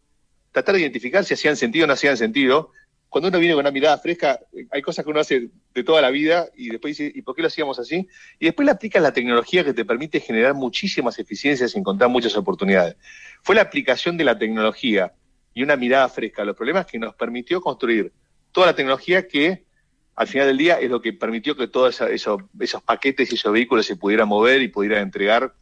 tratar 0.52 0.76
de 0.76 0.82
identificar 0.82 1.24
si 1.24 1.34
hacían 1.34 1.56
sentido 1.56 1.86
o 1.86 1.88
no 1.88 1.94
hacían 1.94 2.18
sentido. 2.18 2.72
Cuando 3.08 3.30
uno 3.30 3.40
viene 3.40 3.56
con 3.56 3.62
una 3.62 3.72
mirada 3.72 3.98
fresca, 3.98 4.40
hay 4.72 4.82
cosas 4.82 5.04
que 5.04 5.12
uno 5.12 5.20
hace 5.20 5.50
de 5.74 5.84
toda 5.84 6.02
la 6.02 6.12
vida 6.12 6.48
y 6.56 6.70
después 6.70 6.98
dice, 6.98 7.12
¿y 7.14 7.22
por 7.22 7.36
qué 7.36 7.42
lo 7.42 7.48
hacíamos 7.48 7.80
así? 7.80 8.08
Y 8.38 8.46
después 8.46 8.66
le 8.66 8.72
aplicas 8.72 9.02
la 9.02 9.14
tecnología 9.14 9.64
que 9.64 9.74
te 9.74 9.86
permite 9.86 10.20
generar 10.20 10.54
muchísimas 10.54 11.18
eficiencias 11.18 11.74
y 11.74 11.80
encontrar 11.80 12.10
muchas 12.10 12.36
oportunidades. 12.38 12.98
Fue 13.42 13.56
la 13.56 13.62
aplicación 13.62 14.16
de 14.18 14.26
la 14.26 14.38
tecnología 14.38 15.14
y 15.54 15.64
una 15.64 15.76
mirada 15.76 16.08
fresca 16.10 16.44
a 16.44 16.46
los 16.46 16.56
problemas 16.56 16.86
que 16.86 17.00
nos 17.00 17.16
permitió 17.16 17.62
construir 17.62 18.14
toda 18.52 18.68
la 18.68 18.76
tecnología 18.76 19.28
que 19.28 19.66
al 20.20 20.28
final 20.28 20.48
del 20.48 20.58
día 20.58 20.82
es 20.82 20.90
lo 20.90 21.02
que 21.02 21.14
permitió 21.14 21.56
que 21.56 21.70
todos 21.70 22.02
esos, 22.02 22.42
esos 22.60 22.84
paquetes 22.84 23.32
y 23.32 23.36
esos 23.36 23.54
vehículos 23.54 23.86
se 23.86 23.96
pudieran 23.96 24.28
mover 24.28 24.62
y 24.62 24.68
pudieran 24.68 25.04
entregar 25.04 25.54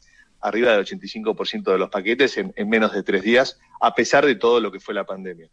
arriba 0.42 0.72
del 0.72 0.84
85% 0.84 1.72
de 1.72 1.78
los 1.78 1.92
paquetes 1.92 2.40
en, 2.40 2.68
menos 2.68 2.92
de 2.92 3.04
tres 3.04 3.22
días, 3.22 3.60
a 3.80 3.94
pesar 3.94 4.26
de 4.26 4.34
todo 4.34 4.60
lo 4.60 4.72
que 4.72 4.80
fue 4.80 4.96
la 4.96 5.04
pandemia. 5.04 5.48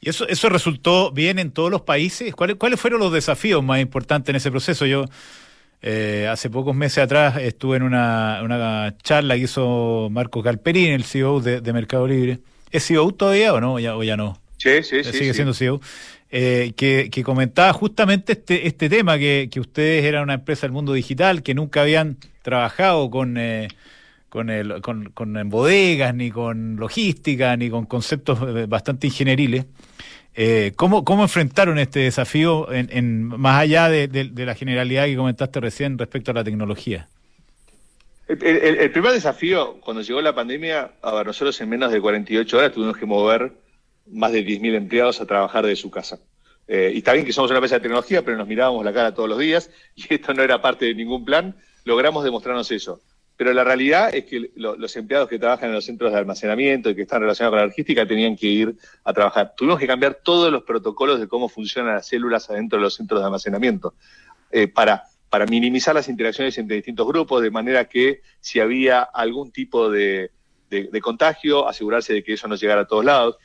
¿Y 0.00 0.08
eso, 0.08 0.26
eso 0.28 0.48
resultó 0.48 1.12
bien 1.12 1.38
en 1.38 1.50
todos 1.50 1.70
los 1.70 1.82
países? 1.82 2.34
¿Cuáles, 2.34 2.56
¿Cuáles 2.56 2.80
fueron 2.80 3.00
los 3.00 3.12
desafíos 3.12 3.62
más 3.62 3.80
importantes 3.80 4.30
en 4.30 4.36
ese 4.36 4.50
proceso? 4.50 4.86
Yo 4.86 5.04
eh, 5.82 6.26
hace 6.26 6.48
pocos 6.48 6.74
meses 6.74 7.04
atrás 7.04 7.36
estuve 7.36 7.76
en 7.76 7.82
una, 7.82 8.40
una 8.42 8.96
charla 9.02 9.34
que 9.34 9.42
hizo 9.42 10.08
Marco 10.10 10.42
Calperín, 10.42 10.92
el 10.92 11.04
CEO 11.04 11.40
de, 11.40 11.72
Mercado 11.74 12.06
Libre. 12.06 12.38
¿Es 12.70 12.86
CEO 12.86 13.12
todavía 13.12 13.52
o 13.52 13.60
no? 13.60 13.78
Ya, 13.78 13.94
¿O 13.94 14.02
ya 14.02 14.16
no? 14.16 14.40
Sí, 14.56 14.82
sí, 14.82 15.04
sí. 15.04 15.12
Sigue 15.12 15.34
siendo 15.34 15.52
CEO. 15.52 15.82
Eh, 16.30 16.72
que, 16.76 17.22
comentaba 17.24 17.72
justamente 17.72 18.32
este, 18.32 18.66
este 18.66 18.90
tema, 18.90 19.18
que, 19.18 19.48
que, 19.50 19.60
ustedes 19.60 20.04
eran 20.04 20.24
una 20.24 20.34
empresa 20.34 20.62
del 20.62 20.72
mundo 20.72 20.92
digital, 20.92 21.42
que 21.42 21.54
nunca 21.54 21.80
habían 21.80 22.18
trabajado 22.42 23.10
con, 23.10 23.38
eh, 23.38 23.68
con, 24.28 24.48
con, 24.82 25.10
con, 25.10 25.48
bodegas, 25.48 26.14
ni 26.14 26.30
con 26.30 26.76
logística, 26.76 27.56
ni 27.56 27.70
con 27.70 27.86
conceptos 27.86 28.38
eh, 28.42 28.66
bastante 28.66 29.06
ingenieriles. 29.06 29.64
Eh, 30.34 30.72
¿cómo, 30.76 31.04
¿Cómo 31.04 31.24
enfrentaron 31.24 31.78
este 31.78 32.00
desafío 32.00 32.70
en, 32.70 32.88
en 32.92 33.24
más 33.24 33.60
allá 33.60 33.88
de, 33.88 34.06
de, 34.06 34.46
la 34.46 34.54
generalidad 34.54 35.06
que 35.06 35.16
comentaste 35.16 35.60
recién 35.60 35.98
respecto 35.98 36.30
a 36.30 36.34
la 36.34 36.44
tecnología? 36.44 37.08
El, 38.28 38.42
el, 38.44 38.90
primer 38.92 39.12
desafío, 39.12 39.80
cuando 39.80 40.02
llegó 40.02 40.20
la 40.20 40.34
pandemia, 40.34 40.92
a 41.02 41.24
nosotros 41.24 41.60
en 41.60 41.70
menos 41.70 41.90
de 41.90 42.00
48 42.00 42.56
horas 42.58 42.72
tuvimos 42.72 42.96
que 42.96 43.06
mover 43.06 43.52
más 44.10 44.32
de 44.32 44.44
10.000 44.44 44.74
empleados 44.74 45.20
a 45.20 45.26
trabajar 45.26 45.66
de 45.66 45.76
su 45.76 45.90
casa. 45.90 46.18
Eh, 46.68 46.92
y 46.94 46.98
está 46.98 47.14
bien 47.14 47.24
que 47.24 47.32
somos 47.32 47.50
una 47.50 47.58
empresa 47.58 47.76
de 47.76 47.80
tecnología, 47.80 48.22
pero 48.22 48.36
nos 48.36 48.46
mirábamos 48.46 48.84
la 48.84 48.92
cara 48.92 49.14
todos 49.14 49.28
los 49.28 49.38
días 49.38 49.70
y 49.96 50.14
esto 50.14 50.34
no 50.34 50.42
era 50.42 50.60
parte 50.60 50.84
de 50.84 50.94
ningún 50.94 51.24
plan. 51.24 51.56
Logramos 51.84 52.22
demostrarnos 52.24 52.70
eso. 52.70 53.00
Pero 53.36 53.52
la 53.52 53.62
realidad 53.62 54.12
es 54.12 54.24
que 54.24 54.50
los 54.56 54.96
empleados 54.96 55.28
que 55.28 55.38
trabajan 55.38 55.68
en 55.68 55.76
los 55.76 55.84
centros 55.84 56.10
de 56.10 56.18
almacenamiento 56.18 56.90
y 56.90 56.96
que 56.96 57.02
están 57.02 57.20
relacionados 57.20 57.52
con 57.52 57.60
la 57.60 57.66
logística 57.66 58.04
tenían 58.04 58.36
que 58.36 58.48
ir 58.48 58.76
a 59.04 59.12
trabajar. 59.12 59.54
Tuvimos 59.56 59.78
que 59.78 59.86
cambiar 59.86 60.18
todos 60.24 60.50
los 60.50 60.64
protocolos 60.64 61.20
de 61.20 61.28
cómo 61.28 61.48
funcionan 61.48 61.94
las 61.94 62.08
células 62.08 62.50
adentro 62.50 62.80
de 62.80 62.82
los 62.82 62.96
centros 62.96 63.20
de 63.20 63.26
almacenamiento 63.26 63.94
eh, 64.50 64.66
para, 64.66 65.04
para 65.30 65.46
minimizar 65.46 65.94
las 65.94 66.08
interacciones 66.08 66.58
entre 66.58 66.76
distintos 66.76 67.06
grupos, 67.06 67.40
de 67.40 67.52
manera 67.52 67.84
que 67.84 68.22
si 68.40 68.58
había 68.58 69.02
algún 69.02 69.52
tipo 69.52 69.88
de, 69.88 70.32
de 70.68 71.00
contagio, 71.00 71.68
asegurarse 71.68 72.14
de 72.14 72.24
que 72.24 72.32
eso 72.32 72.48
no 72.48 72.56
llegara 72.56 72.80
a 72.80 72.86
todos 72.88 73.04
lados 73.04 73.36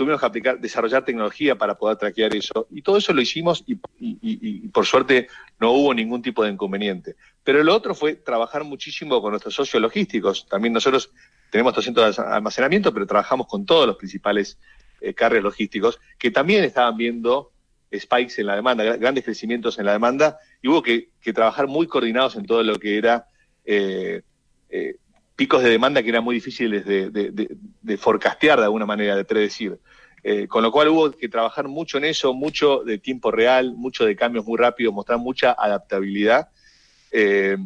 tuvimos 0.00 0.18
que 0.18 0.26
aplicar, 0.26 0.58
desarrollar 0.58 1.04
tecnología 1.04 1.58
para 1.58 1.76
poder 1.76 1.98
traquear 1.98 2.34
eso. 2.34 2.66
Y 2.70 2.80
todo 2.80 2.96
eso 2.96 3.12
lo 3.12 3.20
hicimos 3.20 3.62
y, 3.66 4.68
por 4.68 4.86
suerte 4.86 5.28
no 5.60 5.72
hubo 5.72 5.92
ningún 5.92 6.22
tipo 6.22 6.42
de 6.42 6.50
inconveniente. 6.50 7.16
Pero 7.44 7.62
lo 7.62 7.74
otro 7.74 7.94
fue 7.94 8.14
trabajar 8.14 8.64
muchísimo 8.64 9.20
con 9.20 9.32
nuestros 9.32 9.54
socios 9.54 9.82
logísticos. 9.82 10.46
También 10.48 10.72
nosotros 10.72 11.12
tenemos 11.50 11.74
200 11.74 12.16
de 12.16 12.22
almacenamiento, 12.22 12.94
pero 12.94 13.06
trabajamos 13.06 13.46
con 13.46 13.66
todos 13.66 13.86
los 13.86 13.96
principales 13.96 14.58
eh, 15.02 15.12
carriers 15.12 15.44
logísticos 15.44 16.00
que 16.18 16.30
también 16.30 16.64
estaban 16.64 16.96
viendo 16.96 17.52
spikes 17.94 18.40
en 18.40 18.46
la 18.46 18.56
demanda, 18.56 18.82
grandes 18.96 19.22
crecimientos 19.22 19.78
en 19.78 19.84
la 19.84 19.92
demanda, 19.92 20.38
y 20.62 20.68
hubo 20.68 20.82
que, 20.82 21.10
trabajar 21.34 21.66
muy 21.66 21.86
coordinados 21.86 22.36
en 22.36 22.46
todo 22.46 22.62
lo 22.62 22.76
que 22.76 22.96
era 22.96 23.26
eh, 23.66 24.22
eh, 24.70 24.96
picos 25.40 25.62
de 25.62 25.70
demanda 25.70 26.02
que 26.02 26.10
eran 26.10 26.22
muy 26.22 26.34
difíciles 26.34 26.84
de, 26.84 27.08
de, 27.10 27.96
forecastear 27.96 28.58
de 28.58 28.64
alguna 28.64 28.84
manera, 28.84 29.16
de 29.16 29.24
predecir. 29.24 29.78
Eh, 30.22 30.46
con 30.46 30.62
lo 30.62 30.70
cual 30.70 30.88
hubo 30.88 31.10
que 31.12 31.30
trabajar 31.30 31.66
mucho 31.66 31.96
en 31.96 32.04
eso, 32.04 32.34
mucho 32.34 32.82
de 32.84 32.98
tiempo 32.98 33.30
real, 33.30 33.72
mucho 33.74 34.04
de 34.04 34.14
cambios 34.14 34.44
muy 34.44 34.58
rápidos, 34.58 34.92
mostrar 34.92 35.18
mucha 35.18 35.56
adaptabilidad. 35.58 36.50
Eh, 37.10 37.56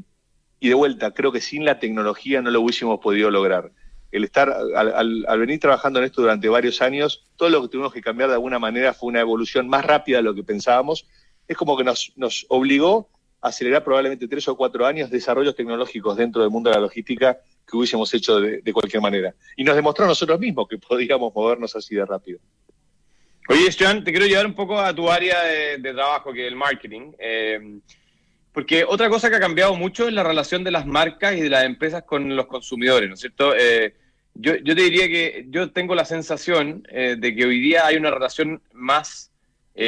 y 0.61 0.69
de 0.69 0.75
vuelta, 0.75 1.11
creo 1.11 1.33
que 1.33 1.41
sin 1.41 1.65
la 1.65 1.81
tecnología 1.81 2.41
no 2.41 2.53
lo 2.53 2.61
hubiésemos 2.61 3.01
podido 3.01 3.29
lograr. 3.29 3.73
El 4.13 4.23
estar, 4.23 4.55
al, 4.77 5.25
al, 5.27 5.39
venir 5.41 5.59
trabajando 5.59 5.99
en 5.99 6.05
esto 6.05 6.23
durante 6.23 6.49
varios 6.49 6.81
años, 6.81 7.27
todo 7.35 7.49
lo 7.49 7.61
que 7.63 7.71
tuvimos 7.71 7.93
que 7.93 8.03
cambiar 8.03 8.29
de 8.29 8.37
alguna 8.37 8.61
manera 8.61 8.95
fue 8.95 9.09
una 9.09 9.19
evolución 9.19 9.69
más 9.69 9.85
rápida 9.85 10.19
de 10.19 10.23
lo 10.23 10.35
que 10.37 10.45
pensábamos. 10.45 11.09
Es 11.49 11.57
como 11.57 11.77
que 11.77 11.83
nos, 11.83 12.13
nos 12.15 12.47
obligó 12.51 13.11
acelerar 13.45 13.85
probablemente 13.85 14.27
tres 14.27 14.49
o 14.49 14.57
cuatro 14.57 14.87
años 14.87 15.11
desarrollos 15.11 15.55
tecnológicos 15.55 16.17
dentro 16.17 16.41
del 16.41 16.51
mundo 16.51 16.71
de 16.71 16.77
la 16.77 16.83
logística 16.83 17.39
que 17.69 17.77
hubiésemos 17.77 18.13
hecho 18.15 18.41
de, 18.41 18.73
cualquier 18.73 19.03
manera. 19.03 19.35
Y 19.55 19.65
nos 19.65 19.77
demostró 19.77 20.07
nosotros 20.07 20.41
mismos 20.41 20.67
que 20.67 20.79
podíamos 20.79 21.35
movernos 21.35 21.77
así 21.77 21.95
de 21.95 22.07
rápido. 22.07 22.39
Oye, 23.49 23.69
Joan, 23.79 24.03
te 24.03 24.13
quiero 24.13 24.27
llevar 24.27 24.47
un 24.47 24.55
poco 24.55 24.81
a 24.81 24.95
tu 24.95 25.11
área 25.11 25.43
de, 25.43 25.93
trabajo, 25.93 26.33
que 26.33 26.47
es 26.47 26.49
el 26.53 26.57
marketing. 26.57 27.13
Eh, 27.19 27.81
porque 28.51 28.83
otra 28.83 29.11
cosa 29.11 29.29
que 29.29 29.37
ha 29.37 29.41
cambiado 29.41 29.75
mucho 29.75 30.09
es 30.09 30.15
la 30.15 30.23
relación 30.23 30.65
de 30.65 30.71
las 30.71 30.87
marcas 30.87 31.37
y 31.37 31.43
de 31.43 31.51
las 31.51 31.65
empresas 31.65 32.05
con 32.05 32.35
los 32.35 32.47
consumidores, 32.47 33.09
¿no 33.11 33.15
es 33.15 33.21
cierto? 33.21 33.55
Eh, 33.55 33.95
yo, 34.33 34.57
yo, 34.57 34.75
te 34.75 34.83
diría 34.83 35.07
que 35.07 35.47
yo 35.51 35.71
tengo 35.71 35.95
la 35.95 36.07
sensación 36.07 36.83
eh, 36.89 37.17
de 37.19 37.35
que 37.35 37.45
hoy 37.45 37.61
día 37.61 37.85
hay 37.85 37.97
una 37.97 38.11
relación 38.11 38.63
más 38.73 39.34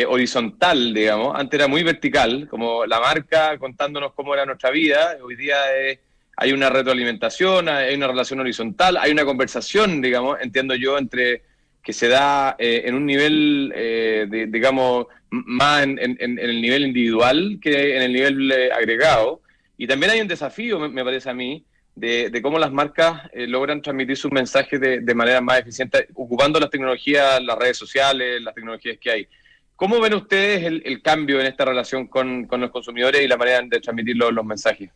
horizontal, 0.08 0.92
digamos. 0.92 1.38
Antes 1.38 1.60
era 1.60 1.68
muy 1.68 1.82
vertical, 1.82 2.48
como 2.48 2.86
la 2.86 2.98
marca 3.00 3.56
contándonos 3.58 4.12
cómo 4.14 4.34
era 4.34 4.44
nuestra 4.44 4.70
vida. 4.70 5.16
Hoy 5.22 5.36
día 5.36 5.56
es 5.76 6.00
hay 6.36 6.52
una 6.52 6.68
retroalimentación, 6.68 7.68
hay 7.68 7.94
una 7.94 8.08
relación 8.08 8.40
horizontal, 8.40 8.98
hay 8.98 9.10
una 9.10 9.24
conversación, 9.24 10.02
digamos, 10.02 10.38
entiendo 10.40 10.74
yo, 10.74 10.98
entre 10.98 11.42
que 11.82 11.94
se 11.94 12.08
da 12.08 12.56
eh, 12.58 12.82
en 12.84 12.94
un 12.94 13.06
nivel, 13.06 13.72
eh, 13.74 14.26
digamos, 14.48 15.06
más 15.30 15.84
en, 15.84 15.98
el 15.98 16.60
nivel 16.60 16.84
individual 16.84 17.58
que 17.62 17.96
en 17.96 18.02
el 18.02 18.12
nivel 18.12 18.52
eh, 18.52 18.70
agregado. 18.70 19.40
Y 19.78 19.86
también 19.86 20.12
hay 20.12 20.20
un 20.20 20.28
desafío, 20.28 20.78
me, 20.78 21.04
parece 21.04 21.30
a 21.30 21.34
mí, 21.34 21.64
de, 21.94 22.38
cómo 22.42 22.58
las 22.58 22.72
marcas 22.72 23.22
logran 23.34 23.80
transmitir 23.80 24.16
sus 24.16 24.30
mensajes 24.30 24.78
de, 24.78 25.14
manera 25.14 25.40
más 25.40 25.60
eficiente, 25.60 26.08
ocupando 26.14 26.60
las 26.60 26.70
tecnologías, 26.70 27.42
las 27.42 27.56
redes 27.56 27.78
sociales, 27.78 28.42
las 28.42 28.54
tecnologías 28.54 28.98
que 29.00 29.10
hay. 29.10 29.28
¿Cómo 29.76 30.00
ven 30.00 30.14
ustedes 30.14 30.64
el, 30.64 31.02
cambio 31.02 31.38
en 31.38 31.46
esta 31.46 31.66
relación 31.66 32.06
con, 32.06 32.48
los 32.50 32.70
consumidores 32.70 33.22
y 33.22 33.28
la 33.28 33.36
manera 33.36 33.60
de 33.60 33.80
transmitir 33.80 34.16
los 34.16 34.44
mensajes? 34.44 34.90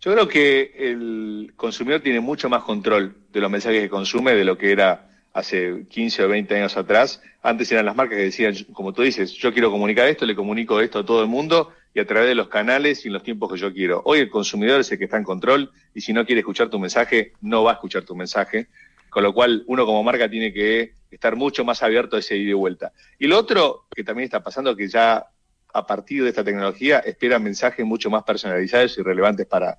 Yo 0.00 0.12
creo 0.12 0.28
que 0.28 0.72
el 0.76 1.52
consumidor 1.56 2.00
tiene 2.00 2.18
mucho 2.18 2.48
más 2.48 2.64
control 2.64 3.16
de 3.32 3.40
los 3.40 3.50
mensajes 3.50 3.80
que 3.80 3.88
consume 3.88 4.34
de 4.34 4.44
lo 4.44 4.58
que 4.58 4.72
era 4.72 5.08
hace 5.32 5.86
15 5.88 6.24
o 6.24 6.28
20 6.28 6.56
años 6.56 6.76
atrás. 6.76 7.22
Antes 7.42 7.70
eran 7.70 7.86
las 7.86 7.94
marcas 7.94 8.18
que 8.18 8.24
decían, 8.24 8.54
como 8.72 8.92
tú 8.92 9.02
dices, 9.02 9.32
yo 9.32 9.52
quiero 9.52 9.70
comunicar 9.70 10.08
esto, 10.08 10.26
le 10.26 10.34
comunico 10.34 10.80
esto 10.80 10.98
a 10.98 11.06
todo 11.06 11.22
el 11.22 11.28
mundo 11.28 11.72
y 11.94 12.00
a 12.00 12.06
través 12.06 12.28
de 12.28 12.34
los 12.34 12.48
canales 12.48 13.04
y 13.04 13.08
en 13.08 13.14
los 13.14 13.22
tiempos 13.22 13.52
que 13.52 13.58
yo 13.58 13.72
quiero. 13.72 14.02
Hoy 14.04 14.18
el 14.18 14.30
consumidor 14.30 14.80
es 14.80 14.90
el 14.90 14.98
que 14.98 15.04
está 15.04 15.16
en 15.16 15.24
control 15.24 15.70
y 15.94 16.00
si 16.00 16.12
no 16.12 16.26
quiere 16.26 16.40
escuchar 16.40 16.70
tu 16.70 16.80
mensaje, 16.80 17.32
no 17.40 17.62
va 17.62 17.70
a 17.70 17.74
escuchar 17.74 18.02
tu 18.02 18.16
mensaje. 18.16 18.66
Con 19.10 19.22
lo 19.22 19.32
cual, 19.32 19.62
uno 19.68 19.86
como 19.86 20.02
marca 20.02 20.28
tiene 20.28 20.52
que 20.52 20.92
estar 21.14 21.36
mucho 21.36 21.64
más 21.64 21.82
abierto 21.82 22.16
a 22.16 22.18
ese 22.18 22.36
ida 22.36 22.50
y 22.50 22.54
vuelta. 22.54 22.92
Y 23.18 23.26
lo 23.26 23.38
otro 23.38 23.86
que 23.94 24.04
también 24.04 24.24
está 24.24 24.42
pasando, 24.42 24.76
que 24.76 24.88
ya 24.88 25.26
a 25.72 25.86
partir 25.86 26.22
de 26.22 26.28
esta 26.28 26.44
tecnología 26.44 27.00
esperan 27.00 27.42
mensajes 27.42 27.84
mucho 27.84 28.10
más 28.10 28.22
personalizados 28.22 28.96
y 28.98 29.02
relevantes 29.02 29.46
para, 29.46 29.78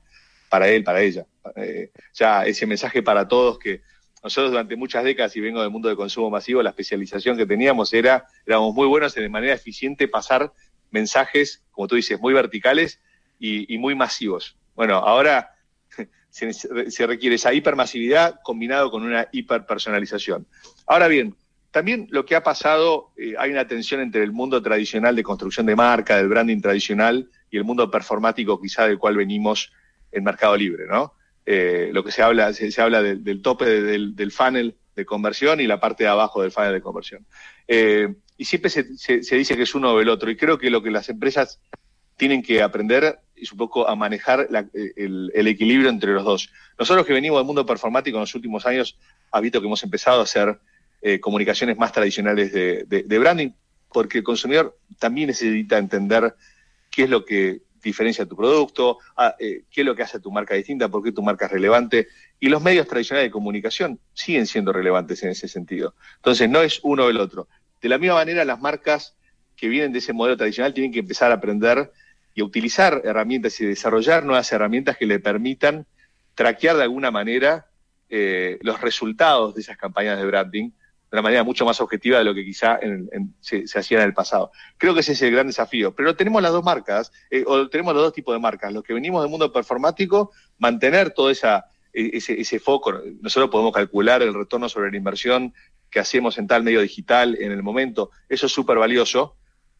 para 0.49 0.67
él, 0.67 0.83
para 0.83 1.01
ella. 1.01 1.25
Eh, 1.55 1.91
ya 2.13 2.45
ese 2.45 2.65
mensaje 2.65 3.01
para 3.01 3.27
todos 3.27 3.57
que 3.59 3.81
nosotros 4.25 4.51
durante 4.51 4.75
muchas 4.75 5.03
décadas, 5.03 5.36
y 5.36 5.39
vengo 5.39 5.61
del 5.61 5.69
mundo 5.69 5.88
del 5.88 5.95
consumo 5.95 6.31
masivo, 6.31 6.63
la 6.63 6.71
especialización 6.71 7.38
que 7.38 7.45
teníamos 7.45 7.93
era, 7.93 8.25
éramos 8.45 8.73
muy 8.73 8.88
buenos 8.88 9.15
en 9.17 9.23
de 9.23 9.29
manera 9.29 9.53
eficiente 9.53 10.07
pasar 10.07 10.51
mensajes, 10.89 11.63
como 11.69 11.88
tú 11.88 11.95
dices, 11.95 12.19
muy 12.19 12.33
verticales 12.33 12.99
y, 13.39 13.77
muy 13.77 13.93
masivos. 13.93 14.57
Bueno, 14.73 14.95
ahora 14.95 15.54
se, 16.36 17.07
requiere 17.07 17.36
esa 17.36 17.53
hipermasividad 17.53 18.41
combinado 18.43 18.91
con 18.91 19.03
una 19.03 19.27
hiperpersonalización. 19.31 20.45
Ahora 20.86 21.07
bien, 21.07 21.36
también 21.71 22.07
lo 22.11 22.25
que 22.25 22.36
ha 22.36 22.43
pasado, 22.43 23.11
eh, 23.17 23.36
hay 23.38 23.51
una 23.51 23.67
tensión 23.67 24.01
entre 24.01 24.23
el 24.23 24.33
mundo 24.33 24.61
tradicional 24.61 25.15
de 25.15 25.23
construcción 25.23 25.65
de 25.65 25.75
marca, 25.75 26.17
del 26.17 26.27
branding 26.27 26.59
tradicional, 26.59 27.29
y 27.49 27.57
el 27.57 27.63
mundo 27.63 27.89
performático 27.89 28.61
quizá 28.61 28.86
del 28.86 28.97
cual 28.97 29.15
venimos 29.15 29.71
el 30.11 30.23
Mercado 30.23 30.57
Libre, 30.57 30.86
¿no? 30.88 31.13
Eh, 31.45 31.89
lo 31.93 32.03
que 32.03 32.11
se 32.11 32.21
habla, 32.21 32.51
se, 32.53 32.81
habla 32.81 33.01
del 33.01 33.41
tope 33.41 33.65
del, 33.65 34.31
funnel 34.31 34.75
de 34.95 35.05
conversión 35.05 35.61
y 35.61 35.67
la 35.67 35.79
parte 35.79 36.03
de 36.03 36.09
abajo 36.09 36.41
del 36.41 36.51
funnel 36.51 36.73
de 36.73 36.81
conversión. 36.81 37.25
Eh, 37.67 38.13
y 38.36 38.45
siempre 38.45 38.69
se, 38.69 38.83
dice 38.83 39.55
que 39.55 39.63
es 39.63 39.75
uno 39.75 39.93
o 39.93 40.01
el 40.01 40.09
otro. 40.09 40.29
Y 40.29 40.36
creo 40.36 40.57
que 40.57 40.69
lo 40.69 40.81
que 40.81 40.91
las 40.91 41.07
empresas 41.07 41.61
tienen 42.17 42.41
que 42.41 42.61
aprender 42.61 43.19
es 43.36 43.51
un 43.51 43.57
poco 43.57 43.88
a 43.88 43.95
manejar 43.95 44.47
el, 44.95 45.47
equilibrio 45.47 45.89
entre 45.89 46.13
los 46.13 46.23
dos. 46.23 46.49
Nosotros 46.77 47.05
que 47.05 47.13
venimos 47.13 47.39
del 47.39 47.45
mundo 47.45 47.65
performático 47.65 48.17
en 48.17 48.21
los 48.21 48.36
últimos 48.36 48.65
años, 48.65 48.97
ha 49.31 49.39
visto 49.39 49.59
que 49.59 49.67
hemos 49.67 49.83
empezado 49.83 50.21
a 50.21 50.23
hacer 50.23 50.59
eh, 51.01 51.19
comunicaciones 51.19 51.77
más 51.77 51.91
tradicionales 51.91 52.51
de, 52.51 53.19
branding, 53.19 53.51
porque 53.91 54.19
el 54.19 54.23
consumidor 54.23 54.77
también 54.99 55.27
necesita 55.27 55.77
entender 55.77 56.36
qué 56.89 57.03
es 57.03 57.09
lo 57.09 57.25
que 57.25 57.61
diferencia 57.83 58.25
tu 58.25 58.36
producto, 58.36 58.97
eh, 59.39 59.63
qué 59.69 59.81
es 59.81 59.86
lo 59.86 59.95
que 59.95 60.03
hace 60.03 60.19
tu 60.19 60.31
marca 60.31 60.55
distinta, 60.55 60.89
por 60.89 61.03
qué 61.03 61.11
tu 61.11 61.21
marca 61.21 61.45
es 61.45 61.51
relevante. 61.51 62.07
Y 62.39 62.49
los 62.49 62.61
medios 62.61 62.88
tradicionales 62.88 63.27
de 63.27 63.31
comunicación 63.31 63.99
siguen 64.13 64.47
siendo 64.47 64.73
relevantes 64.73 65.21
en 65.23 65.29
ese 65.29 65.47
sentido. 65.47 65.93
Entonces, 66.15 66.49
no 66.49 66.61
es 66.61 66.79
uno 66.83 67.05
o 67.05 67.09
el 67.09 67.19
otro. 67.19 67.47
De 67.81 67.89
la 67.89 67.99
misma 67.99 68.15
manera, 68.15 68.43
las 68.43 68.59
marcas 68.59 69.15
que 69.55 69.67
vienen 69.67 69.91
de 69.91 69.99
ese 69.99 70.13
modelo 70.13 70.36
tradicional 70.36 70.73
tienen 70.73 70.91
que 70.91 70.99
empezar 70.99 71.31
a 71.31 71.36
aprender 71.36 71.91
y 72.36 72.43
utilizar 72.43 73.01
herramientas 73.05 73.59
y 73.61 73.65
desarrollar 73.65 74.25
nuevas 74.25 74.51
herramientas 74.51 74.97
que 74.97 75.05
le 75.05 75.19
permitan 75.19 75.88
traquear 76.36 76.75
de 76.75 76.83
alguna 76.83 77.09
manera 77.09 77.67
eh, 78.09 78.59
los 78.61 78.81
resultados 78.81 79.55
de 79.55 79.61
esas 79.61 79.77
campañas 79.77 80.19
de 80.19 80.25
branding 80.25 80.69
de 80.69 81.17
una 81.17 81.21
manera 81.21 81.43
mucho 81.45 81.65
más 81.65 81.79
objetiva 81.79 82.17
de 82.17 82.25
lo 82.25 82.33
que 82.33 82.43
quizá 82.43 82.77
se, 83.39 83.63
hacía 83.79 83.99
en 83.99 84.03
el 84.03 84.13
pasado. 84.13 84.51
Creo 84.77 84.93
que 84.93 84.99
ese 84.99 85.13
es 85.13 85.21
el 85.21 85.31
gran 85.31 85.47
desafío. 85.47 85.95
Pero 85.95 86.15
tenemos 86.15 86.41
las 86.41 86.51
dos 86.51 86.63
marcas, 86.63 87.11
eh, 87.29 87.43
o 87.47 87.69
tenemos 87.69 87.93
los 87.93 88.03
dos 88.03 88.13
tipos 88.13 88.36
de 88.36 88.39
marcas. 88.39 88.73
Los 88.73 88.83
que 88.83 88.93
venimos 88.93 89.21
del 89.21 89.29
mundo 89.29 89.53
performático, 89.53 90.31
mantener 90.57 91.11
todo 91.11 91.29
esa, 91.29 91.67
e, 91.93 92.17
ese, 92.17 92.41
ese 92.41 92.59
foco. 92.59 93.01
Nosotros 93.21 93.49
podemos 93.49 93.71
calcular 93.71 94.23
el 94.23 94.33
retorno 94.33 94.67
sobre 94.67 94.91
la 94.91 94.97
inversión 94.97 95.53
que 95.89 95.99
hacemos 95.99 96.38
en 96.38 96.47
tal 96.47 96.63
medio 96.63 96.81
digital 96.81 97.38
en 97.39 97.51
el 97.51 97.63
momento. 97.63 98.09
Eso 98.27 98.47
es 98.47 98.51
súper 98.51 98.77
valioso. 98.77 99.38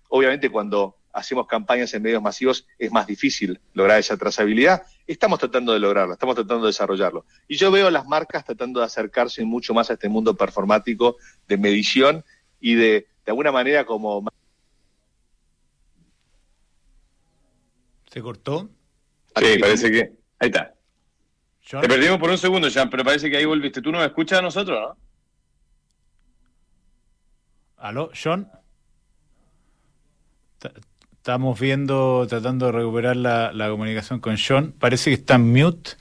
Obviamente 0.10 0.50
cuando 0.50 0.98
hacemos 1.16 1.48
campañas 1.48 1.94
en 1.94 2.04
medios 2.04 2.22
masivos, 2.22 2.68
es 2.78 2.92
más 2.92 3.08
difícil 3.08 3.60
lograr 3.74 4.00
esa 4.00 4.18
trazabilidad. 4.18 4.84
Estamos 5.08 5.40
tratando 5.40 5.72
de 5.72 5.80
lograrlo, 5.80 6.14
estamos 6.14 6.36
tratando 6.36 6.66
de 6.66 6.70
desarrollarlo. 6.70 7.26
Y 7.48 7.56
yo 7.56 7.72
veo 7.72 7.90
las 7.90 8.06
marcas 8.06 8.44
tratando 8.44 8.82
de 8.82 8.86
acercarse 8.86 9.44
mucho 9.46 9.74
más 9.74 9.90
a 9.90 9.94
este 9.94 10.10
mundo 10.10 10.36
performático 10.36 11.16
de 11.48 11.58
medición 11.58 12.24
y 12.60 12.76
de, 12.76 13.08
de 13.26 13.32
alguna 13.32 13.52
manera 13.52 13.86
como... 13.86 14.28
¿Se 18.12 18.22
cortó? 18.22 18.70
Sí, 19.38 19.58
parece 19.60 19.92
que... 19.92 20.14
Ahí 20.40 20.50
está. 20.50 20.76
Te 21.68 21.88
perdimos 21.88 22.20
por 22.20 22.30
un 22.30 22.38
segundo, 22.38 22.68
Jean, 22.68 22.90
pero 22.90 23.04
parece 23.04 23.30
que 23.30 23.38
ahí 23.38 23.46
volviste. 23.46 23.82
¿Tú 23.82 23.92
nos 23.92 24.06
escuchas 24.06 24.40
a 24.40 24.42
nosotros, 24.42 24.80
no? 24.80 24.98
¿Aló, 27.78 28.12
John? 28.22 28.50
Estamos 31.26 31.60
viendo, 31.60 32.28
tratando 32.30 32.68
de 32.68 32.72
recuperar 32.72 33.16
la, 33.16 33.68
comunicación 33.68 34.20
con 34.20 34.38
John. 34.38 34.76
Parece 34.78 35.10
que 35.10 35.16
está 35.16 35.34
en 35.34 35.52
mute. 35.52 35.94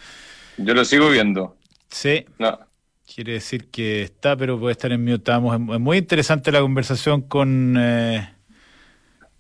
Yo 0.59 0.75
lo 0.75 0.85
sigo 0.85 1.09
viendo. 1.09 1.57
Sí. 1.89 2.27
No. 2.39 2.59
Quiere 3.07 3.33
decir 3.33 3.71
que 3.71 4.03
está, 4.03 4.37
pero 4.37 4.61
puede 4.61 4.73
estar 4.73 4.93
en 4.93 5.03
mute. 5.03 5.15
Estamos, 5.15 5.55
es 5.55 5.81
muy 5.81 5.97
interesante 5.97 6.53
la 6.53 6.61
conversación 6.61 7.23
con 7.23 7.75
eh, 7.79 8.35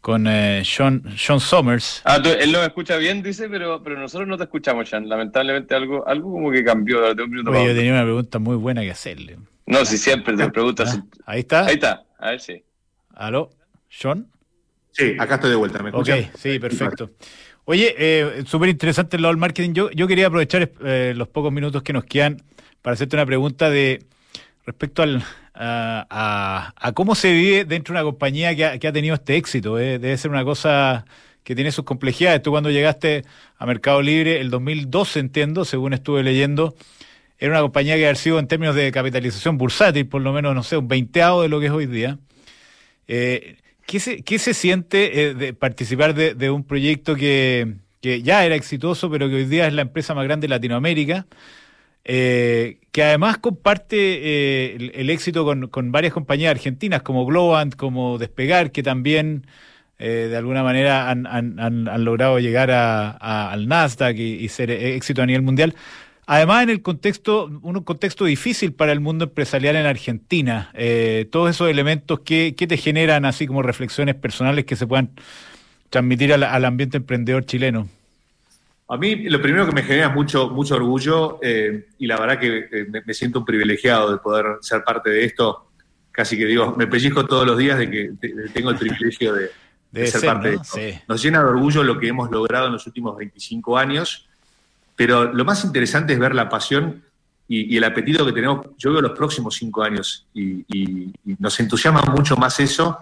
con 0.01 0.27
eh, 0.27 0.63
John, 0.65 1.05
John 1.23 1.39
Somers. 1.39 2.01
Ah, 2.07 2.17
él 2.17 2.51
lo 2.51 2.65
escucha 2.65 2.97
bien, 2.97 3.23
dice, 3.23 3.51
pero, 3.51 3.83
pero 3.83 4.01
nosotros 4.01 4.27
no 4.27 4.39
te 4.39 4.45
escuchamos, 4.45 4.89
John. 4.91 5.07
Lamentablemente 5.07 5.75
algo, 5.75 6.09
algo 6.09 6.33
como 6.33 6.51
que 6.51 6.65
cambió. 6.65 7.15
De 7.15 7.23
un 7.23 7.29
minuto 7.29 7.53
yo 7.53 7.75
tenía 7.75 7.93
una 7.93 8.05
pregunta 8.05 8.39
muy 8.39 8.57
buena 8.57 8.81
que 8.81 8.93
hacerle. 8.93 9.37
No, 9.67 9.85
si 9.85 9.99
siempre 9.99 10.35
te 10.35 10.49
preguntas. 10.51 10.99
Ah, 10.99 11.05
ahí 11.27 11.41
está. 11.41 11.67
Ahí 11.67 11.75
está, 11.75 12.07
a 12.19 12.31
ver 12.31 12.41
si. 12.41 12.65
¿Aló? 13.15 13.51
¿John? 13.91 14.31
Sí, 14.95 15.17
acá 15.19 15.35
estoy 15.35 15.51
de 15.51 15.57
vuelta, 15.57 15.83
¿me 15.83 15.91
Ok, 15.91 16.09
sí, 16.39 16.59
perfecto. 16.61 17.11
Oye, 17.65 17.95
eh, 17.99 18.45
súper 18.47 18.69
interesante 18.69 19.17
el 19.17 19.23
lado 19.23 19.33
del 19.33 19.41
marketing. 19.41 19.73
Yo, 19.73 19.91
yo 19.91 20.07
quería 20.07 20.29
aprovechar 20.29 20.71
eh, 20.85 21.15
los 21.17 21.29
pocos 21.29 21.53
minutos 21.53 21.83
que 21.83 21.93
nos 21.93 22.05
quedan 22.05 22.43
para 22.81 22.95
hacerte 22.95 23.17
una 23.17 23.27
pregunta 23.27 23.71
de 23.71 24.05
respecto 24.65 25.03
al, 25.03 25.25
a, 25.55 26.93
cómo 26.95 27.17
se 27.17 27.33
vive 27.33 27.65
dentro 27.65 27.93
de 27.93 28.01
una 28.01 28.09
compañía 28.09 28.55
que 28.55 28.65
ha, 28.65 28.79
que 28.79 28.87
ha 28.87 28.93
tenido 28.93 29.15
este 29.17 29.37
éxito. 29.37 29.79
Eh. 29.81 29.99
Debe 29.99 30.17
ser 30.17 30.31
una 30.31 30.45
cosa 30.45 31.05
que 31.43 31.57
tiene 31.57 31.73
sus 31.73 31.85
complejidades. 31.85 32.43
Tú 32.43 32.53
cuando 32.53 32.71
llegaste 32.71 33.25
a 33.59 33.67
Mercado 33.67 34.01
Libre, 34.01 34.41
el 34.41 34.51
2012, 34.51 35.19
entiendo, 35.19 35.65
según 35.65 35.93
estuve 35.93 36.23
leyendo, 36.23 36.77
era 37.39 37.51
una 37.51 37.63
compañía 37.63 37.97
que 37.97 38.09
ha 38.09 38.15
sido 38.15 38.39
en 38.39 38.47
términos 38.47 38.77
de 38.77 38.93
capitalización 38.93 39.59
bursátil, 39.59 40.07
por 40.07 40.23
lo 40.23 40.33
menos, 40.33 40.55
no 40.55 40.63
sé, 40.63 40.77
un 40.77 40.87
veinteado 40.87 41.43
de 41.43 41.49
lo 41.49 41.59
que 41.59 41.67
es 41.67 41.73
hoy 41.73 41.87
día. 41.87 42.19
Eh, 43.09 43.57
¿Qué 43.87 44.01
se, 44.01 44.23
qué 44.23 44.39
se 44.39 44.55
siente 44.55 45.23
eh, 45.23 45.35
de 45.35 45.53
participar 45.53 46.15
de, 46.15 46.51
un 46.51 46.65
proyecto 46.65 47.17
que, 47.17 47.75
ya 48.03 48.45
era 48.45 48.55
exitoso, 48.55 49.11
pero 49.11 49.29
que 49.29 49.37
hoy 49.37 49.45
día 49.45 49.67
es 49.67 49.75
la 49.75 49.83
empresa 49.83 50.15
más 50.15 50.25
grande 50.25 50.47
de 50.47 50.51
Latinoamérica? 50.51 51.27
Eh, 52.07 52.81
que 52.93 53.03
además 53.03 53.39
comparte 53.39 53.97
eh, 53.97 54.93
el, 54.95 55.11
éxito 55.11 55.45
con, 55.71 55.93
varias 55.93 56.13
compañías 56.13 56.51
argentinas 56.51 57.03
como 57.03 57.25
Globant, 57.27 57.77
como 57.77 58.19
Despegar, 58.19 58.73
que 58.73 58.83
también 58.83 59.47
de 59.97 60.37
alguna 60.37 60.63
manera 60.63 61.09
han, 61.09 62.05
logrado 62.05 62.39
llegar 62.39 62.71
al 62.71 63.69
Nasdaq 63.69 64.19
y, 64.19 64.49
ser 64.49 64.71
éxito 64.71 65.23
a 65.23 65.27
nivel 65.27 65.43
mundial. 65.43 65.75
Además, 66.27 66.63
en 66.63 66.71
el 66.71 66.83
contexto, 66.83 67.47
un 67.63 67.83
contexto 67.83 68.25
difícil 68.25 68.73
para 68.73 68.93
el 68.93 69.01
mundo 69.01 69.25
empresarial 69.25 69.77
en 69.77 69.87
Argentina, 69.87 70.71
eh, 70.73 71.29
todos 71.31 71.51
esos 71.51 71.69
elementos 71.69 72.21
que, 72.21 72.55
te 72.55 72.77
generan 72.79 73.27
así 73.27 73.47
como 73.47 73.63
reflexiones 73.63 74.15
personales 74.15 74.65
que 74.65 74.75
se 74.75 74.87
puedan 74.87 75.11
transmitir 75.91 76.33
al, 76.33 76.65
ambiente 76.65 76.97
emprendedor 76.97 77.45
chileno. 77.45 77.89
A 78.89 78.97
mí 78.97 79.29
lo 79.29 79.41
primero 79.41 79.67
que 79.67 79.73
me 79.73 79.83
genera 79.83 80.09
mucho, 80.09 80.49
mucho 80.49 80.77
orgullo 80.77 81.41
y 81.99 82.07
la 82.07 82.19
verdad 82.19 82.39
que 82.39 82.87
me, 83.05 83.15
siento 83.15 83.41
un 83.41 83.45
privilegiado 83.45 84.11
de 84.11 84.19
poder 84.19 84.47
ser 84.61 84.83
parte 84.83 85.11
de 85.11 85.25
esto. 85.25 85.71
Casi 86.11 86.39
que 86.39 86.47
digo, 86.47 86.75
me 86.77 86.87
pellizco 86.87 87.27
todos 87.27 87.47
los 87.47 87.59
días 87.59 87.79
de 87.79 87.91
que 87.91 88.13
tengo 88.53 88.71
el 88.71 88.77
privilegio 88.77 89.35
de, 89.35 90.07
ser, 90.07 90.25
parte 90.25 90.51
de 90.51 90.55
esto. 90.57 90.79
Nos 91.07 91.23
llena 91.23 91.41
de 91.41 91.47
orgullo 91.47 91.83
lo 91.83 91.99
que 91.99 92.09
hemos 92.09 92.31
logrado 92.31 92.67
en 92.67 92.73
los 92.73 92.87
últimos 92.87 93.17
25 93.17 93.77
años 93.77 94.29
pero 94.97 95.33
lo 95.33 95.45
más 95.45 95.65
interesante 95.65 96.13
es 96.13 96.19
ver 96.19 96.35
la 96.35 96.49
pasión 96.49 97.03
y, 97.47 97.77
el 97.77 97.85
apetito 97.85 98.25
que 98.25 98.33
tenemos, 98.33 98.67
yo 98.79 98.93
veo 98.93 99.03
los 99.03 99.13
próximos 99.13 99.55
cinco 99.55 99.83
años 99.83 100.27
y, 100.33 100.65
nos 101.39 101.59
entusiasma 101.61 102.03
mucho 102.03 102.37
más 102.37 102.59
eso 102.61 102.99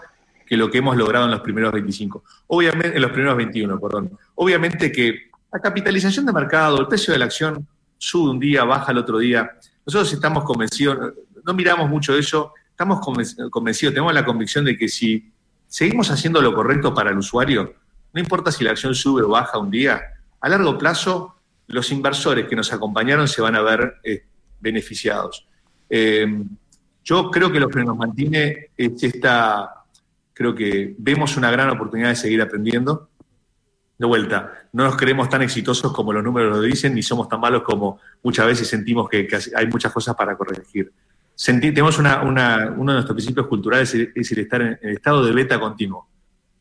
que 0.47 0.57
lo 0.57 0.71
que 0.71 0.79
hemos 0.79 0.97
logrado 0.97 1.27
en 1.27 1.31
los 1.31 1.41
primeros 1.41 1.73
25. 1.73 2.25
Obviamente, 2.49 2.97
en 2.97 3.03
los 3.03 3.11
primeros 3.13 3.37
21, 3.37 3.81
perdón. 3.81 4.19
Obviamente 4.35 4.91
que 4.91 5.31
la 5.53 5.61
capitalización 5.61 6.27
de 6.27 6.33
mercado, 6.33 6.81
el 6.81 6.89
precio 6.89 7.13
de 7.13 7.19
la 7.19 7.27
acción 7.27 7.67
sube 7.97 8.31
un 8.31 8.41
día, 8.41 8.65
baja 8.65 8.91
el 8.91 8.99
otro 8.99 9.19
día. 9.19 9.53
Nosotros 9.87 10.13
estamos 10.13 10.45
convencidos, 10.45 11.15
no 11.45 11.55
miramos 11.55 11.89
mucho 11.89 12.17
eso, 12.17 12.53
estamos 12.69 13.01
convencidos, 13.01 13.95
tenemos 13.95 14.13
la 14.13 14.25
convicción 14.25 14.65
de 14.65 14.77
que 14.77 14.89
si 14.89 15.33
seguimos 15.67 16.11
haciendo 16.11 16.43
lo 16.43 16.55
correcto 16.55 16.93
para 16.93 17.11
el 17.11 17.19
usuario, 17.19 17.75
no 18.13 18.21
importa 18.21 18.51
si 18.51 18.65
la 18.65 18.73
acción 18.73 18.95
sube 18.95 19.23
o 19.23 19.29
baja 19.29 19.59
un 19.59 19.71
día, 19.71 20.03
a 20.41 20.49
largo 20.49 20.77
plazo 20.77 21.37
los 21.73 21.91
inversores 21.91 22.47
que 22.47 22.55
nos 22.55 22.73
acompañaron 22.73 23.27
se 23.27 23.43
van 23.43 23.57
a 23.57 23.63
ver 23.63 23.95
eh, 24.05 24.25
beneficiados. 24.61 25.49
Eh, 25.89 26.27
yo 27.03 27.31
creo 27.31 27.51
que 27.51 27.59
lo 27.59 27.69
que 27.69 27.83
nos 27.83 27.97
mantiene 27.97 28.71
es 28.77 29.03
esta, 29.03 29.85
creo 30.35 30.55
que 30.55 30.95
vemos 30.99 31.37
una 31.37 31.51
gran 31.51 31.71
oportunidad 31.71 32.11
de 32.11 32.17
seguir 32.17 32.43
aprendiendo. 32.43 33.09
De 33.99 34.07
vuelta, 34.07 34.69
no 34.73 34.85
nos 34.85 34.97
creemos 34.97 35.29
tan 35.29 35.43
exitosos 35.43 35.93
como 35.93 36.13
los 36.13 36.23
números 36.23 36.57
lo 36.57 36.61
dicen, 36.61 36.95
ni 36.95 37.03
somos 37.03 37.29
tan 37.29 37.41
malos 37.41 37.63
como 37.63 38.01
muchas 38.23 38.47
veces 38.47 38.69
sentimos 38.69 39.09
que, 39.09 39.27
hay 39.57 39.67
muchas 39.67 39.93
cosas 39.93 40.15
para 40.15 40.37
corregir. 40.37 40.93
tenemos 41.47 41.99
uno 41.99 42.07
de 42.07 42.77
nuestros 42.77 43.15
principios 43.15 43.47
culturales, 43.47 43.95
es 43.95 44.15
decir, 44.15 44.39
estar 44.41 44.61
en, 44.61 44.79
en 44.83 44.91
estado 44.91 45.25
de 45.25 45.33
beta 45.33 45.59
continuo 45.59 46.12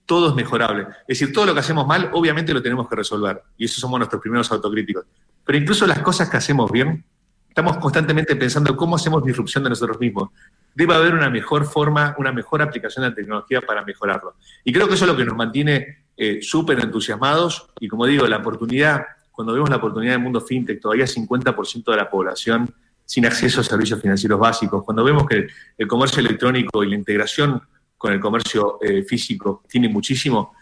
todo 0.06 0.30
es 0.30 0.36
mejorable. 0.36 0.84
Es 1.08 1.20
decir, 1.20 1.34
todo 1.34 1.46
lo 1.46 1.54
que 1.54 1.60
hacemos 1.60 1.88
mal, 1.88 2.10
obviamente 2.14 2.54
lo 2.54 2.62
tenemos 2.62 2.88
que 2.88 2.96
resolver. 2.96 3.42
Y 3.58 3.66
esos 3.66 3.80
somos 3.80 4.00
nuestros 4.00 4.22
primeros 4.22 4.52
autocríticos. 4.52 5.06
Pero 5.46 5.58
incluso 5.58 5.88
las 5.88 6.00
cosas 6.00 6.30
que 6.30 6.38
hacemos 6.38 6.72
bien, 6.72 7.04
estamos 7.48 7.78
constantemente 7.78 8.36
pensando 8.36 8.76
cómo 8.76 8.96
hacemos 8.96 9.24
disrupción 9.24 9.64
de 9.64 9.70
nosotros 9.70 10.00
mismos. 10.00 10.30
Debe 10.74 10.96
haber 10.96 11.14
una 11.14 11.30
mejor 11.30 11.66
forma, 11.66 12.16
una 12.18 12.32
mejor 12.32 12.62
aplicación 12.62 13.04
de 13.04 13.10
la 13.10 13.16
tecnología 13.16 13.62
para 13.62 13.84
mejorarlo. 13.84 14.36
Y 14.64 14.72
creo 14.72 14.88
que 14.88 14.94
eso 14.94 15.06
es 15.06 15.12
lo 15.12 15.18
que 15.18 15.26
nos 15.26 15.36
mantiene 15.36 16.06
eh, 16.16 16.40
súper 16.42 16.80
entusiasmados. 16.80 17.70
Y 17.80 17.88
como 17.88 18.06
digo, 18.06 18.28
la 18.28 18.38
oportunidad, 18.38 19.04
cuando 19.32 19.54
vemos 19.54 19.70
la 19.70 19.78
oportunidad 19.78 20.14
del 20.14 20.22
mundo 20.22 20.42
fintech, 20.42 20.80
todavía 20.80 21.06
50% 21.06 21.92
de 21.92 21.98
la 21.98 22.10
población 22.10 22.74
sin 23.06 23.26
acceso 23.26 23.60
a 23.60 23.64
servicios 23.64 24.02
financieros 24.02 24.40
básicos. 24.40 24.84
Cuando 24.86 25.04
vemos 25.04 25.26
que 25.28 25.48
el 25.78 25.88
comercio 25.88 26.22
electrónico 26.22 26.84
y 26.84 26.90
la 26.90 26.96
integración 26.96 27.62
con 28.02 28.12
el 28.12 28.20
comercio 28.20 28.80
eh, 28.82 29.04
físico, 29.04 29.62
tiene 29.70 29.88
muchísimo. 29.88 30.56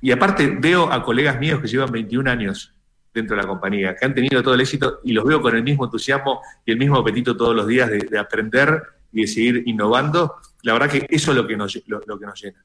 Y 0.00 0.12
aparte 0.12 0.46
veo 0.46 0.92
a 0.92 1.02
colegas 1.02 1.36
míos 1.40 1.60
que 1.60 1.66
llevan 1.66 1.90
21 1.90 2.30
años 2.30 2.72
dentro 3.12 3.34
de 3.34 3.42
la 3.42 3.48
compañía, 3.48 3.96
que 3.96 4.06
han 4.06 4.14
tenido 4.14 4.40
todo 4.44 4.54
el 4.54 4.60
éxito 4.60 5.00
y 5.02 5.12
los 5.12 5.24
veo 5.24 5.42
con 5.42 5.56
el 5.56 5.64
mismo 5.64 5.86
entusiasmo 5.86 6.40
y 6.64 6.70
el 6.70 6.78
mismo 6.78 6.96
apetito 6.96 7.36
todos 7.36 7.56
los 7.56 7.66
días 7.66 7.90
de, 7.90 8.16
aprender 8.16 8.80
y 9.12 9.22
de 9.22 9.26
seguir 9.26 9.64
innovando. 9.66 10.36
La 10.62 10.72
verdad 10.74 10.88
que 10.88 11.04
eso 11.10 11.32
es 11.32 11.36
lo 11.36 11.48
que 11.48 11.56
nos, 11.56 11.82
lo, 11.88 11.98
que 12.00 12.26
nos 12.26 12.40
llena. 12.40 12.64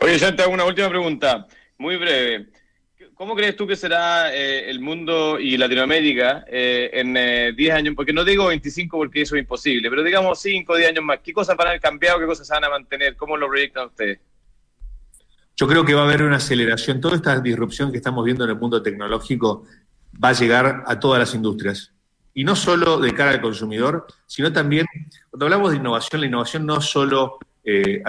Oye, 0.00 0.24
hago 0.24 0.52
una 0.52 0.64
última 0.64 0.88
pregunta, 0.88 1.44
muy 1.78 1.96
breve. 1.96 2.50
¿Cómo 3.16 3.34
crees 3.34 3.56
tú 3.56 3.66
que 3.66 3.76
será 3.76 4.30
eh, 4.34 4.68
el 4.68 4.78
mundo 4.78 5.40
y 5.40 5.56
Latinoamérica 5.56 6.44
eh, 6.48 6.90
en 6.92 7.16
eh, 7.16 7.54
10 7.56 7.74
años? 7.74 7.94
Porque 7.96 8.12
no 8.12 8.22
digo 8.22 8.48
25 8.48 8.94
porque 8.94 9.22
eso 9.22 9.36
es 9.36 9.40
imposible, 9.40 9.88
pero 9.88 10.02
digamos 10.02 10.38
5 10.38 10.70
o 10.70 10.76
10 10.76 10.90
años 10.90 11.04
más. 11.04 11.20
¿Qué 11.24 11.32
cosas 11.32 11.56
van 11.56 11.68
a 11.68 11.70
haber 11.70 11.80
cambiado? 11.80 12.18
¿Qué 12.18 12.26
cosas 12.26 12.46
van 12.46 12.64
a 12.64 12.68
mantener? 12.68 13.16
¿Cómo 13.16 13.38
lo 13.38 13.48
proyectan 13.48 13.86
ustedes? 13.86 14.20
Yo 15.56 15.66
creo 15.66 15.82
que 15.82 15.94
va 15.94 16.02
a 16.02 16.04
haber 16.04 16.24
una 16.24 16.36
aceleración. 16.36 17.00
Toda 17.00 17.16
esta 17.16 17.40
disrupción 17.40 17.90
que 17.90 17.96
estamos 17.96 18.22
viendo 18.22 18.44
en 18.44 18.50
el 18.50 18.56
mundo 18.56 18.82
tecnológico 18.82 19.64
va 20.22 20.28
a 20.28 20.32
llegar 20.34 20.84
a 20.86 21.00
todas 21.00 21.18
las 21.18 21.34
industrias. 21.34 21.94
Y 22.34 22.44
no 22.44 22.54
solo 22.54 22.98
de 22.98 23.14
cara 23.14 23.30
al 23.30 23.40
consumidor, 23.40 24.06
sino 24.26 24.52
también, 24.52 24.84
cuando 25.30 25.46
hablamos 25.46 25.70
de 25.70 25.78
innovación, 25.78 26.20
la 26.20 26.26
innovación 26.26 26.66
no 26.66 26.82
solo 26.82 27.38
eh, 27.68 28.00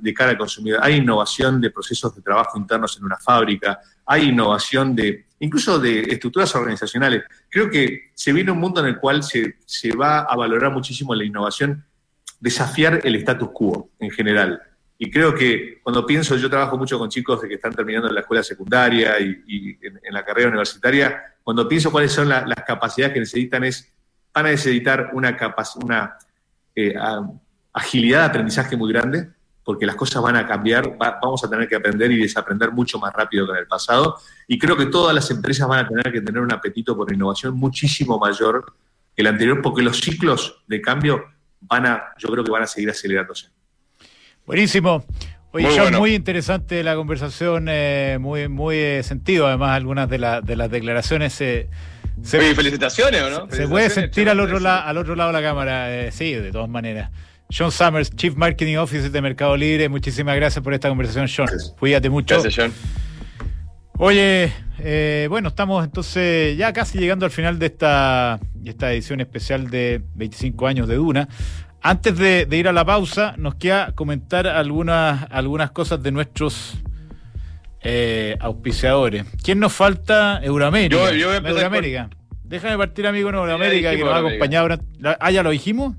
de 0.00 0.14
cara 0.14 0.30
al 0.30 0.38
consumidor, 0.38 0.78
hay 0.80 0.98
innovación 0.98 1.60
de 1.60 1.70
procesos 1.70 2.14
de 2.14 2.22
trabajo 2.22 2.56
internos 2.56 2.96
en 2.96 3.04
una 3.04 3.16
fábrica, 3.16 3.80
hay 4.06 4.28
innovación 4.28 4.94
de, 4.94 5.26
incluso 5.40 5.80
de 5.80 6.02
estructuras 6.02 6.54
organizacionales. 6.54 7.24
Creo 7.50 7.68
que 7.68 8.12
se 8.14 8.32
viene 8.32 8.52
un 8.52 8.58
mundo 8.58 8.80
en 8.80 8.86
el 8.86 8.98
cual 8.98 9.24
se, 9.24 9.56
se 9.66 9.96
va 9.96 10.20
a 10.20 10.36
valorar 10.36 10.70
muchísimo 10.70 11.16
la 11.16 11.24
innovación, 11.24 11.84
desafiar 12.38 13.00
el 13.02 13.16
status 13.16 13.50
quo 13.52 13.90
en 13.98 14.10
general. 14.12 14.62
Y 14.98 15.10
creo 15.10 15.34
que 15.34 15.80
cuando 15.82 16.06
pienso, 16.06 16.36
yo 16.36 16.48
trabajo 16.48 16.78
mucho 16.78 16.96
con 16.96 17.08
chicos 17.08 17.40
que 17.40 17.54
están 17.54 17.74
terminando 17.74 18.08
la 18.08 18.20
escuela 18.20 18.44
secundaria 18.44 19.18
y, 19.18 19.76
en, 19.82 20.14
la 20.14 20.24
carrera 20.24 20.48
universitaria, 20.48 21.34
cuando 21.42 21.66
pienso 21.66 21.90
cuáles 21.90 22.12
son 22.12 22.28
la, 22.28 22.46
las 22.46 22.64
capacidades 22.64 23.14
que 23.14 23.18
necesitan 23.18 23.64
es, 23.64 23.92
van 24.32 24.46
a 24.46 24.50
necesitar 24.50 25.10
una, 25.12 25.36
una 25.82 26.18
eh, 26.76 26.94
agilidad 27.72 28.20
de 28.20 28.26
aprendizaje 28.26 28.76
muy 28.76 28.92
grande, 28.92 29.28
porque 29.64 29.86
las 29.86 29.94
cosas 29.94 30.22
van 30.22 30.36
a 30.36 30.46
cambiar, 30.46 31.00
va, 31.00 31.18
vamos 31.22 31.44
a 31.44 31.48
tener 31.50 31.68
que 31.68 31.76
aprender 31.76 32.10
y 32.10 32.16
desaprender 32.18 32.72
mucho 32.72 32.98
más 32.98 33.12
rápido 33.12 33.46
que 33.46 33.52
en 33.52 33.58
el 33.58 33.66
pasado. 33.66 34.18
Y 34.48 34.58
creo 34.58 34.76
que 34.76 34.86
todas 34.86 35.14
las 35.14 35.30
empresas 35.30 35.68
van 35.68 35.84
a 35.84 35.88
tener 35.88 36.12
que 36.12 36.20
tener 36.20 36.42
un 36.42 36.52
apetito 36.52 36.96
por 36.96 37.12
innovación 37.12 37.56
muchísimo 37.56 38.18
mayor 38.18 38.74
que 39.14 39.22
el 39.22 39.28
anterior, 39.28 39.60
porque 39.62 39.82
los 39.82 40.00
ciclos 40.00 40.62
de 40.66 40.80
cambio 40.80 41.24
van 41.60 41.86
a, 41.86 42.02
yo 42.18 42.28
creo 42.30 42.42
que 42.42 42.50
van 42.50 42.62
a 42.62 42.66
seguir 42.66 42.90
acelerándose. 42.90 43.48
Buenísimo. 44.46 45.04
Oye, 45.52 45.66
muy, 45.66 45.78
bueno. 45.78 45.98
muy 45.98 46.14
interesante 46.14 46.82
la 46.82 46.96
conversación, 46.96 47.66
eh, 47.68 48.16
muy 48.18 48.48
muy 48.48 48.76
eh, 48.76 49.02
sentido, 49.02 49.46
además 49.46 49.76
algunas 49.76 50.08
de, 50.08 50.18
la, 50.18 50.40
de 50.40 50.56
las 50.56 50.70
declaraciones. 50.70 51.38
Eh, 51.42 51.68
se, 52.22 52.38
Oye, 52.38 52.54
felicitaciones, 52.54 53.22
¿o 53.22 53.30
no? 53.30 53.50
Se 53.50 53.68
puede 53.68 53.90
sentir 53.90 54.28
al 54.28 54.40
otro, 54.40 54.60
la, 54.60 54.80
al 54.80 54.96
otro 54.96 55.14
lado 55.14 55.32
de 55.32 55.40
la 55.40 55.46
cámara, 55.46 55.94
eh, 55.94 56.12
sí, 56.12 56.32
de 56.32 56.50
todas 56.52 56.68
maneras. 56.68 57.10
John 57.56 57.70
Summers, 57.70 58.10
Chief 58.16 58.34
Marketing 58.34 58.76
Officer 58.76 59.10
de 59.10 59.20
Mercado 59.20 59.56
Libre, 59.56 59.88
muchísimas 59.88 60.36
gracias 60.36 60.62
por 60.64 60.72
esta 60.72 60.88
conversación, 60.88 61.26
John. 61.28 61.46
Gracias. 61.46 61.74
Cuídate 61.78 62.08
mucho. 62.08 62.40
Gracias, 62.40 62.56
John. 62.56 62.72
Oye, 63.98 64.52
eh, 64.78 65.26
bueno, 65.28 65.48
estamos 65.48 65.84
entonces 65.84 66.56
ya 66.56 66.72
casi 66.72 66.98
llegando 66.98 67.26
al 67.26 67.30
final 67.30 67.58
de 67.58 67.66
esta, 67.66 68.40
esta 68.64 68.92
edición 68.92 69.20
especial 69.20 69.70
de 69.70 70.02
25 70.14 70.66
años 70.66 70.88
de 70.88 70.96
Duna. 70.96 71.28
Antes 71.82 72.16
de, 72.16 72.46
de, 72.46 72.56
ir 72.56 72.68
a 72.68 72.72
la 72.72 72.84
pausa, 72.84 73.34
nos 73.36 73.56
queda 73.56 73.92
comentar 73.92 74.46
algunas, 74.46 75.26
algunas 75.30 75.72
cosas 75.72 76.02
de 76.02 76.12
nuestros 76.12 76.78
eh, 77.82 78.36
auspiciadores. 78.40 79.26
¿Quién 79.42 79.58
nos 79.58 79.72
falta? 79.72 80.40
Euroamérica. 80.42 81.10
Yo, 81.10 81.14
yo 81.14 81.34
Euroamérica. 81.34 82.08
Con... 82.08 82.22
Déjame 82.44 82.78
partir, 82.78 83.06
amigo, 83.06 83.28
en 83.28 83.34
Euroamérica, 83.34 83.90
sí, 83.90 83.96
que 83.96 84.04
nos 84.04 84.14
ha 84.14 84.18
acompañado. 84.18 84.78
¿Ah, 85.20 85.30
ya 85.30 85.42
lo 85.42 85.50
dijimos? 85.50 85.96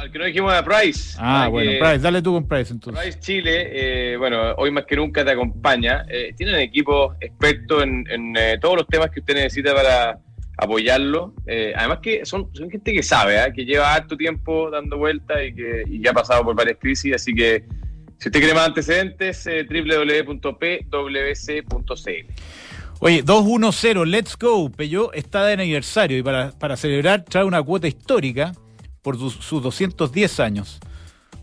Al 0.00 0.10
que 0.10 0.18
no 0.18 0.24
dijimos 0.24 0.52
a 0.52 0.64
Price. 0.64 1.16
Ah, 1.18 1.48
bueno, 1.48 1.72
Price, 1.78 1.98
dale 1.98 2.22
tú 2.22 2.32
con 2.32 2.48
Price 2.48 2.72
entonces. 2.72 3.02
Price 3.02 3.20
Chile, 3.20 3.68
eh, 3.70 4.16
bueno, 4.16 4.54
hoy 4.56 4.70
más 4.70 4.86
que 4.86 4.96
nunca 4.96 5.22
te 5.24 5.32
acompaña. 5.32 6.06
Eh, 6.08 6.32
tienen 6.34 6.54
equipo 6.56 7.14
experto 7.20 7.82
en, 7.82 8.06
en 8.10 8.34
eh, 8.36 8.58
todos 8.58 8.76
los 8.76 8.86
temas 8.86 9.10
que 9.10 9.20
usted 9.20 9.34
necesita 9.34 9.74
para 9.74 10.18
apoyarlo. 10.56 11.34
Eh, 11.46 11.72
además 11.76 11.98
que 12.02 12.24
son, 12.24 12.48
son, 12.52 12.70
gente 12.70 12.92
que 12.92 13.02
sabe, 13.02 13.42
¿eh? 13.42 13.52
que 13.54 13.64
lleva 13.64 13.94
harto 13.94 14.16
tiempo 14.16 14.70
dando 14.70 14.96
vueltas 14.96 15.38
y 15.46 15.54
que 15.54 15.84
y 15.86 16.02
ya 16.02 16.10
ha 16.10 16.14
pasado 16.14 16.44
por 16.44 16.54
varias 16.54 16.78
crisis, 16.78 17.14
así 17.14 17.34
que 17.34 17.64
si 18.18 18.28
usted 18.28 18.40
quiere 18.40 18.54
más 18.54 18.68
antecedentes, 18.68 19.46
eh, 19.46 19.66
www.pwc.cl. 19.68 20.42
Oye, 23.02 23.22
210, 23.22 24.06
let's 24.06 24.36
go. 24.38 24.70
Peugeot 24.70 25.14
está 25.14 25.46
de 25.46 25.54
aniversario 25.54 26.18
y 26.18 26.22
para, 26.22 26.50
para 26.50 26.76
celebrar 26.76 27.24
trae 27.24 27.44
una 27.44 27.62
cuota 27.62 27.88
histórica 27.88 28.52
por 29.02 29.18
sus, 29.18 29.34
sus 29.34 29.62
210 29.62 30.40
años. 30.40 30.80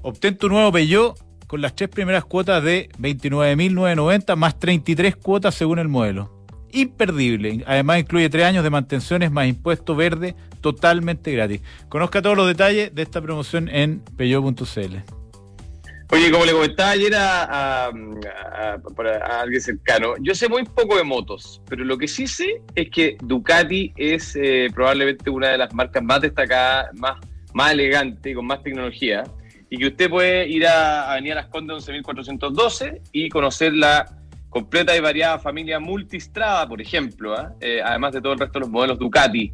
Obtén 0.01 0.37
tu 0.37 0.49
nuevo 0.49 0.71
Peugeot 0.71 1.17
con 1.47 1.61
las 1.61 1.75
tres 1.75 1.89
primeras 1.89 2.25
cuotas 2.25 2.63
de 2.63 2.89
29.990 2.99 4.35
más 4.35 4.59
33 4.59 5.15
cuotas 5.15 5.55
según 5.55 5.79
el 5.79 5.87
modelo 5.87 6.37
imperdible. 6.71 7.63
Además 7.65 7.99
incluye 7.99 8.29
tres 8.29 8.45
años 8.45 8.63
de 8.63 8.69
mantenciones 8.69 9.31
más 9.31 9.47
impuesto 9.47 9.95
verde 9.95 10.35
totalmente 10.61 11.31
gratis. 11.31 11.61
Conozca 11.89 12.21
todos 12.21 12.37
los 12.37 12.47
detalles 12.47 12.93
de 12.93 13.01
esta 13.01 13.21
promoción 13.21 13.69
en 13.69 13.99
peyo.cl. 14.17 14.97
Oye, 16.09 16.31
como 16.31 16.45
le 16.45 16.53
comentaba 16.53 16.91
ayer 16.91 17.13
a, 17.15 17.43
a, 17.43 17.87
a, 17.87 18.77
a, 18.79 19.41
alguien 19.41 19.59
cercano, 19.59 20.13
yo 20.21 20.33
sé 20.33 20.47
muy 20.47 20.63
poco 20.63 20.95
de 20.95 21.03
motos, 21.03 21.61
pero 21.67 21.83
lo 21.83 21.97
que 21.97 22.07
sí 22.07 22.27
sé 22.27 22.61
es 22.75 22.89
que 22.89 23.17
Ducati 23.21 23.91
es 23.97 24.33
eh, 24.37 24.69
probablemente 24.73 25.29
una 25.29 25.49
de 25.49 25.57
las 25.57 25.73
marcas 25.73 26.01
más 26.01 26.21
destacadas, 26.21 26.93
más, 26.93 27.17
más 27.57 27.71
elegante, 27.71 28.35
con 28.35 28.45
más 28.45 28.61
tecnología, 28.61 29.23
y 29.69 29.77
que 29.77 29.87
usted 29.87 30.09
puede 30.09 30.47
ir 30.47 30.65
a 30.67 31.11
Avenida 31.11 31.35
Las 31.35 31.47
Condes 31.47 31.89
11.412 31.89 33.01
y 33.11 33.29
conocer 33.29 33.73
la 33.73 34.05
completa 34.49 34.95
y 34.95 34.99
variada 34.99 35.39
familia 35.39 35.79
Multistrada, 35.79 36.69
por 36.69 36.79
ejemplo, 36.79 37.35
¿eh? 37.35 37.47
Eh, 37.59 37.81
además 37.83 38.13
de 38.13 38.21
todo 38.21 38.33
el 38.33 38.39
resto 38.39 38.59
de 38.59 38.61
los 38.61 38.69
modelos 38.69 38.99
Ducati. 38.99 39.51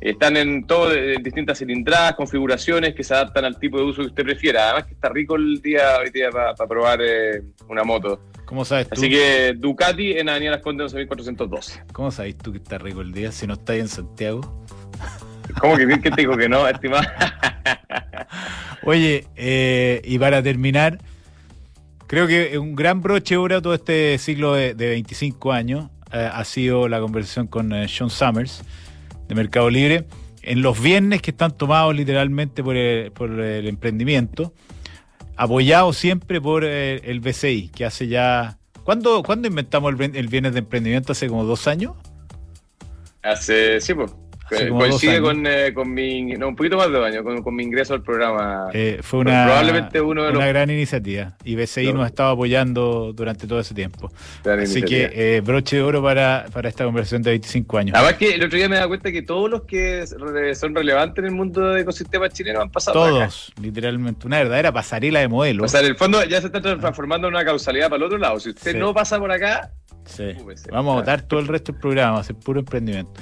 Están 0.00 0.36
en 0.36 0.66
todo, 0.66 0.92
en 0.92 1.22
distintas 1.22 1.58
cilindradas, 1.58 2.14
configuraciones 2.14 2.94
que 2.94 3.04
se 3.04 3.14
adaptan 3.14 3.44
al 3.44 3.58
tipo 3.58 3.78
de 3.78 3.84
uso 3.84 4.02
que 4.02 4.08
usted 4.08 4.24
prefiera. 4.24 4.64
Además 4.64 4.86
que 4.86 4.94
está 4.94 5.08
rico 5.08 5.36
el 5.36 5.62
día 5.62 5.98
hoy 5.98 6.10
día 6.10 6.30
para 6.30 6.54
pa 6.54 6.66
probar 6.66 7.00
eh, 7.00 7.40
una 7.68 7.84
moto. 7.84 8.20
¿Cómo 8.44 8.64
sabes 8.64 8.88
tú? 8.90 9.00
Así 9.00 9.08
que 9.08 9.54
Ducati 9.56 10.18
en 10.18 10.28
Avenida 10.28 10.50
Las 10.50 10.62
Condes 10.62 10.92
11.412. 10.92 11.92
¿Cómo 11.92 12.10
sabes 12.10 12.36
tú 12.36 12.50
que 12.52 12.58
está 12.58 12.76
rico 12.76 13.00
el 13.00 13.12
día 13.12 13.32
si 13.32 13.46
no 13.46 13.54
estás 13.54 13.76
en 13.76 13.88
Santiago? 13.88 14.64
¿Cómo 15.60 15.76
que 15.76 15.86
bien 15.86 16.02
que 16.02 16.10
te 16.10 16.22
dijo 16.22 16.36
que 16.36 16.48
no, 16.48 16.66
estimado? 16.68 17.04
Oye, 18.82 19.26
eh, 19.36 20.02
y 20.04 20.18
para 20.18 20.42
terminar, 20.42 20.98
creo 22.06 22.26
que 22.26 22.58
un 22.58 22.74
gran 22.74 23.00
broche 23.00 23.36
ahora 23.36 23.62
todo 23.62 23.74
este 23.74 24.18
ciclo 24.18 24.54
de, 24.54 24.74
de 24.74 24.88
25 24.88 25.52
años 25.52 25.88
eh, 26.12 26.30
ha 26.32 26.44
sido 26.44 26.88
la 26.88 27.00
conversación 27.00 27.46
con 27.46 27.72
eh, 27.72 27.88
Sean 27.88 28.10
Summers 28.10 28.62
de 29.28 29.34
Mercado 29.34 29.70
Libre 29.70 30.06
en 30.42 30.62
los 30.62 30.80
viernes 30.80 31.22
que 31.22 31.30
están 31.30 31.56
tomados 31.56 31.94
literalmente 31.94 32.62
por 32.62 32.76
el, 32.76 33.10
por 33.12 33.30
el 33.40 33.66
emprendimiento, 33.66 34.52
apoyados 35.36 35.96
siempre 35.96 36.40
por 36.40 36.64
el, 36.64 37.00
el, 37.04 37.20
BCI, 37.20 37.68
que 37.68 37.84
hace 37.84 38.08
ya... 38.08 38.58
¿Cuándo, 38.84 39.22
¿cuándo 39.22 39.48
inventamos 39.48 39.94
el, 39.98 40.14
el 40.14 40.28
viernes 40.28 40.52
de 40.52 40.58
emprendimiento? 40.58 41.12
¿Hace 41.12 41.28
como 41.28 41.44
dos 41.44 41.66
años? 41.66 41.94
Hace, 43.22 43.80
sí, 43.80 43.94
pues. 43.94 44.12
Coincide 44.48 45.20
con, 45.20 45.46
eh, 45.46 45.72
con, 45.72 45.92
mi. 45.92 46.22
No, 46.36 46.48
un 46.48 46.56
poquito 46.56 46.76
más 46.76 46.90
de 46.90 47.04
años, 47.04 47.22
con, 47.22 47.42
con 47.42 47.54
mi 47.54 47.62
ingreso 47.62 47.94
al 47.94 48.02
programa. 48.02 48.68
Eh, 48.72 48.98
fue 49.02 49.20
una, 49.20 49.44
probablemente 49.44 50.00
uno 50.00 50.24
de 50.24 50.30
una 50.30 50.38
los... 50.38 50.48
gran 50.48 50.70
iniciativa. 50.70 51.36
Y 51.44 51.56
BCI 51.56 51.86
no. 51.86 51.92
nos 51.94 52.04
ha 52.04 52.06
estado 52.08 52.32
apoyando 52.32 53.12
durante 53.12 53.46
todo 53.46 53.60
ese 53.60 53.74
tiempo. 53.74 54.12
Gran 54.42 54.60
Así 54.60 54.82
que 54.82 55.10
eh, 55.12 55.40
broche 55.40 55.76
de 55.76 55.82
oro 55.82 56.02
para, 56.02 56.46
para 56.52 56.68
esta 56.68 56.84
conversación 56.84 57.22
de 57.22 57.30
25 57.30 57.78
años. 57.78 57.96
Además, 57.96 58.14
que 58.14 58.34
el 58.34 58.44
otro 58.44 58.56
día 58.58 58.68
me 58.68 58.76
da 58.76 58.86
cuenta 58.86 59.10
que 59.10 59.22
todos 59.22 59.50
los 59.50 59.62
que 59.62 60.06
son 60.06 60.74
relevantes 60.74 61.18
en 61.18 61.26
el 61.26 61.34
mundo 61.34 61.70
de 61.70 61.80
ecosistema 61.80 62.28
chileno 62.28 62.60
han 62.60 62.70
pasado. 62.70 62.94
Todos, 62.94 63.52
literalmente. 63.60 64.26
Una 64.26 64.38
verdadera 64.38 64.72
pasarela 64.72 65.20
de 65.20 65.28
modelos. 65.28 65.64
O 65.64 65.68
sea, 65.68 65.80
en 65.80 65.86
el 65.86 65.96
fondo 65.96 66.22
ya 66.24 66.40
se 66.40 66.46
está 66.48 66.60
transformando 66.60 67.28
en 67.28 67.34
una 67.34 67.44
causalidad 67.44 67.88
para 67.88 67.96
el 67.96 68.02
otro 68.04 68.18
lado. 68.18 68.38
Si 68.40 68.50
usted 68.50 68.72
sí. 68.72 68.78
no 68.78 68.92
pasa 68.92 69.18
por 69.18 69.32
acá, 69.32 69.70
Sí. 70.04 70.32
Vamos 70.70 70.92
a 70.92 71.00
votar 71.00 71.22
todo 71.22 71.40
el 71.40 71.48
resto 71.48 71.72
del 71.72 71.80
programa, 71.80 72.18
a 72.18 72.20
hacer 72.20 72.36
puro 72.36 72.60
emprendimiento. 72.60 73.12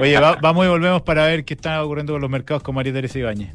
Oye, 0.00 0.18
va, 0.18 0.36
vamos 0.36 0.66
y 0.66 0.68
volvemos 0.68 1.02
para 1.02 1.26
ver 1.26 1.44
qué 1.44 1.54
está 1.54 1.82
ocurriendo 1.84 2.12
con 2.12 2.20
los 2.22 2.30
mercados 2.30 2.62
con 2.62 2.74
María 2.74 2.92
Teresa 2.92 3.18
Ibáñez. 3.18 3.54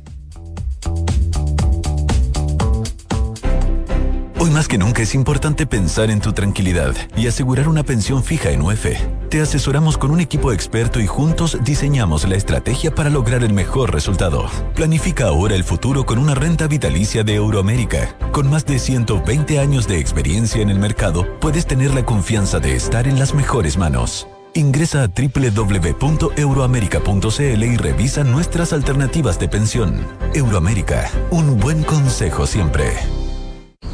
Más 4.57 4.67
que 4.67 4.77
nunca 4.79 5.03
es 5.03 5.13
importante 5.13 5.67
pensar 5.67 6.09
en 6.09 6.19
tu 6.19 6.33
tranquilidad 6.33 6.95
y 7.15 7.27
asegurar 7.27 7.69
una 7.69 7.83
pensión 7.83 8.23
fija 8.23 8.49
en 8.49 8.63
UEF. 8.63 8.87
Te 9.29 9.39
asesoramos 9.39 9.99
con 9.99 10.09
un 10.09 10.19
equipo 10.19 10.51
experto 10.51 10.99
y 10.99 11.05
juntos 11.05 11.59
diseñamos 11.63 12.27
la 12.27 12.37
estrategia 12.37 12.89
para 12.89 13.11
lograr 13.11 13.43
el 13.43 13.53
mejor 13.53 13.93
resultado. 13.93 14.49
Planifica 14.73 15.25
ahora 15.25 15.53
el 15.53 15.63
futuro 15.63 16.07
con 16.07 16.17
una 16.17 16.33
renta 16.33 16.65
vitalicia 16.65 17.23
de 17.23 17.35
Euroamérica. 17.35 18.17
Con 18.31 18.49
más 18.49 18.65
de 18.65 18.79
120 18.79 19.59
años 19.59 19.87
de 19.87 19.99
experiencia 19.99 20.59
en 20.59 20.71
el 20.71 20.79
mercado, 20.79 21.37
puedes 21.39 21.67
tener 21.67 21.93
la 21.93 22.03
confianza 22.03 22.59
de 22.59 22.75
estar 22.75 23.07
en 23.07 23.19
las 23.19 23.35
mejores 23.35 23.77
manos. 23.77 24.27
Ingresa 24.55 25.03
a 25.03 25.07
www.euroamerica.cl 25.07 27.63
y 27.63 27.77
revisa 27.77 28.23
nuestras 28.23 28.73
alternativas 28.73 29.39
de 29.39 29.49
pensión. 29.49 30.03
Euroamérica, 30.33 31.11
un 31.29 31.59
buen 31.59 31.83
consejo 31.83 32.47
siempre. 32.47 32.95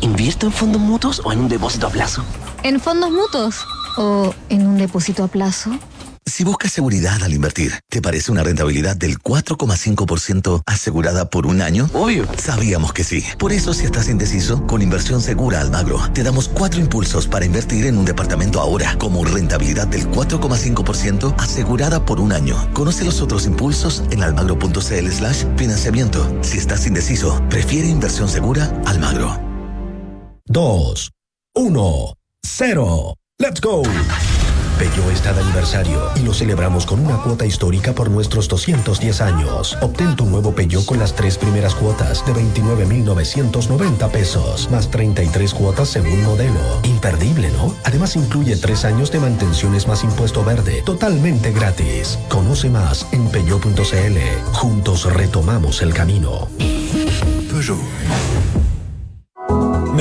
¿Invierto 0.02 0.48
en 0.48 0.52
fondos 0.52 0.82
mutuos 0.82 1.22
o 1.24 1.32
en 1.32 1.40
un 1.40 1.50
depósito 1.50 1.88
a 1.88 1.90
plazo? 1.90 2.24
En 2.64 2.80
fondos 2.80 3.12
mutuos. 3.12 3.66
¿O 3.98 4.34
en 4.50 4.66
un 4.66 4.78
depósito 4.78 5.24
a 5.24 5.28
plazo? 5.28 5.72
Si 6.26 6.44
buscas 6.44 6.72
seguridad 6.72 7.22
al 7.22 7.34
invertir, 7.34 7.80
¿te 7.90 8.02
parece 8.02 8.32
una 8.32 8.44
rentabilidad 8.44 8.96
del 8.96 9.20
4,5% 9.20 10.64
asegurada 10.66 11.30
por 11.30 11.46
un 11.46 11.62
año? 11.62 11.90
Obvio. 11.94 12.26
Sabíamos 12.38 12.94
que 12.94 13.04
sí. 13.04 13.24
Por 13.38 13.52
eso, 13.52 13.74
si 13.74 13.86
estás 13.86 14.08
indeciso, 14.08 14.66
con 14.66 14.82
Inversión 14.82 15.22
Segura 15.22 15.60
Almagro, 15.60 16.00
te 16.14 16.24
damos 16.24 16.48
cuatro 16.48 16.80
impulsos 16.80 17.28
para 17.28 17.46
invertir 17.46 17.86
en 17.86 17.98
un 17.98 18.06
departamento 18.06 18.62
ahora, 18.62 18.96
como 18.98 19.26
rentabilidad 19.26 19.88
del 19.88 20.10
4,5% 20.10 21.36
asegurada 21.38 22.06
por 22.06 22.20
un 22.22 22.32
año. 22.32 22.56
Conoce 22.74 23.04
los 23.04 23.22
otros 23.22 23.46
impulsos 23.46 24.04
en 24.10 24.24
almagro.cl 24.24 25.12
slash 25.12 25.46
financiamiento. 25.58 26.40
Si 26.42 26.58
estás 26.58 26.88
indeciso, 26.88 27.44
prefiere 27.50 27.90
Inversión 27.90 28.30
Segura 28.30 28.82
Almagro. 28.86 29.53
2, 30.48 31.12
1, 31.56 32.14
0. 32.44 33.16
¡Let's 33.40 33.62
go! 33.62 33.82
Peugeot 34.78 35.14
está 35.14 35.32
de 35.32 35.42
aniversario 35.42 36.12
y 36.18 36.20
lo 36.20 36.34
celebramos 36.34 36.86
con 36.86 37.00
una 37.00 37.16
cuota 37.18 37.46
histórica 37.46 37.94
por 37.94 38.12
nuestros 38.12 38.50
210 38.50 39.22
años. 39.22 39.78
Obtén 39.82 40.18
tu 40.18 40.26
nuevo 40.26 40.54
Peugeot 40.54 40.86
con 40.86 41.00
las 41.00 41.16
tres 41.16 41.38
primeras 41.38 41.74
cuotas 41.76 42.26
de 42.26 42.34
29,990 42.34 44.10
pesos, 44.10 44.70
más 44.70 44.92
33 44.92 45.54
cuotas 45.54 45.88
según 45.88 46.22
modelo. 46.24 46.60
Imperdible, 46.84 47.50
¿no? 47.52 47.74
Además 47.86 48.18
incluye 48.18 48.58
tres 48.58 48.84
años 48.84 49.12
de 49.12 49.20
mantenciones 49.20 49.88
más 49.88 50.04
impuesto 50.04 50.44
verde, 50.44 50.82
totalmente 50.82 51.54
gratis. 51.54 52.20
Conoce 52.28 52.70
más 52.70 53.08
en 53.14 53.30
peugeot.cl. 53.30 54.18
Juntos 54.52 55.14
retomamos 55.14 55.82
el 55.82 55.94
camino. 55.94 56.50
Peugeot. 57.50 57.80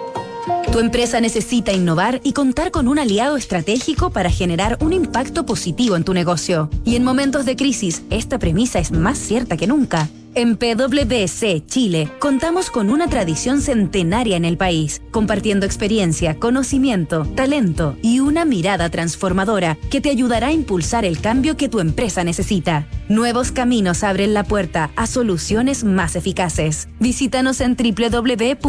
Tu 0.73 0.79
empresa 0.79 1.21
necesita 1.21 1.75
innovar 1.75 2.23
y 2.25 2.33
contar 2.33 2.71
con 2.71 2.89
un 2.89 2.99
aliado 2.99 3.37
estratégico 3.37 4.09
para 4.09 4.31
generar 4.31 4.79
un 4.81 4.95
impacto 4.95 5.45
positivo 5.45 5.97
en 5.97 6.05
tu 6.05 6.15
negocio. 6.15 6.71
Y 6.87 6.97
en 6.97 7.05
momentos 7.05 7.45
de 7.45 7.57
crisis, 7.57 8.03
esta 8.09 8.39
premisa 8.39 8.79
es 8.79 8.91
más 8.91 9.19
cierta 9.19 9.59
que 9.59 9.67
nunca. 9.67 10.09
En 10.35 10.57
PwC 10.57 11.67
Chile 11.67 12.09
contamos 12.19 12.71
con 12.71 12.89
una 12.89 13.07
tradición 13.07 13.61
centenaria 13.61 14.35
en 14.39 14.47
el 14.47 14.57
país, 14.57 15.03
compartiendo 15.11 15.67
experiencia, 15.67 16.39
conocimiento, 16.39 17.27
talento 17.35 17.99
y 18.01 18.21
una 18.21 18.47
mirada 18.47 18.89
transformadora 18.89 19.77
que 19.91 20.01
te 20.01 20.09
ayudará 20.09 20.47
a 20.47 20.53
impulsar 20.53 21.05
el 21.05 21.21
cambio 21.21 21.59
que 21.59 21.69
tu 21.69 21.81
empresa 21.81 22.25
necesita. 22.25 22.87
Nuevos 23.11 23.53
caminos 23.53 24.03
abren 24.05 24.33
la 24.33 24.45
puerta 24.45 24.91
a 24.97 25.07
soluciones 25.07 25.85
más 25.85 26.17
eficaces. 26.17 26.89
Visítanos 26.99 27.61
en 27.61 27.77
www.pwc.cl. 27.77 28.63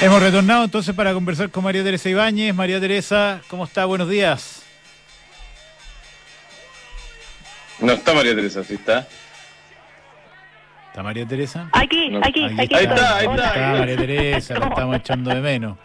Hemos 0.00 0.22
retornado 0.22 0.62
entonces 0.62 0.94
para 0.94 1.12
conversar 1.12 1.50
con 1.50 1.64
María 1.64 1.82
Teresa 1.82 2.08
Ibáñez. 2.08 2.54
María 2.54 2.78
Teresa, 2.78 3.40
¿cómo 3.48 3.64
está? 3.64 3.86
Buenos 3.86 4.08
días. 4.08 4.67
No 7.80 7.92
está 7.92 8.12
María 8.14 8.34
Teresa, 8.34 8.64
¿sí 8.64 8.74
está? 8.74 9.06
¿Está 10.88 11.02
María 11.02 11.26
Teresa? 11.26 11.68
Aquí, 11.72 12.08
No, 12.10 12.18
aquí, 12.18 12.44
aquí 12.44 12.60
aquí. 12.60 12.74
Ahí 12.74 12.84
está, 12.84 13.16
ahí. 13.16 13.26
Está 13.28 13.72
María 13.78 13.96
Teresa, 13.96 14.58
la 14.58 14.66
estamos 14.68 14.96
echando 14.96 15.30
de 15.30 15.40
menos. 15.40 15.78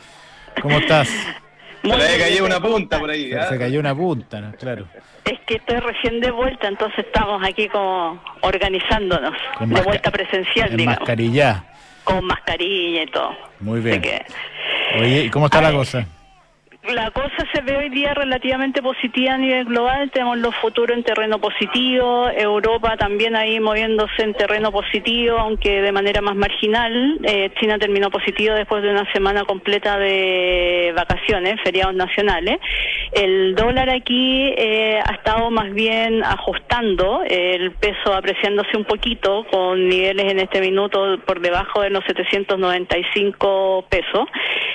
¿Cómo 0.61 0.77
estás? 0.79 1.07
Se 1.81 1.87
le 1.97 2.17
cayó 2.17 2.45
una 2.45 2.59
punta 2.61 2.99
por 2.99 3.09
ahí. 3.09 3.29
Se, 3.29 3.37
¿ah? 3.39 3.49
se 3.49 3.59
cayó 3.59 3.79
una 3.79 3.93
punta, 3.93 4.39
¿no? 4.39 4.53
claro. 4.53 4.87
Es 5.25 5.39
que 5.45 5.55
estoy 5.55 5.79
recién 5.79 6.19
de 6.19 6.31
vuelta, 6.31 6.67
entonces 6.67 7.05
estamos 7.05 7.41
aquí 7.45 7.67
como 7.69 8.21
organizándonos. 8.41 9.33
Con 9.57 9.69
de 9.69 9.81
vuelta 9.81 10.09
presencial, 10.11 10.71
En 10.71 10.77
digamos. 10.77 10.99
mascarilla. 10.99 11.63
Con 12.03 12.25
mascarilla 12.25 13.03
y 13.03 13.07
todo. 13.07 13.31
Muy 13.59 13.79
bien. 13.81 14.01
que 14.01 14.25
Oye, 14.99 15.23
¿y 15.25 15.29
cómo 15.29 15.45
está 15.45 15.61
la 15.61 15.71
cosa? 15.71 16.05
La 16.89 17.11
cosa 17.11 17.47
se 17.53 17.61
ve 17.61 17.77
hoy 17.77 17.89
día 17.89 18.13
relativamente 18.13 18.81
positiva 18.81 19.33
a 19.33 19.37
nivel 19.37 19.65
global. 19.65 20.11
Tenemos 20.11 20.37
los 20.39 20.53
futuros 20.55 20.97
en 20.97 21.03
terreno 21.03 21.39
positivo. 21.39 22.27
Europa 22.29 22.97
también 22.97 23.37
ahí 23.37 23.59
moviéndose 23.59 24.21
en 24.21 24.33
terreno 24.33 24.71
positivo, 24.71 25.37
aunque 25.37 25.81
de 25.81 25.91
manera 25.93 26.21
más 26.21 26.35
marginal. 26.35 27.19
Eh, 27.23 27.51
China 27.59 27.79
terminó 27.79 28.11
positivo 28.11 28.55
después 28.55 28.83
de 28.83 28.91
una 28.91 29.09
semana 29.13 29.45
completa 29.45 29.97
de 29.97 30.93
vacaciones, 30.95 31.55
feriados 31.63 31.95
nacionales. 31.95 32.59
El 33.13 33.55
dólar 33.55 33.89
aquí 33.89 34.53
eh, 34.57 34.99
ha 35.05 35.13
estado 35.13 35.49
más 35.51 35.73
bien 35.73 36.21
ajustando, 36.23 37.21
el 37.25 37.71
peso 37.71 38.13
apreciándose 38.13 38.75
un 38.75 38.85
poquito, 38.85 39.45
con 39.49 39.87
niveles 39.87 40.31
en 40.31 40.39
este 40.39 40.59
minuto 40.59 41.17
por 41.25 41.39
debajo 41.39 41.81
de 41.81 41.91
los 41.91 42.03
795 42.05 43.85
pesos. 43.89 44.27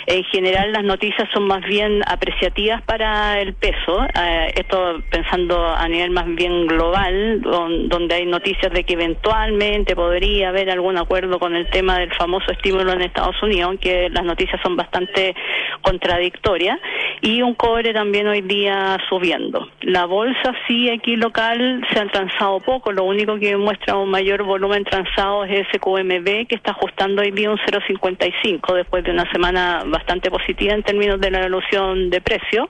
En 0.07 0.25
general 0.25 0.73
las 0.73 0.85
noticias 0.85 1.29
son 1.35 1.47
más 1.47 1.61
bien 1.67 1.97
apreciativas 2.07 2.82
para 2.82 3.40
el 3.40 3.55
peso, 3.55 4.05
eh, 4.14 4.53
esto 4.57 5.01
pensando 5.11 5.66
a 5.66 5.86
nivel 5.88 6.11
más 6.11 6.26
bien 6.34 6.66
global, 6.66 7.40
don- 7.40 7.88
donde 7.88 8.14
hay 8.16 8.26
noticias 8.26 8.72
de 8.72 8.84
que 8.84 8.94
eventualmente 8.94 9.94
podría 9.96 10.51
haber 10.51 10.70
algún 10.70 10.99
acuerdo 10.99 11.38
con 11.38 11.55
el 11.57 11.68
tema 11.70 11.99
del 11.99 12.12
famoso 12.14 12.51
estímulo 12.53 12.92
en 12.92 13.03
Estados 13.03 13.40
Unidos, 13.42 13.68
aunque 13.68 14.09
las 14.11 14.24
noticias 14.24 14.61
son 14.62 14.76
bastante 14.76 15.34
contradictorias, 15.82 16.78
y 17.20 17.42
un 17.42 17.55
cobre 17.55 17.92
también 17.92 18.26
hoy 18.26 18.42
día 18.42 18.99
subiendo. 19.09 19.68
La 19.80 20.05
bolsa 20.07 20.53
sí 20.66 20.90
aquí 20.90 21.16
local 21.16 21.84
se 21.92 21.99
ha 22.01 22.07
transado 22.09 22.61
poco, 22.61 22.92
lo 22.92 23.05
único 23.05 23.38
que 23.38 23.57
muestra 23.57 23.96
un 23.96 24.11
mayor 24.11 24.42
volumen 24.42 24.84
transado 24.84 25.44
es 25.44 25.66
SQMB 25.74 26.46
que 26.46 26.55
está 26.55 26.72
ajustando 26.72 27.22
hoy 27.22 27.30
día 27.30 27.51
un 27.51 27.59
0,55 27.59 28.74
después 28.74 29.05
de 29.05 29.11
una 29.12 29.30
semana 29.32 29.82
bastante 29.86 30.30
positiva 30.30 30.74
en 30.74 30.82
términos 30.82 31.20
de 31.20 31.30
la 31.30 31.40
evolución 31.40 31.88
de 31.95 32.20
precio, 32.20 32.68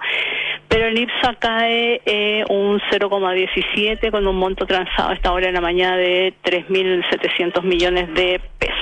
pero 0.69 0.87
el 0.87 0.99
IPSA 0.99 1.35
cae 1.39 2.01
eh, 2.05 2.45
un 2.51 2.81
0,17 2.91 4.11
con 4.11 4.27
un 4.27 4.37
monto 4.37 4.67
transado 4.67 5.11
a 5.11 5.15
esta 5.15 5.33
hora 5.33 5.47
de 5.47 5.53
la 5.53 5.61
mañana 5.61 5.97
de 5.97 6.35
3.700 6.45 7.63
millones 7.63 8.13
de 8.15 8.41
pesos. 8.59 8.75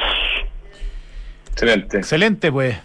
Excelente. 1.53 1.99
Excelente, 1.99 2.53
pues. 2.53 2.76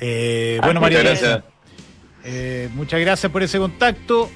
Eh, 0.00 0.58
bueno, 0.62 0.80
Muchas 0.80 0.94
María 0.94 1.10
gracias. 1.10 1.20
Teresa, 1.20 1.44
eh, 2.24 2.68
muchas 2.74 3.00
gracias 3.00 3.30
por 3.30 3.42
ese 3.42 3.58
contacto. 3.58 4.30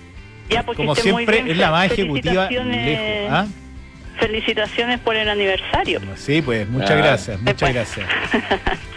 Ya, 0.48 0.62
porque 0.62 0.76
Como 0.82 0.94
siempre, 0.94 1.42
es 1.50 1.56
la 1.56 1.70
más 1.72 1.90
ejecutiva 1.90 2.48
lejos. 2.48 3.32
¿ah? 3.32 3.46
Felicitaciones 4.20 5.00
por 5.00 5.16
el 5.16 5.28
aniversario. 5.28 6.00
Sí, 6.14 6.40
pues, 6.40 6.68
muchas 6.68 6.92
Ah. 6.92 6.96
gracias, 6.96 7.40
muchas 7.42 7.74
gracias. 7.74 8.06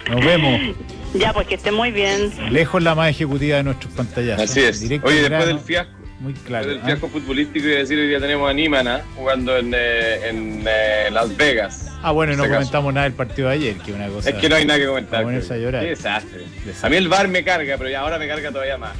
Nos 0.10 0.24
vemos. 0.24 0.62
Ya, 1.14 1.34
pues 1.34 1.47
que 1.47 1.55
esté 1.55 1.72
muy 1.72 1.91
bien. 1.91 2.32
Lejos 2.51 2.82
la 2.84 2.93
más 2.95 3.10
ejecutiva 3.10 3.57
de 3.57 3.64
nuestros 3.64 3.91
pantallazos. 3.93 4.49
Así 4.49 4.60
es. 4.62 4.80
Directo 4.82 5.07
Oye, 5.07 5.22
después 5.22 5.30
grano, 5.39 5.45
del 5.47 5.60
fiasco, 5.60 5.91
Muy 6.20 6.34
claro. 6.34 6.68
después 6.68 6.68
del 6.68 6.82
¿ah? 6.84 6.86
fiasco 6.86 7.10
futbolístico, 7.20 7.66
iba 7.68 7.76
a 7.78 7.80
decir, 7.80 7.97
hoy 7.99 8.07
día 8.07 8.20
tenemos 8.20 8.49
a 8.49 8.53
Nímana 8.53 9.01
jugando 9.16 9.57
en, 9.57 9.74
eh, 9.76 10.30
en 10.30 10.64
eh, 10.68 11.10
Las 11.12 11.36
Vegas. 11.36 11.88
Ah, 12.03 12.12
bueno, 12.12 12.34
y 12.34 12.36
no 12.36 12.43
acaso. 12.43 12.57
comentamos 12.60 12.93
nada 12.93 13.05
del 13.05 13.14
partido 13.14 13.49
de 13.49 13.55
ayer, 13.55 13.76
que 13.78 13.91
es 13.91 13.97
una 13.97 14.07
cosa. 14.07 14.30
Es 14.30 14.36
que 14.36 14.49
no 14.49 14.55
hay 14.55 14.66
nada 14.66 14.80
que 14.80 14.86
comentar. 14.86 15.26
A 15.26 15.57
llorar. 15.57 15.84
Qué 15.84 15.89
desastre. 15.89 16.45
Desastre. 16.66 16.88
A 16.88 16.89
mí 16.89 16.97
el 16.97 17.07
bar 17.07 17.28
me 17.28 17.43
carga, 17.43 17.76
pero 17.78 17.89
ya 17.89 18.01
ahora 18.01 18.20
me 18.20 18.28
carga 18.28 18.51
todavía 18.51 18.78
más. 18.78 18.93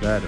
Claro. 0.00 0.26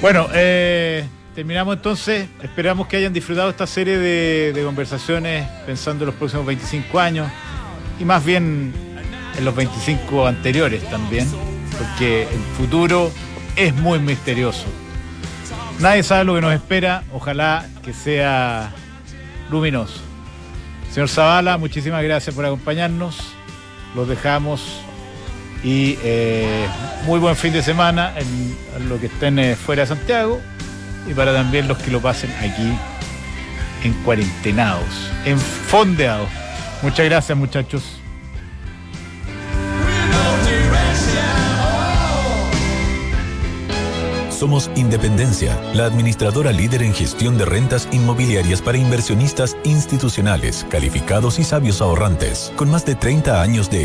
Bueno, 0.00 0.28
eh, 0.32 1.04
terminamos 1.34 1.76
entonces. 1.76 2.28
Esperamos 2.42 2.86
que 2.86 2.98
hayan 2.98 3.12
disfrutado 3.12 3.50
esta 3.50 3.66
serie 3.66 3.98
de, 3.98 4.52
de 4.52 4.62
conversaciones 4.62 5.48
pensando 5.66 6.04
en 6.04 6.06
los 6.06 6.14
próximos 6.14 6.46
25 6.46 7.00
años 7.00 7.28
y 7.98 8.04
más 8.04 8.24
bien 8.24 8.72
en 9.36 9.44
los 9.44 9.54
25 9.54 10.26
anteriores 10.26 10.82
también, 10.90 11.28
porque 11.78 12.22
el 12.22 12.40
futuro 12.56 13.10
es 13.56 13.74
muy 13.74 13.98
misterioso. 13.98 14.66
Nadie 15.80 16.02
sabe 16.02 16.24
lo 16.24 16.34
que 16.34 16.40
nos 16.40 16.54
espera, 16.54 17.02
ojalá 17.12 17.66
que 17.82 17.92
sea 17.92 18.72
luminoso. 19.50 20.00
Señor 20.92 21.08
Zavala, 21.08 21.58
muchísimas 21.58 22.02
gracias 22.04 22.34
por 22.34 22.44
acompañarnos. 22.44 23.18
Los 23.96 24.08
dejamos 24.08 24.80
y 25.62 25.98
eh, 26.02 26.66
muy 27.06 27.18
buen 27.18 27.36
fin 27.36 27.52
de 27.52 27.62
semana 27.62 28.12
en, 28.16 28.56
en 28.76 28.88
los 28.88 29.00
que 29.00 29.06
estén 29.06 29.38
eh, 29.38 29.56
fuera 29.56 29.82
de 29.82 29.88
Santiago 29.88 30.40
y 31.08 31.14
para 31.14 31.32
también 31.32 31.68
los 31.68 31.78
que 31.78 31.90
lo 31.90 32.00
pasen 32.00 32.30
aquí 32.38 32.76
en 33.82 33.92
cuarentenados, 34.04 35.10
en 35.24 35.38
fondeados. 35.38 36.28
Muchas 36.82 37.06
gracias 37.06 37.36
muchachos. 37.36 37.93
Somos 44.34 44.68
Independencia, 44.74 45.60
la 45.74 45.84
administradora 45.84 46.50
líder 46.50 46.82
en 46.82 46.92
gestión 46.92 47.38
de 47.38 47.44
rentas 47.44 47.88
inmobiliarias 47.92 48.60
para 48.60 48.76
inversionistas 48.76 49.56
institucionales, 49.62 50.66
calificados 50.68 51.38
y 51.38 51.44
sabios 51.44 51.80
ahorrantes, 51.80 52.52
con 52.56 52.68
más 52.68 52.84
de 52.84 52.96
30 52.96 53.40
años 53.40 53.70
de 53.70 53.84